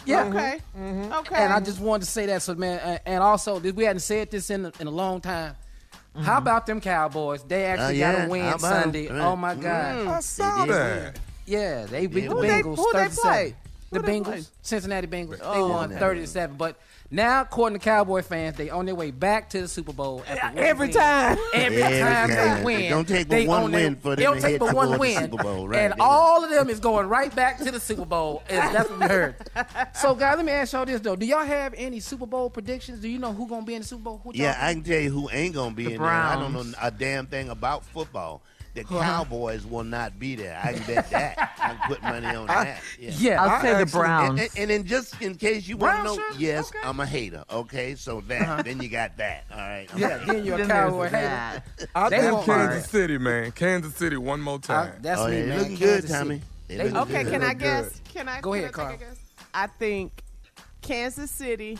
[0.05, 0.25] Yeah.
[0.25, 0.59] okay.
[0.77, 1.11] Mm-hmm.
[1.13, 1.35] Okay.
[1.35, 2.79] And I just wanted to say that, so man.
[2.79, 5.55] uh, And also, we hadn't said this in in a long time.
[6.21, 7.43] How about them Cowboys?
[7.43, 8.81] They actually Uh, got yeah, a win how about 'em?
[8.83, 9.07] Sunday.
[9.09, 9.21] Right.
[9.21, 9.95] Oh my God!
[9.95, 10.07] Mm.
[10.07, 11.19] I saw that.
[11.45, 12.77] Yeah, they beat the Who they- Bengals.
[12.77, 13.21] who they 37.
[13.31, 13.55] play?
[14.01, 14.43] The Who Bengals, play?
[14.61, 15.37] Cincinnati Bengals.
[15.39, 15.99] they Oh, won okay.
[15.99, 16.55] 30 to 7.
[16.57, 16.77] But
[17.11, 20.23] now, according to Cowboy fans, they on their way back to the Super Bowl.
[20.27, 21.37] after one Every time.
[21.53, 22.35] Every Every time time.
[22.35, 22.89] they It win.
[22.91, 24.97] don't take but one on their- win for It them don't take hit but one
[24.99, 25.21] win.
[25.21, 26.03] Super Bowl, right, and yeah.
[26.03, 28.41] all of them is going right back to the Super Bowl.
[28.49, 29.35] And that's what we heard.
[29.93, 31.15] So, guys, let me ask y'all this, though.
[31.15, 32.99] Do y'all have any Super Bowl predictions?
[32.99, 34.21] Do you know who's going to be in the Super Bowl?
[34.23, 34.63] Who Yeah, think?
[34.63, 36.09] I can tell you who ain't gonna be The in there.
[36.09, 38.41] I don't know a damn thing about football.
[38.75, 40.59] The Cowboys will not be there.
[40.61, 41.37] I can bet that.
[41.57, 42.81] I can put money on that.
[42.99, 44.39] Yeah, Yeah, I'll say the Browns.
[44.41, 46.23] And, and, and just in case you want to know, sir?
[46.37, 47.45] yes, I'm a hater.
[47.49, 48.61] Okay, so that Uh-huh.
[48.63, 49.45] then you got that.
[49.49, 49.87] All right.
[49.93, 51.89] I'm Yeah, a- then you're a Cowboy there's hater.
[51.95, 53.51] I They think won't- Kansas City, man.
[53.53, 54.93] Kansas City one more time.
[55.01, 55.59] that's Oh, me, yeah, man.
[55.59, 56.41] looking good, Tommy.
[56.67, 57.31] They They looking Okay, good.
[57.31, 57.89] can I guess?
[57.89, 58.13] good.
[58.13, 58.91] Can I Go can ahead, I Carl.
[58.91, 59.19] take a guess?
[59.53, 60.21] I think
[60.81, 61.79] Kansas City,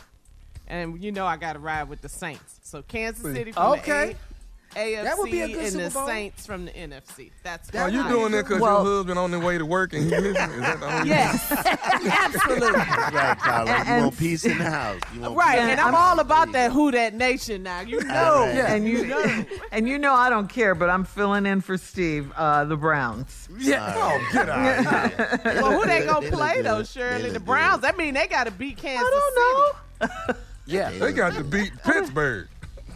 [0.67, 2.59] and you know I got to ride with the Saints.
[2.63, 4.15] So Kansas City from Okay.
[4.75, 6.07] The A- AFC That would be a good and Super Bowl.
[6.07, 7.31] Saints from the NFC.
[7.43, 9.65] That's Are what you I- doing that because Well- your husband on the way to
[9.65, 10.33] work and he listening?
[10.33, 11.51] Is that the whole Yes,
[12.05, 12.71] absolutely.
[12.79, 13.71] Right, Carla.
[13.71, 14.99] You And- want peace in the house.
[15.13, 15.69] You want Right, peace.
[15.69, 17.81] and I'm all about that Who Dat Nation now.
[17.81, 18.15] You know.
[18.33, 18.55] All right.
[18.57, 22.31] And you know, and you know I don't care, but I'm filling in for Steve,
[22.35, 23.47] uh, the Browns.
[23.57, 23.93] Yeah.
[23.95, 25.41] Oh, get out of here.
[25.61, 26.87] Well, who they gonna They look play though, good.
[26.87, 27.29] Shirley?
[27.29, 27.75] The Browns.
[27.81, 27.83] good.
[27.83, 30.35] That mean they got to beat Kansas I don't know.
[30.67, 30.89] Yeah.
[30.91, 32.47] They got to beat Pittsburgh.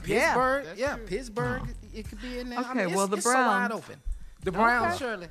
[0.09, 0.33] Yeah.
[0.33, 1.61] Pittsburgh, yeah, Pittsburgh,
[1.93, 2.59] it could be in there.
[2.59, 3.73] I Okay, mean, well, the it's so wide Browns.
[3.83, 4.01] open.
[4.43, 4.97] The Browns, Okay.
[5.05, 5.27] surely.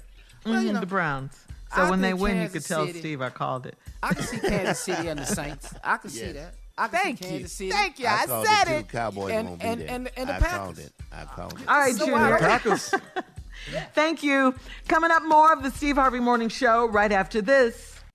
[0.47, 1.33] Well, you Mhm, know, the Browns.
[1.75, 3.77] So I when they think win, you Kansas could tell City- Steve I called it.
[4.03, 5.75] I can see Kansas City and the Saints.
[5.85, 6.55] I can see that.
[6.79, 7.31] I can Thank see you.
[7.33, 7.71] Kansas City.
[7.73, 8.07] Thank you.
[8.07, 8.81] I I, called said it.
[8.81, 8.89] it.
[8.89, 9.89] Cowboys And- won't be and- there.
[9.91, 10.59] and- and the I Packers.
[10.59, 10.93] called it.
[11.13, 11.69] I called it.
[11.69, 12.39] All right, So Junior.
[12.39, 12.95] Packers.
[13.95, 14.55] Thank you.
[14.87, 17.98] Coming up more of the Steve Harvey Morning Show right after this.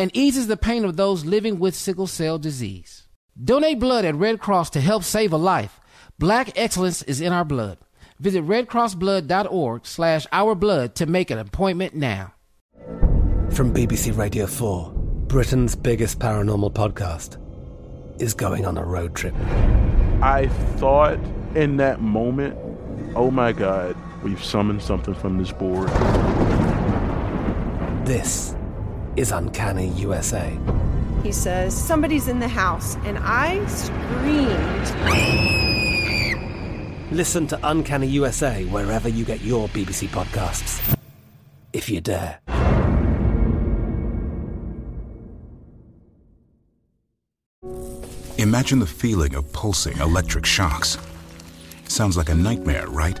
[0.00, 3.06] and eases the pain of those living with sickle cell disease.
[3.42, 5.78] Donate blood at Red Cross to help save a life.
[6.18, 7.76] Black excellence is in our blood.
[8.18, 12.32] Visit redcrossblood.org slash ourblood to make an appointment now.
[13.50, 14.90] From BBC Radio 4,
[15.26, 17.36] Britain's biggest paranormal podcast
[18.22, 19.34] is going on a road trip.
[20.22, 21.18] I thought
[21.54, 22.56] in that moment,
[23.14, 25.90] oh my God, we've summoned something from this board.
[28.06, 28.54] This
[29.20, 30.58] is Uncanny USA.
[31.22, 32.96] He says, Somebody's in the house.
[33.04, 34.86] And I screamed.
[37.12, 40.96] Listen to Uncanny USA wherever you get your BBC podcasts,
[41.74, 42.40] if you dare.
[48.38, 50.96] Imagine the feeling of pulsing electric shocks.
[51.88, 53.20] Sounds like a nightmare, right?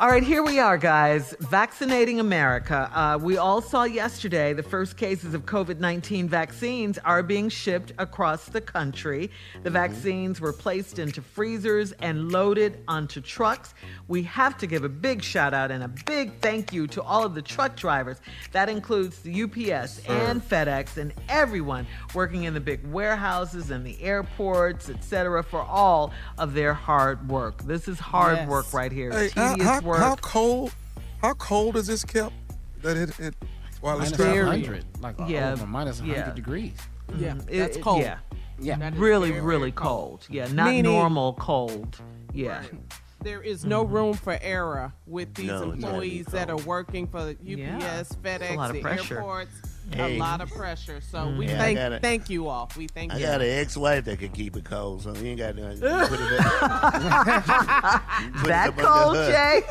[0.00, 1.34] All right, here we are, guys.
[1.40, 2.88] Vaccinating America.
[2.94, 7.92] Uh, we all saw yesterday the first cases of COVID 19 vaccines are being shipped
[7.98, 9.28] across the country.
[9.64, 13.74] The vaccines were placed into freezers and loaded onto trucks.
[14.06, 17.24] We have to give a big shout out and a big thank you to all
[17.24, 18.18] of the truck drivers.
[18.52, 24.00] That includes the UPS and FedEx and everyone working in the big warehouses and the
[24.00, 27.64] airports, etc., for all of their hard work.
[27.64, 28.48] This is hard Yes.
[28.48, 29.10] work right here.
[29.10, 29.98] Hey, how, Tedious how, work.
[29.98, 30.72] how cold?
[31.20, 32.32] How cold is this kept?
[32.82, 33.34] That it, it
[33.80, 34.62] while it's Minus traveling?
[34.62, 36.30] 100, like Yeah, over minus 100 yeah.
[36.32, 36.76] degrees.
[37.16, 37.38] Yeah, Mhm.
[37.38, 38.02] that's It- it- cold.
[38.02, 38.18] Yeah,
[38.60, 38.76] Yeah.
[38.76, 40.26] That is really, very, really very cold.
[40.28, 41.96] Yeah, not Meaning- normal cold.
[42.32, 42.62] Yeah.
[43.22, 46.56] There is no room for error with these No, it's gotta be employees that are
[46.58, 48.02] working for UPS, Yeah.
[48.22, 49.50] FedEx, a lot of the airports.
[49.90, 50.16] Hey.
[50.16, 51.00] A lot of pressure.
[51.00, 52.70] So mm, we Yeah, thank gotta- thank you all.
[52.76, 53.18] We thank you.
[53.18, 53.26] I you.
[53.26, 56.40] got an ex-wife that can keep it cold, so you ain't got to put it
[56.40, 58.02] up.
[58.22, 59.62] you put it That cold, the Jay?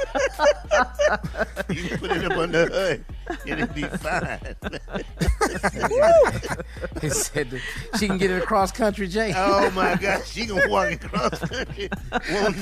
[1.81, 3.05] you can put it up on the hood,
[3.47, 4.39] and it'll be fine.
[7.01, 7.61] He said
[7.99, 9.33] she can get it across country, Jay.
[9.35, 11.89] oh my God, she can walk across country.
[12.31, 12.57] Won't,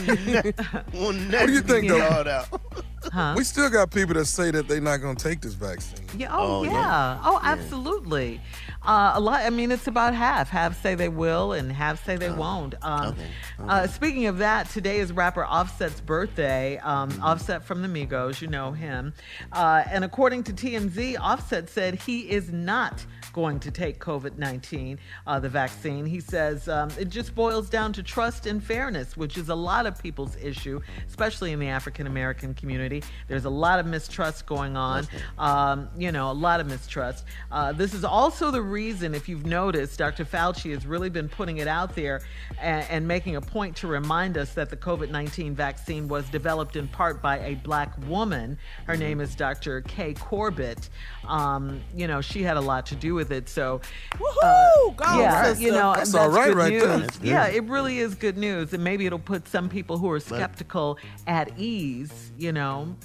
[0.94, 2.44] won't What do you be think, though?
[3.11, 3.32] Thawed out.
[3.32, 3.36] Huh?
[3.38, 6.06] We still got people that say that they're not going to take this vaccine.
[6.18, 6.30] Yeah.
[6.32, 6.72] Oh, Oh, yeah.
[6.72, 7.19] yeah.
[7.23, 8.41] Oh, absolutely.
[8.84, 9.41] Uh, a lot.
[9.41, 10.49] I mean, it's about half.
[10.49, 12.76] Half say they will, and half say they won't.
[12.84, 13.22] Um, okay,
[13.68, 16.77] Uh, speaking of that, today is rapper Offset's birthday.
[16.77, 19.14] Um, Offset from the Migos, you know him.
[19.52, 23.03] Uh, and according to TMZ, Offset said he is not
[23.35, 24.97] going to take COVID 19,
[25.27, 26.05] uh, the vaccine.
[26.05, 29.85] He says um, it just boils down to trust and fairness, which is a lot
[29.85, 33.03] of people's issue, especially in the African American community.
[33.27, 35.05] There's a lot of mistrust going on,
[35.37, 37.25] um, you know, a lot of mistrust.
[37.51, 40.23] Uh, this is also the reason, if you've noticed, Dr.
[40.23, 42.21] Fauci has really been putting it out there
[42.61, 46.77] and, and making a point to remind us that the COVID 19 vaccine was developed
[46.77, 48.57] in part by a black woman.
[48.85, 49.81] Her name is Dr.
[49.81, 50.87] Kay Corbett.
[51.27, 53.49] Um, you know, she had a lot to do with it.
[53.49, 53.81] So,
[54.14, 54.95] Woohoo!
[54.95, 55.64] Go, yeah, sister.
[55.64, 56.84] you know, That's that's, all right good right news.
[56.84, 56.97] there.
[56.99, 57.19] That's.
[57.22, 60.97] Yeah, it really is good news, and maybe it'll put some people who are skeptical
[61.27, 62.31] at ease.
[62.38, 62.95] You know,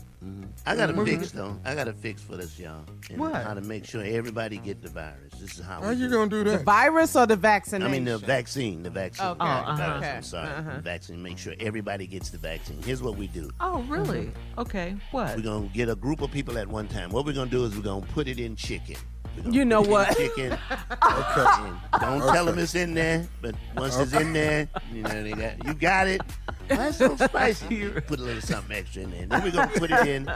[0.66, 1.04] I got a Mhm.
[1.06, 1.58] fix though.
[1.64, 2.84] I got a fix for this, y'all.
[3.08, 3.34] And What?
[3.42, 5.32] How to make sure everybody get the virus.
[5.40, 5.80] This is how.
[5.80, 6.28] How we you gonna it.
[6.30, 6.64] do The that?
[6.64, 7.82] virus or the vaccine?
[7.82, 8.82] I mean the vaccine.
[8.82, 9.26] The vaccine.
[9.28, 9.38] Okay.
[9.38, 10.16] not the Oh, virus, uh-huh.
[10.16, 10.48] I'm sorry.
[10.48, 10.76] Uh-huh.
[10.76, 11.22] The vaccine.
[11.22, 12.82] Make sure everybody gets the vaccine.
[12.82, 13.50] Here's what we do.
[13.60, 14.26] Oh, really?
[14.26, 14.60] Mm-hmm.
[14.60, 14.96] Okay.
[15.10, 15.34] What?
[15.36, 17.08] We're gonna get a group of people at one time.
[17.10, 18.96] What we're gonna do is we're gonna put it in chicken.
[19.44, 20.16] We're You know put it in what?
[20.16, 20.58] Chicken.
[21.02, 21.70] Okay.
[21.92, 25.32] And don't tell them it's in there, but once it's in there, you know they
[25.32, 26.20] got you got it.
[26.68, 27.88] That's so spicy.
[27.88, 29.26] Put a little something extra in there.
[29.26, 30.30] Then we're gonna put it in.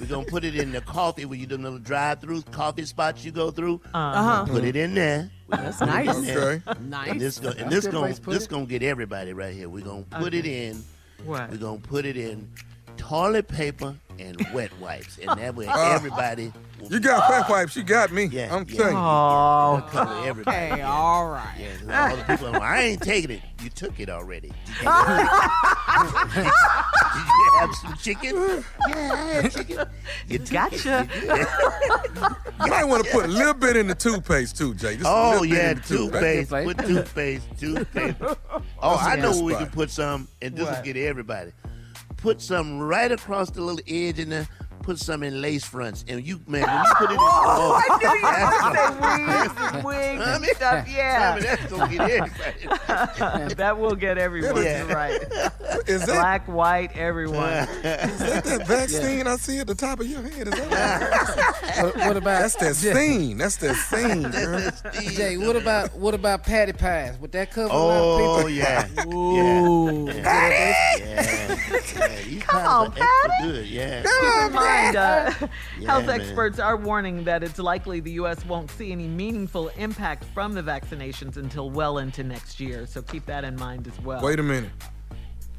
[0.00, 3.32] We're gonna put it in the coffee where you do little drive-throughs, coffee spots you
[3.32, 3.80] go through.
[3.92, 4.46] Uh-huh.
[4.46, 5.30] Put it in there.
[5.48, 6.08] That's nice.
[6.08, 6.62] Okay.
[6.80, 7.10] Nice.
[7.10, 8.50] And this, go, and this gonna place to put this it.
[8.50, 9.68] gonna get everybody right here.
[9.68, 10.82] We're gonna put it in.
[11.24, 11.50] What?
[11.50, 12.50] We're gonna put it in
[12.96, 16.52] toilet paper and wet wipes, and that way Uh, everybody.
[16.80, 17.74] Will You got wet wipes.
[17.76, 18.24] You got me.
[18.26, 18.76] Yeah, I'm yeah.
[18.76, 19.00] telling you.
[19.00, 20.56] Oh, cover everybody.
[20.56, 20.90] Okay, yeah.
[20.92, 21.54] all right.
[21.58, 22.50] Yeah, all the people.
[22.52, 23.40] Like, I ain't taking it.
[23.62, 24.48] You took it already.
[24.48, 24.84] Did you,
[26.34, 28.34] did you have some chicken?
[28.36, 29.86] Yeah, I had chicken.
[30.28, 31.08] You took Gotcha.
[31.12, 31.48] It.
[32.64, 34.94] You might want to put a little bit in the toothpaste too, Jay.
[34.96, 36.50] Just Oh yeah, in the toothpaste.
[36.50, 36.76] Toothpaste.
[36.76, 38.16] Put toothpaste, toothpaste.
[38.82, 40.84] Oh, I know where we can put some, and this will What?
[40.84, 41.52] get everybody.
[42.24, 44.48] Put some right across the little edge in there.
[44.84, 47.82] Put some in lace fronts, and you man, when you put it in, Oh, oh,
[47.88, 50.88] I knew you were going to say wigs and wigs I and stuff.
[50.94, 51.30] Yeah.
[51.30, 53.54] I mean, that's gonna get everybody.
[53.54, 54.92] that will get everyone Yeah.
[54.92, 55.22] right.
[55.86, 57.50] Is that, Black, white, everyone.
[57.52, 60.48] is that that vaccine I see at the top of your head?
[60.48, 63.38] Is that What, what about That's that Jay, scene.
[63.38, 64.30] That's that scene.
[64.30, 64.70] girl.
[65.12, 67.18] Jay, what about what about Patti pies?
[67.20, 68.50] Would that cover a lot of Oh people?
[68.50, 70.06] yeah, Ooh.
[70.08, 70.14] yeah,
[70.98, 70.98] yeah.
[70.98, 72.20] yeah.
[72.24, 73.06] These Come on, Patti.
[73.42, 73.66] good.
[73.66, 74.02] Yeah.
[74.02, 74.52] Keep in
[74.82, 75.32] mind, uh,
[75.78, 76.20] Yeah, health man.
[76.20, 78.44] experts are warning that it's likely the U.S.
[78.46, 82.86] won't see any meaningful impact from the vaccinations until well into next year.
[82.86, 84.22] So keep that in mind as well.
[84.22, 84.70] Wait a minute.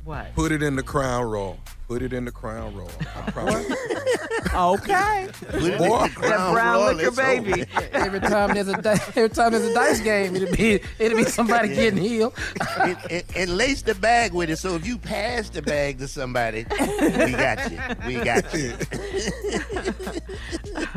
[0.06, 0.34] What?
[0.36, 1.58] Put it in the crown roll.
[1.88, 2.90] Put it in the crown roll.
[3.16, 3.66] I promise.
[4.54, 5.28] Okay.
[5.50, 6.08] Put it in Boy.
[6.08, 7.66] the crown That brown roll, liquor baby.
[7.92, 8.78] Every time there's a
[9.16, 11.76] every time there's a dice game, it'll be it'll be somebody Yeah.
[11.76, 12.34] getting healed.
[12.82, 14.58] and, and, and lace the bag with it.
[14.58, 17.80] So if you pass the bag to somebody, we got you.
[18.06, 18.74] We got you.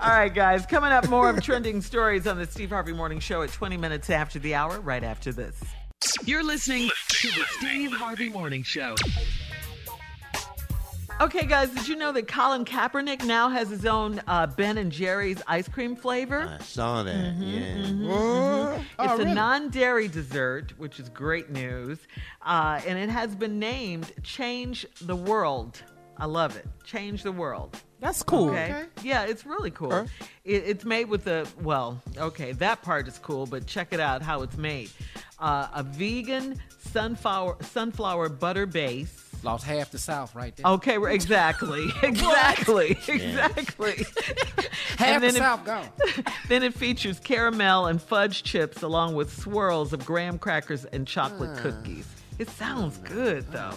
[0.00, 0.66] All right, guys.
[0.66, 4.10] Coming up, more of trending stories on the Steve Harvey Morning Show at 20 minutes
[4.10, 5.60] after the hour, right after this.
[6.24, 8.94] You're listening to the Steve Harvey Morning Show.
[11.20, 14.90] Okay, guys, did you know that Colin Kaepernick now has his own uh, Ben and
[14.90, 16.56] Jerry's ice cream flavor?
[16.58, 17.14] I saw that.
[17.14, 18.76] Mm-hmm, yeah.
[18.76, 19.34] It's Oh, a really?
[19.34, 21.98] non-dairy dessert, which is great news,
[22.40, 25.82] uh, and it has been named "Change the World."
[26.16, 26.66] I love it.
[26.84, 27.78] Change the world.
[27.98, 28.50] That's cool.
[28.50, 28.84] Okay.
[29.02, 29.90] Yeah, it's really cool.
[29.90, 30.04] Huh?
[30.44, 34.20] It, it's made with a well, okay, that part is cool, but check it out
[34.22, 34.90] how it's made.
[35.40, 36.60] Uh, a vegan
[36.92, 39.26] sunflower sunflower butter base.
[39.42, 40.66] Lost half the South right there.
[40.66, 44.04] Okay, exactly, exactly, exactly.
[44.98, 45.88] half the it- South gone.
[46.48, 51.56] then it features caramel and fudge chips along with swirls of graham crackers and chocolate
[51.58, 52.06] cookies.
[52.38, 53.72] It sounds good though.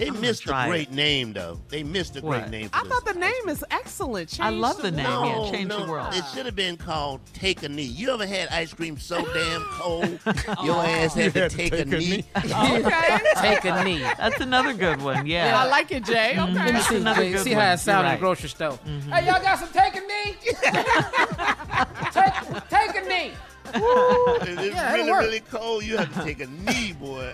[0.00, 0.94] They I'm missed a great it.
[0.94, 1.60] name, though.
[1.68, 2.38] They missed a What?
[2.40, 2.68] great name.
[2.70, 2.88] For I this.
[2.92, 4.30] thought the name is excellent.
[4.30, 5.26] Change I love the name, world.
[5.26, 6.14] yeah, No, Change the World.
[6.14, 7.82] It should have been called Take a Knee.
[7.82, 10.18] You ever had ice cream so damn cold,
[10.64, 12.24] your ass had to take, a knee?
[12.36, 13.18] Okay.
[13.36, 14.00] Take a knee.
[14.18, 15.26] That's another good one.
[15.26, 15.60] Yeah.
[15.62, 16.30] I like it, Jay.
[16.38, 16.52] Okay.
[16.54, 17.60] Let me see, another Jay, good see one.
[17.64, 18.70] how it sounded You're in the grocery store.
[18.72, 19.12] Mm-hmm.
[19.12, 20.36] Hey, y'all got some take a knee?
[22.12, 23.32] take, take a knee.
[23.74, 27.32] If it's Yeah, really, really cold, you have to take a knee, boy.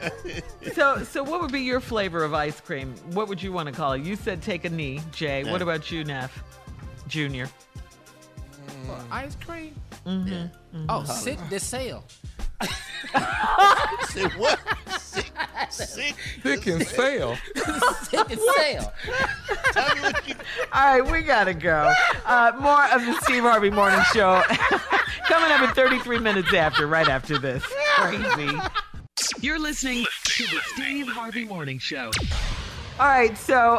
[0.74, 2.94] So, so what would be your flavor of ice cream?
[3.12, 4.02] What would you want to call it?
[4.02, 5.44] You said take a knee, Jay.
[5.44, 6.42] What about you, Neff,
[7.08, 7.48] Junior?
[9.10, 9.74] Ice cream?
[10.06, 10.86] Mm-hmm.
[10.88, 12.04] Oh, sit the sail.
[14.08, 14.58] Say what?
[14.98, 15.32] Sick,
[15.70, 16.14] sick.
[16.42, 17.36] Thick and stale.
[18.02, 18.92] Sit the sail.
[19.72, 20.34] Tell me what you.
[20.72, 21.92] All right, we gotta go.
[22.24, 24.42] Uh, more of the Steve Harvey Morning Show
[25.28, 27.64] coming up in 33 minutes after, right after this.
[27.96, 28.56] Crazy.
[29.40, 32.10] You're listening to the Steve Harvey Morning Show.
[32.98, 33.78] All right, so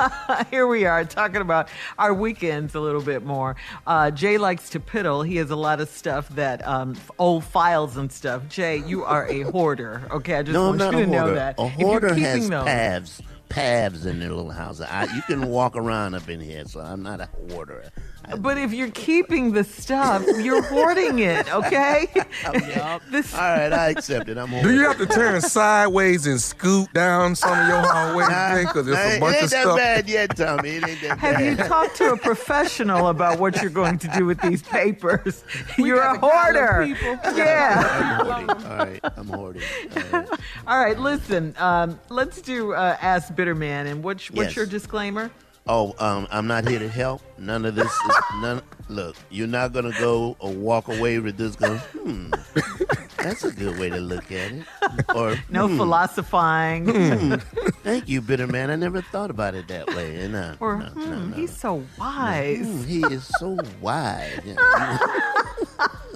[0.50, 1.68] here we are talking about
[1.98, 3.56] our weekends a little bit more.
[3.86, 5.26] Uh, Jay likes to piddle.
[5.26, 8.48] He has a lot of stuff that um, old files and stuff.
[8.48, 10.02] Jay, you are a hoarder.
[10.10, 11.56] Okay, I just No, I'm want not you to know that.
[11.58, 14.80] A hoarder keeping has those- paths, paths in their little house.
[14.80, 17.90] I, you can walk around up in here, so I'm not a hoarder.
[18.38, 22.06] But if you're keeping the stuff, you're hoarding it, okay?
[23.10, 24.38] This- All right, I accept it.
[24.38, 24.70] I'm hoarding.
[24.70, 28.26] Do you have to turn sideways and scoot down some of your hallways
[28.66, 29.76] because Nah, there's a bunch it bunch ain't of that stuff?
[29.76, 30.68] bad yet, Tommy.
[30.70, 31.18] It ain't that bad.
[31.18, 35.44] Have you talked to a professional about what you're going to do with these papers?
[35.78, 36.94] you're a got the kind of hoarder.
[36.94, 38.18] people- Yeah.
[38.20, 38.64] I'm hoarding.
[38.66, 39.62] All right, I'm hoarding.
[39.96, 40.28] All right.
[40.66, 41.54] All right, listen.
[41.58, 43.86] Um, let's do uh, Ask Bitter Man.
[43.86, 44.56] And what's, what's Yes.
[44.56, 45.30] your disclaimer?
[45.66, 47.22] Oh, um, I'm not here to help.
[47.38, 48.60] None of this is none.
[48.90, 51.56] Look, you're not gonna go or walk away with this.
[51.56, 52.30] Going, hmm,
[53.16, 54.64] that's a good way to look at it.
[55.14, 56.84] Or No hmm, philosophing.
[56.86, 57.34] hmm,
[57.82, 58.70] thank you, bitter man.
[58.70, 60.22] I never thought about it that way.
[60.22, 61.36] And uh, or, no, no, hmm, no.
[61.36, 62.66] he's so wise.
[62.66, 64.40] Hmm, he is so wise.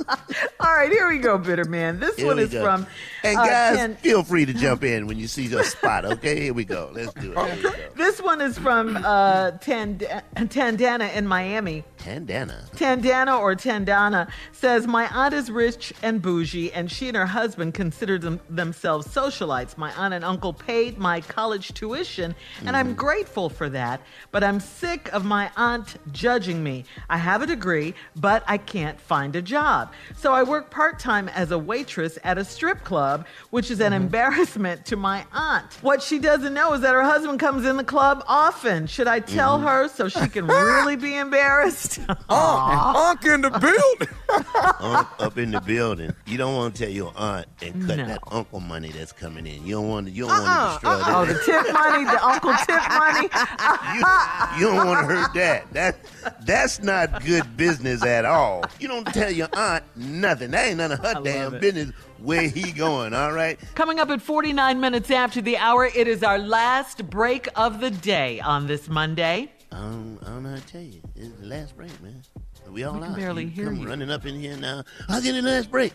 [0.61, 1.99] All right, here we go, Bitter Man.
[2.01, 2.63] This Here one is go.
[2.63, 2.87] from.
[3.25, 6.05] And uh, guys, Ken- feel free to jump in when you see your spot.
[6.05, 6.91] Okay, here we go.
[6.93, 7.63] Let's do it.
[7.63, 7.73] Go.
[7.97, 10.07] This one is from uh, Tand-
[10.37, 11.85] Tandana in Miami.
[11.99, 12.71] Tandana.
[12.77, 17.75] Tandana or Tandana says, My aunt is rich and bougie, and she and her husband
[17.75, 19.77] consider them- themselves socialites.
[19.77, 22.35] My aunt and uncle paid my college tuition,
[22.65, 24.01] and I'm grateful for that.
[24.31, 26.85] But I'm sick of my aunt judging me.
[27.11, 29.93] I have a degree, but I can't find a job.
[30.17, 33.93] So I work part time as a waitress at a strip club, which is an
[33.93, 34.03] mm-hmm.
[34.05, 35.73] embarrassment to my aunt.
[35.83, 38.87] What she doesn't know is that her husband comes in the club often.
[38.87, 39.67] Should I tell mm-hmm.
[39.67, 42.01] her so she can really be embarrassed?
[42.31, 44.09] Oh, Unc in the building.
[44.81, 46.15] Unc up in the building.
[46.27, 48.07] You don't want to tell your aunt and cut No.
[48.07, 49.65] that uncle money that's coming in.
[49.65, 50.13] You don't want to.
[50.13, 51.23] You don't want Uh-uh, to destroy uh-uh.
[51.23, 53.29] Oh, the tip money, the uncle tip money.
[53.95, 55.73] you, you don't want to hurt that.
[55.73, 55.97] That
[56.45, 58.65] that's not good business at all.
[58.79, 59.85] You don't tell your aunt
[60.21, 60.51] nothing.
[60.51, 63.15] That ain't none of her damn business where he going.
[63.15, 63.59] All right.
[63.75, 67.91] Coming up at 49 minutes after the hour, it is our last break of the
[67.91, 69.53] day on this Monday.
[69.73, 71.01] I don't, I don't know how to tell you.
[71.17, 72.23] It's the last break, man.
[72.71, 73.17] We all We can out.
[73.17, 73.89] barely you hear come you.
[73.89, 74.83] running up in here now.
[75.09, 75.93] I'll get the last break.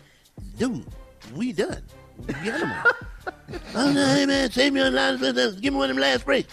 [0.58, 0.84] Dude,
[1.34, 1.82] we done.
[2.26, 3.32] We got them all.
[3.76, 5.20] oh, no, hey, man, save me on last
[5.60, 6.52] Give me one of them last breaks.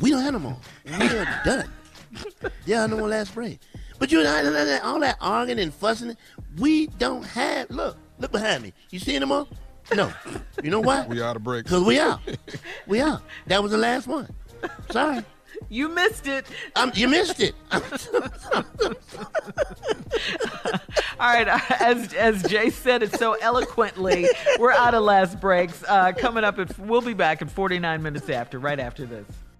[0.00, 0.60] We don't have them all.
[0.84, 1.72] We are done.
[2.64, 3.60] Yeah, I know one last break.
[3.98, 6.16] But you know, all that arguing and fussing,
[6.58, 7.70] we don't have.
[7.70, 8.72] Look, look behind me.
[8.90, 9.48] You seeing them all?
[9.94, 10.12] No.
[10.62, 11.06] You know why?
[11.08, 11.64] We out of break.
[11.64, 12.20] Because we out.
[12.86, 13.22] We out.
[13.46, 14.28] That was the last one.
[14.90, 15.22] Sorry.
[15.70, 16.44] You missed it.
[16.76, 17.54] Um, you missed it.
[17.72, 17.82] All
[21.18, 21.48] right,
[21.80, 24.28] as as Jay said it so eloquently,
[24.58, 25.82] we're out of last breaks.
[25.88, 29.26] Uh, coming up, at, we'll be back in 49 minutes after, right after this.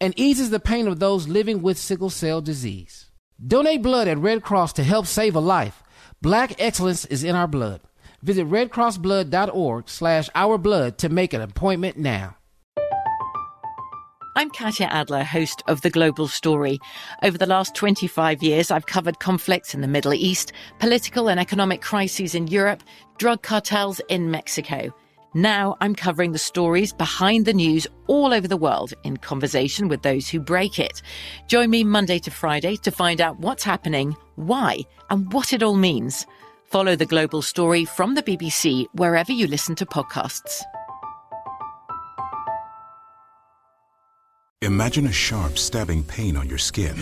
[0.00, 3.10] and eases the pain of those living with sickle cell disease.
[3.44, 5.82] Donate blood at Red Cross to help save a life.
[6.22, 7.80] Black excellence is in our blood.
[8.22, 12.36] Visit redcrossblood.org slash ourblood to make an appointment now.
[14.38, 16.78] I'm Katya Adler, host of The Global Story.
[17.22, 21.80] Over the last 25 years, I've covered conflicts in the Middle East, political and economic
[21.80, 22.82] crises in Europe,
[23.16, 24.92] drug cartels in Mexico.
[25.36, 30.00] Now I'm covering the stories behind the news all over the world in conversation with
[30.00, 31.02] those who break it.
[31.46, 34.78] Join me Monday to Friday to find out what's happening, why,
[35.10, 36.26] and what it all means.
[36.64, 40.62] Follow the global story from the BBC wherever you listen to podcasts.
[44.62, 46.96] Imagine a sharp, stabbing pain on your skin.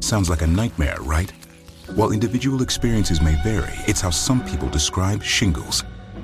[0.00, 1.32] Sounds like a nightmare, right?
[1.96, 5.82] While individual experiences may vary, it's how some people describe shingles.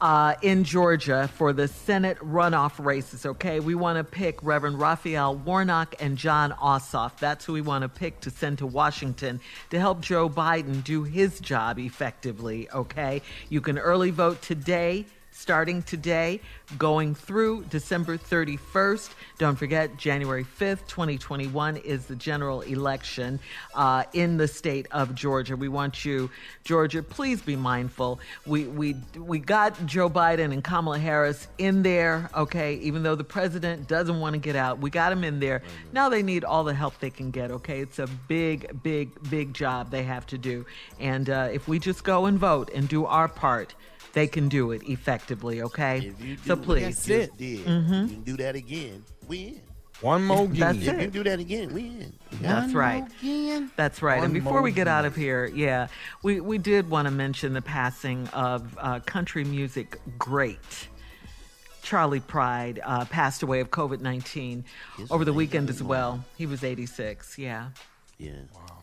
[0.00, 3.60] uh, in Georgia for the Senate runoff races, okay?
[3.60, 7.18] We want to pick Reverend Raphael Warnock and Jon Ossoff.
[7.18, 9.40] That's who we want to pick to send to Washington
[9.70, 13.22] to help Joe Biden do his job effectively, okay?
[13.48, 15.06] You can early vote today
[15.36, 16.40] starting today,
[16.78, 19.10] going through December 31st.
[19.36, 23.38] Don't forget, January 5th, 2021 is the general election
[23.74, 25.54] uh, in the state of Georgia.
[25.54, 26.30] We want you,
[26.64, 28.18] Georgia, please be mindful.
[28.46, 33.24] We, we, we got Joe Biden and Kamala Harris in there, okay, even though the
[33.24, 34.78] president doesn't want to get out.
[34.78, 35.62] We got him in there.
[35.92, 37.80] Now they need all the help they can get, okay?
[37.80, 40.64] It's a big, big, big job they have to do.
[40.98, 43.74] And uh, if we just go and vote and do our part,
[44.16, 45.98] they can do it effectively, okay?
[45.98, 47.06] If you do so please.
[47.06, 48.02] you just did, Mhm.
[48.08, 49.04] you can do that again.
[49.28, 49.60] We in.
[50.00, 50.58] One more game.
[50.60, 50.92] That's If it.
[50.92, 52.12] you can do that again, we in.
[52.40, 53.04] That's right.
[53.76, 54.22] That's right.
[54.24, 55.88] and before we get out of here, yeah,
[56.22, 60.88] we, we did want to mention the passing of uh, country music great.
[61.82, 64.64] Charley Pride uh, passed away of COVID 19
[65.10, 66.24] over the weekend as well.
[66.38, 67.68] He was 86, yeah.
[68.18, 68.30] Yeah.
[68.30, 68.75] Mhm,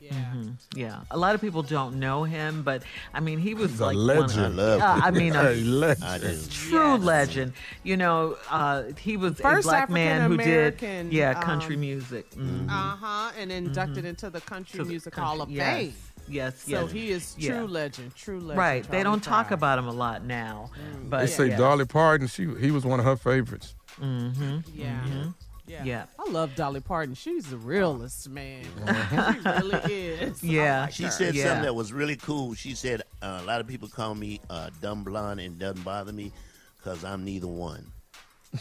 [0.75, 3.85] Yeah, a lot of people don't know him, but I mean, he was He's a
[3.85, 4.59] like one legend.
[4.59, 6.03] of- I love I mean, a, A legend.
[6.03, 6.39] I do.
[6.49, 7.53] true legend.
[7.83, 11.81] You know, uh, he was First a black man who did, African-American, yeah, country um,
[11.81, 12.29] music.
[12.31, 12.67] Mhm.
[12.69, 13.31] Uh huh.
[13.37, 15.93] And inducted into the Country To Music country- Hall of yes, Fame.
[16.27, 16.79] Yes, yes.
[16.81, 17.57] So he is Yeah.
[17.57, 18.15] true legend.
[18.15, 18.57] True legend.
[18.57, 18.89] Right.
[18.89, 20.71] They don't talk about him a lot now,
[21.09, 21.57] but they say yeah.
[21.57, 23.75] Dolly Parton, she he was one of her favorites.
[24.01, 24.57] Mm-hmm.
[24.73, 25.25] Yeah.
[25.65, 25.83] Yeah.
[25.83, 26.05] Yeah.
[26.19, 27.15] I love Dolly Parton.
[27.15, 28.63] She's the realest, man.
[29.33, 30.43] She really is.
[30.43, 30.81] Yeah.
[30.81, 31.11] like She her.
[31.11, 31.43] said Yeah.
[31.45, 32.53] something that was really cool.
[32.53, 36.11] She said, uh, a lot of people call me uh, dumb blonde and doesn't bother
[36.11, 36.31] me
[36.77, 37.91] because I'm neither one.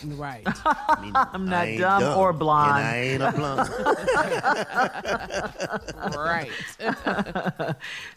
[0.05, 0.43] Right.
[0.65, 2.83] I mean, I'm not ain't dumb or blonde.
[2.83, 3.69] And I ain't a blonde.
[6.17, 6.51] right.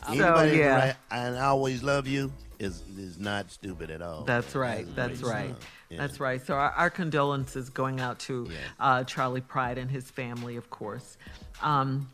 [0.10, 0.76] Anybody yeah.
[0.78, 4.24] right, and I always love you is is not stupid at all.
[4.24, 4.88] That's right.
[4.88, 5.50] a That's right.
[5.50, 5.58] song.
[5.90, 5.98] Yeah.
[5.98, 6.46] That's right.
[6.46, 8.50] So our, our condolences going out to
[8.80, 11.18] uh, Charley Pride and his family, of course.
[11.62, 12.10] Um,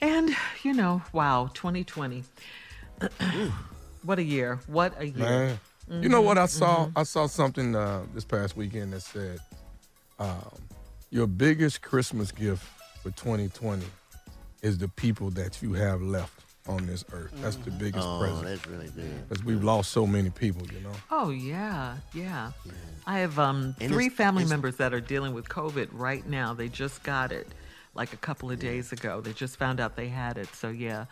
[0.00, 0.30] and
[0.62, 2.24] you know, wow, 2020.
[4.02, 4.58] what a year!
[4.66, 5.58] What a year!
[5.88, 6.86] Man, you know what I saw?
[6.86, 6.92] mhm.
[6.96, 9.38] I saw something uh, this past weekend that said,
[10.18, 10.50] um,
[11.10, 12.64] "Your biggest Christmas gift
[13.02, 13.86] for 2020
[14.62, 16.35] is the people that you have left
[16.68, 17.32] on this earth.
[17.42, 18.44] That's the biggest Oh, present.
[18.44, 19.28] that's really good.
[19.28, 20.92] Because we've lost so many people, you know.
[21.10, 22.52] Oh yeah, yeah.
[23.06, 26.54] I have um, three it's- family it's- members that are dealing with COVID right now.
[26.54, 27.46] They just got it
[27.94, 29.20] like a couple of days ago.
[29.20, 30.48] They just found out they had it.
[30.54, 31.06] So yeah.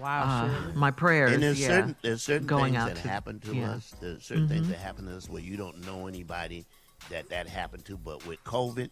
[0.00, 0.22] Wow.
[0.24, 0.72] Uh, Shirley.
[0.74, 1.32] my prayers.
[1.32, 3.70] And there's yeah, certain there's certain going things out that to, happen to yeah.
[3.72, 3.94] us.
[4.00, 4.70] There's certain things Mhm.
[4.70, 6.64] that happen to us where you don't know anybody
[7.10, 7.96] that that happened to.
[7.96, 8.90] But with COVID,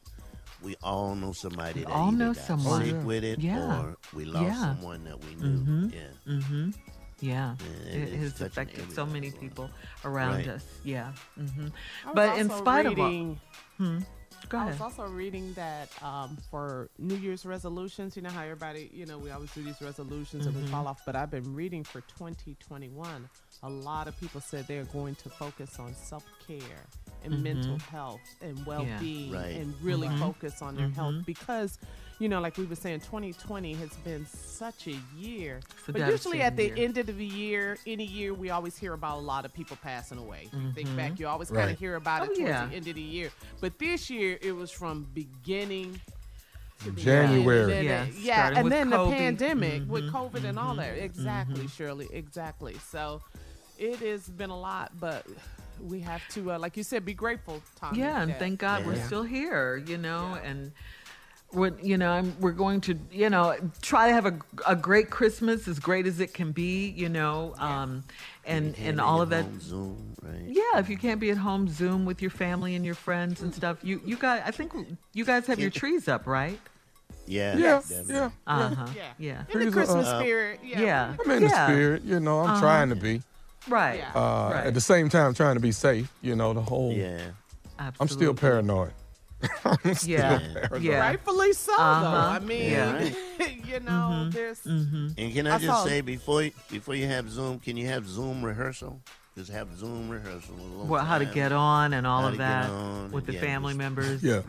[0.63, 2.85] we all know somebody We that all know got someone.
[2.85, 3.81] sick with it Yeah.
[3.81, 4.75] or we lost Yeah.
[4.77, 5.59] someone that we knew.
[5.61, 5.93] Mhm.
[5.95, 6.33] Yeah.
[6.33, 6.71] Mm-hmm.
[7.23, 9.69] Yeah, Yeah, it it's has affected so many people
[10.05, 10.49] around Right.
[10.49, 10.65] us.
[10.85, 11.13] Yeah.
[11.39, 11.69] mm-hmm.
[12.15, 13.39] But in spite reading,
[13.79, 13.99] of all, hmm,
[14.51, 14.73] go I ahead.
[14.75, 19.17] was also reading that um, for New Year's resolutions, you know how everybody, you know,
[19.17, 20.69] we always do these resolutions and we Mhm.
[20.71, 21.01] fall off.
[21.07, 23.29] But I've been reading for 2021,
[23.63, 26.61] a lot of people said they're going to focus on self care
[27.25, 27.43] and Mhm.
[27.43, 29.57] mental health and well being Right.
[29.57, 30.19] and really Mhm.
[30.19, 31.25] focus on their health Mhm.
[31.27, 31.79] because.
[32.21, 35.61] You know, like we were saying, 2020 has been such a year.
[35.89, 36.75] A but usually at the year.
[36.77, 40.19] end of the year, any year, we always hear about a lot of people passing
[40.19, 40.51] away.
[40.53, 40.97] You think Mhm.
[40.97, 42.67] back, you always kind of hear about it Oh, towards yeah.
[42.67, 43.31] the end of the year.
[43.63, 45.99] But this year, it was from beginning
[46.95, 47.73] January.
[47.75, 47.85] end.
[47.87, 49.11] Yeah, And then- yeah, and then COVID.
[49.11, 50.97] the pandemic with Mhm, COVID and all that.
[50.97, 51.71] mhm, Exactly, mhm.
[51.75, 52.09] Shirley.
[52.13, 52.77] Exactly.
[52.91, 53.23] So
[53.79, 55.27] it has been a lot, but
[55.81, 57.63] we have to, uh, like you said, be grateful.
[57.77, 60.73] Tommy, Yeah, and that- thank God we're still here, you know, and
[61.53, 65.11] We're, you know, I'm, we're going to, you know, try to have a, a great
[65.11, 68.05] Christmas, as great as it can be, you know, um,
[68.45, 69.47] and and all of that.
[69.61, 70.43] Zoom, right?
[70.47, 73.53] Yeah, if you can't be at home, Zoom with your family and your friends and
[73.53, 73.79] stuff.
[73.83, 74.73] You you guys, I think
[75.13, 76.59] you guys have your trees up, right?
[77.27, 77.57] Yeah.
[77.57, 78.15] Yeah, definitely.
[78.15, 78.31] yeah.
[78.47, 78.87] Uh huh.
[78.97, 79.03] Yeah.
[79.19, 79.43] Yeah.
[79.53, 80.21] In the Christmas up.
[80.23, 80.61] spirit.
[80.65, 80.81] Yeah.
[80.81, 81.17] Yeah.
[81.25, 81.49] I'm in Yeah.
[81.49, 82.41] the spirit, you know.
[82.41, 82.61] I'm Uh-huh.
[82.61, 83.23] trying to be.
[83.69, 84.01] Right.
[84.15, 84.67] Uh, Right.
[84.67, 86.13] At the same time, trying to be safe.
[86.23, 86.93] You know, the whole.
[86.93, 87.19] Yeah.
[87.79, 87.97] Absolutely.
[88.01, 88.93] I'm still paranoid.
[89.65, 90.39] I'm still Yeah.
[90.39, 90.83] paranoid.
[90.83, 90.99] Yeah.
[91.01, 92.03] Rightfully so, Uh-huh.
[92.11, 92.17] though.
[92.17, 93.05] I mean, Yeah.
[93.65, 94.31] you know, Mm-hmm.
[94.31, 94.65] there's.
[94.67, 97.87] And can I, I just saw- say before you, before you have Zoom, can you
[97.87, 99.01] have Zoom rehearsal?
[99.37, 100.57] Just have Zoom rehearsal.
[100.57, 103.41] alone Well, how to get on and all How of that on with the yeah,
[103.41, 104.23] family just members.
[104.25, 104.43] Yeah.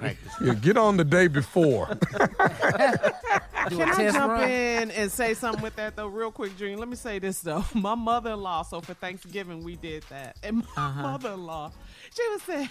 [0.44, 0.56] Yeah.
[0.56, 1.86] Get on the day before.
[2.18, 4.50] Can a I test jump run?
[4.50, 6.80] in and say something with that though, real quick, Dream?
[6.80, 7.64] Let me say this though.
[7.76, 8.64] My mother-in-law.
[8.64, 11.02] So for Thanksgiving we did that, and my Uh-huh.
[11.04, 11.72] mother-in-law,
[12.16, 12.70] she was saying.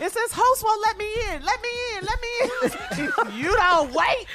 [0.00, 1.42] It says host won't let me in.
[1.44, 2.04] Let me in.
[2.04, 3.36] Let me in.
[3.44, 4.26] you don't wait.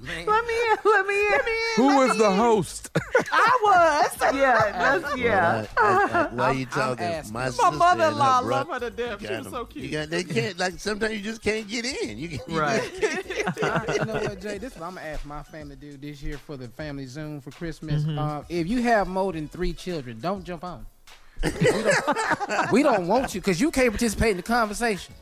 [0.00, 0.26] Let me in.
[0.26, 0.76] Let me in.
[0.84, 1.16] Let me
[1.52, 1.76] in.
[1.76, 2.36] Who let was me the in.
[2.38, 2.90] host?
[3.32, 4.34] I was.
[4.34, 5.62] Yeah, that's yeah.
[5.62, 7.06] Well, I- I- I- why you I'm talking?
[7.32, 9.20] My, My sister and her mother-in-law, I bro- love her to death.
[9.20, 9.52] She was was 'em.
[9.52, 9.84] so cute.
[9.84, 12.18] You got, they can't like sometimes you just can't get in.
[12.18, 12.92] You, can't, Right.
[13.02, 14.58] you know what, Jay?
[14.58, 17.06] This is what I'm gonna ask my family to do this year for the family
[17.06, 18.02] Zoom for Christmas.
[18.02, 18.18] Mm-hmm.
[18.18, 20.86] Uh, if you have more than three children, don't jump on.
[21.42, 25.14] We, don't, we don't want you because you can't participate in the conversation.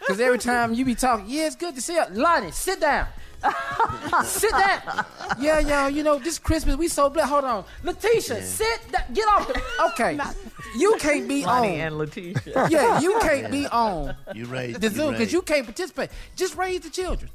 [0.00, 2.04] Because every time you be talking, yeah, it's good to see you.
[2.10, 3.06] Lonnie, sit down.
[4.24, 5.04] sit down.
[5.38, 7.30] Yeah, y'all, you know, this Christmas we so blessed.
[7.30, 7.64] Hold on.
[7.82, 9.02] Letitia, sit down.
[9.12, 9.60] Get off the.
[9.92, 10.18] Okay.
[10.76, 11.86] you can't be Lonnie on.
[11.86, 12.68] and Letitia.
[12.70, 15.32] yeah, you can't be on You raise the you Zoom because right.
[15.32, 16.10] you can't participate.
[16.36, 17.30] Just raise the children.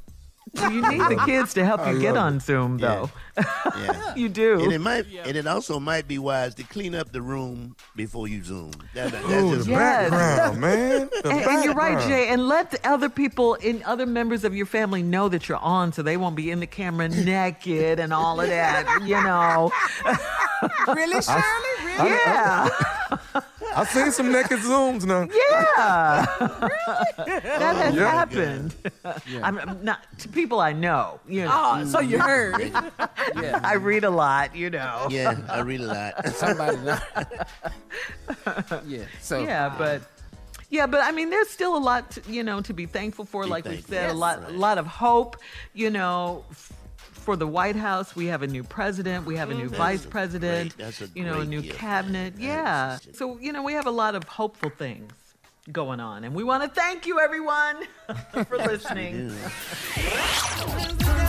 [0.72, 2.40] You need the kids to help I you get love on.
[2.40, 3.12] Zoom, though.
[3.38, 4.14] Yeah.
[4.16, 4.60] you do.
[4.64, 8.28] And it might, and it also might be wise to clean up the room before
[8.28, 8.72] you zoom.
[8.96, 10.10] That, that- that's Ooh, just the Yes.
[10.10, 11.10] background, man.
[11.24, 12.00] The and, and you're right.
[12.08, 12.30] Jay.
[12.30, 15.94] And let the other people and other members of your family know that you're on,
[15.94, 19.02] so they won't be in the camera naked and all of that.
[19.04, 19.72] You know.
[20.94, 21.44] Really, Shirley?
[21.86, 22.10] Really?
[22.10, 22.70] Yeah.
[23.76, 25.22] I seen some naked zooms now.
[25.22, 26.26] Yeah.
[27.18, 28.12] that has Yeah.
[28.12, 28.76] happened.
[29.44, 31.20] I'm, I'm not to people I know.
[31.28, 31.52] You know.
[31.54, 32.72] Oh, so you heard.
[33.42, 33.60] Yeah.
[33.64, 34.56] I read a lot.
[34.56, 35.08] You know.
[35.10, 36.28] yeah, I read a lot.
[36.36, 36.78] Somebody.
[38.88, 39.04] yeah.
[39.22, 40.02] So Yeah, um, but
[40.70, 43.44] yeah, but I mean, there's still a lot, to, you know, to be thankful for.
[43.44, 43.94] Be like we thankful.
[43.94, 44.16] said, a Yes.
[44.18, 45.38] lot, a lot of hope.
[45.74, 46.72] You know, f-
[47.30, 50.76] for the White House, we have a new president, we have a new vice president.
[50.76, 51.78] great- that's a you know, a new gift.
[51.78, 52.34] cabinet.
[52.40, 52.98] Yeah.
[53.04, 55.12] just- So you know, we have a lot of hopeful things
[55.72, 57.84] going on, and we want to thank you, everyone,
[58.48, 59.32] for listening.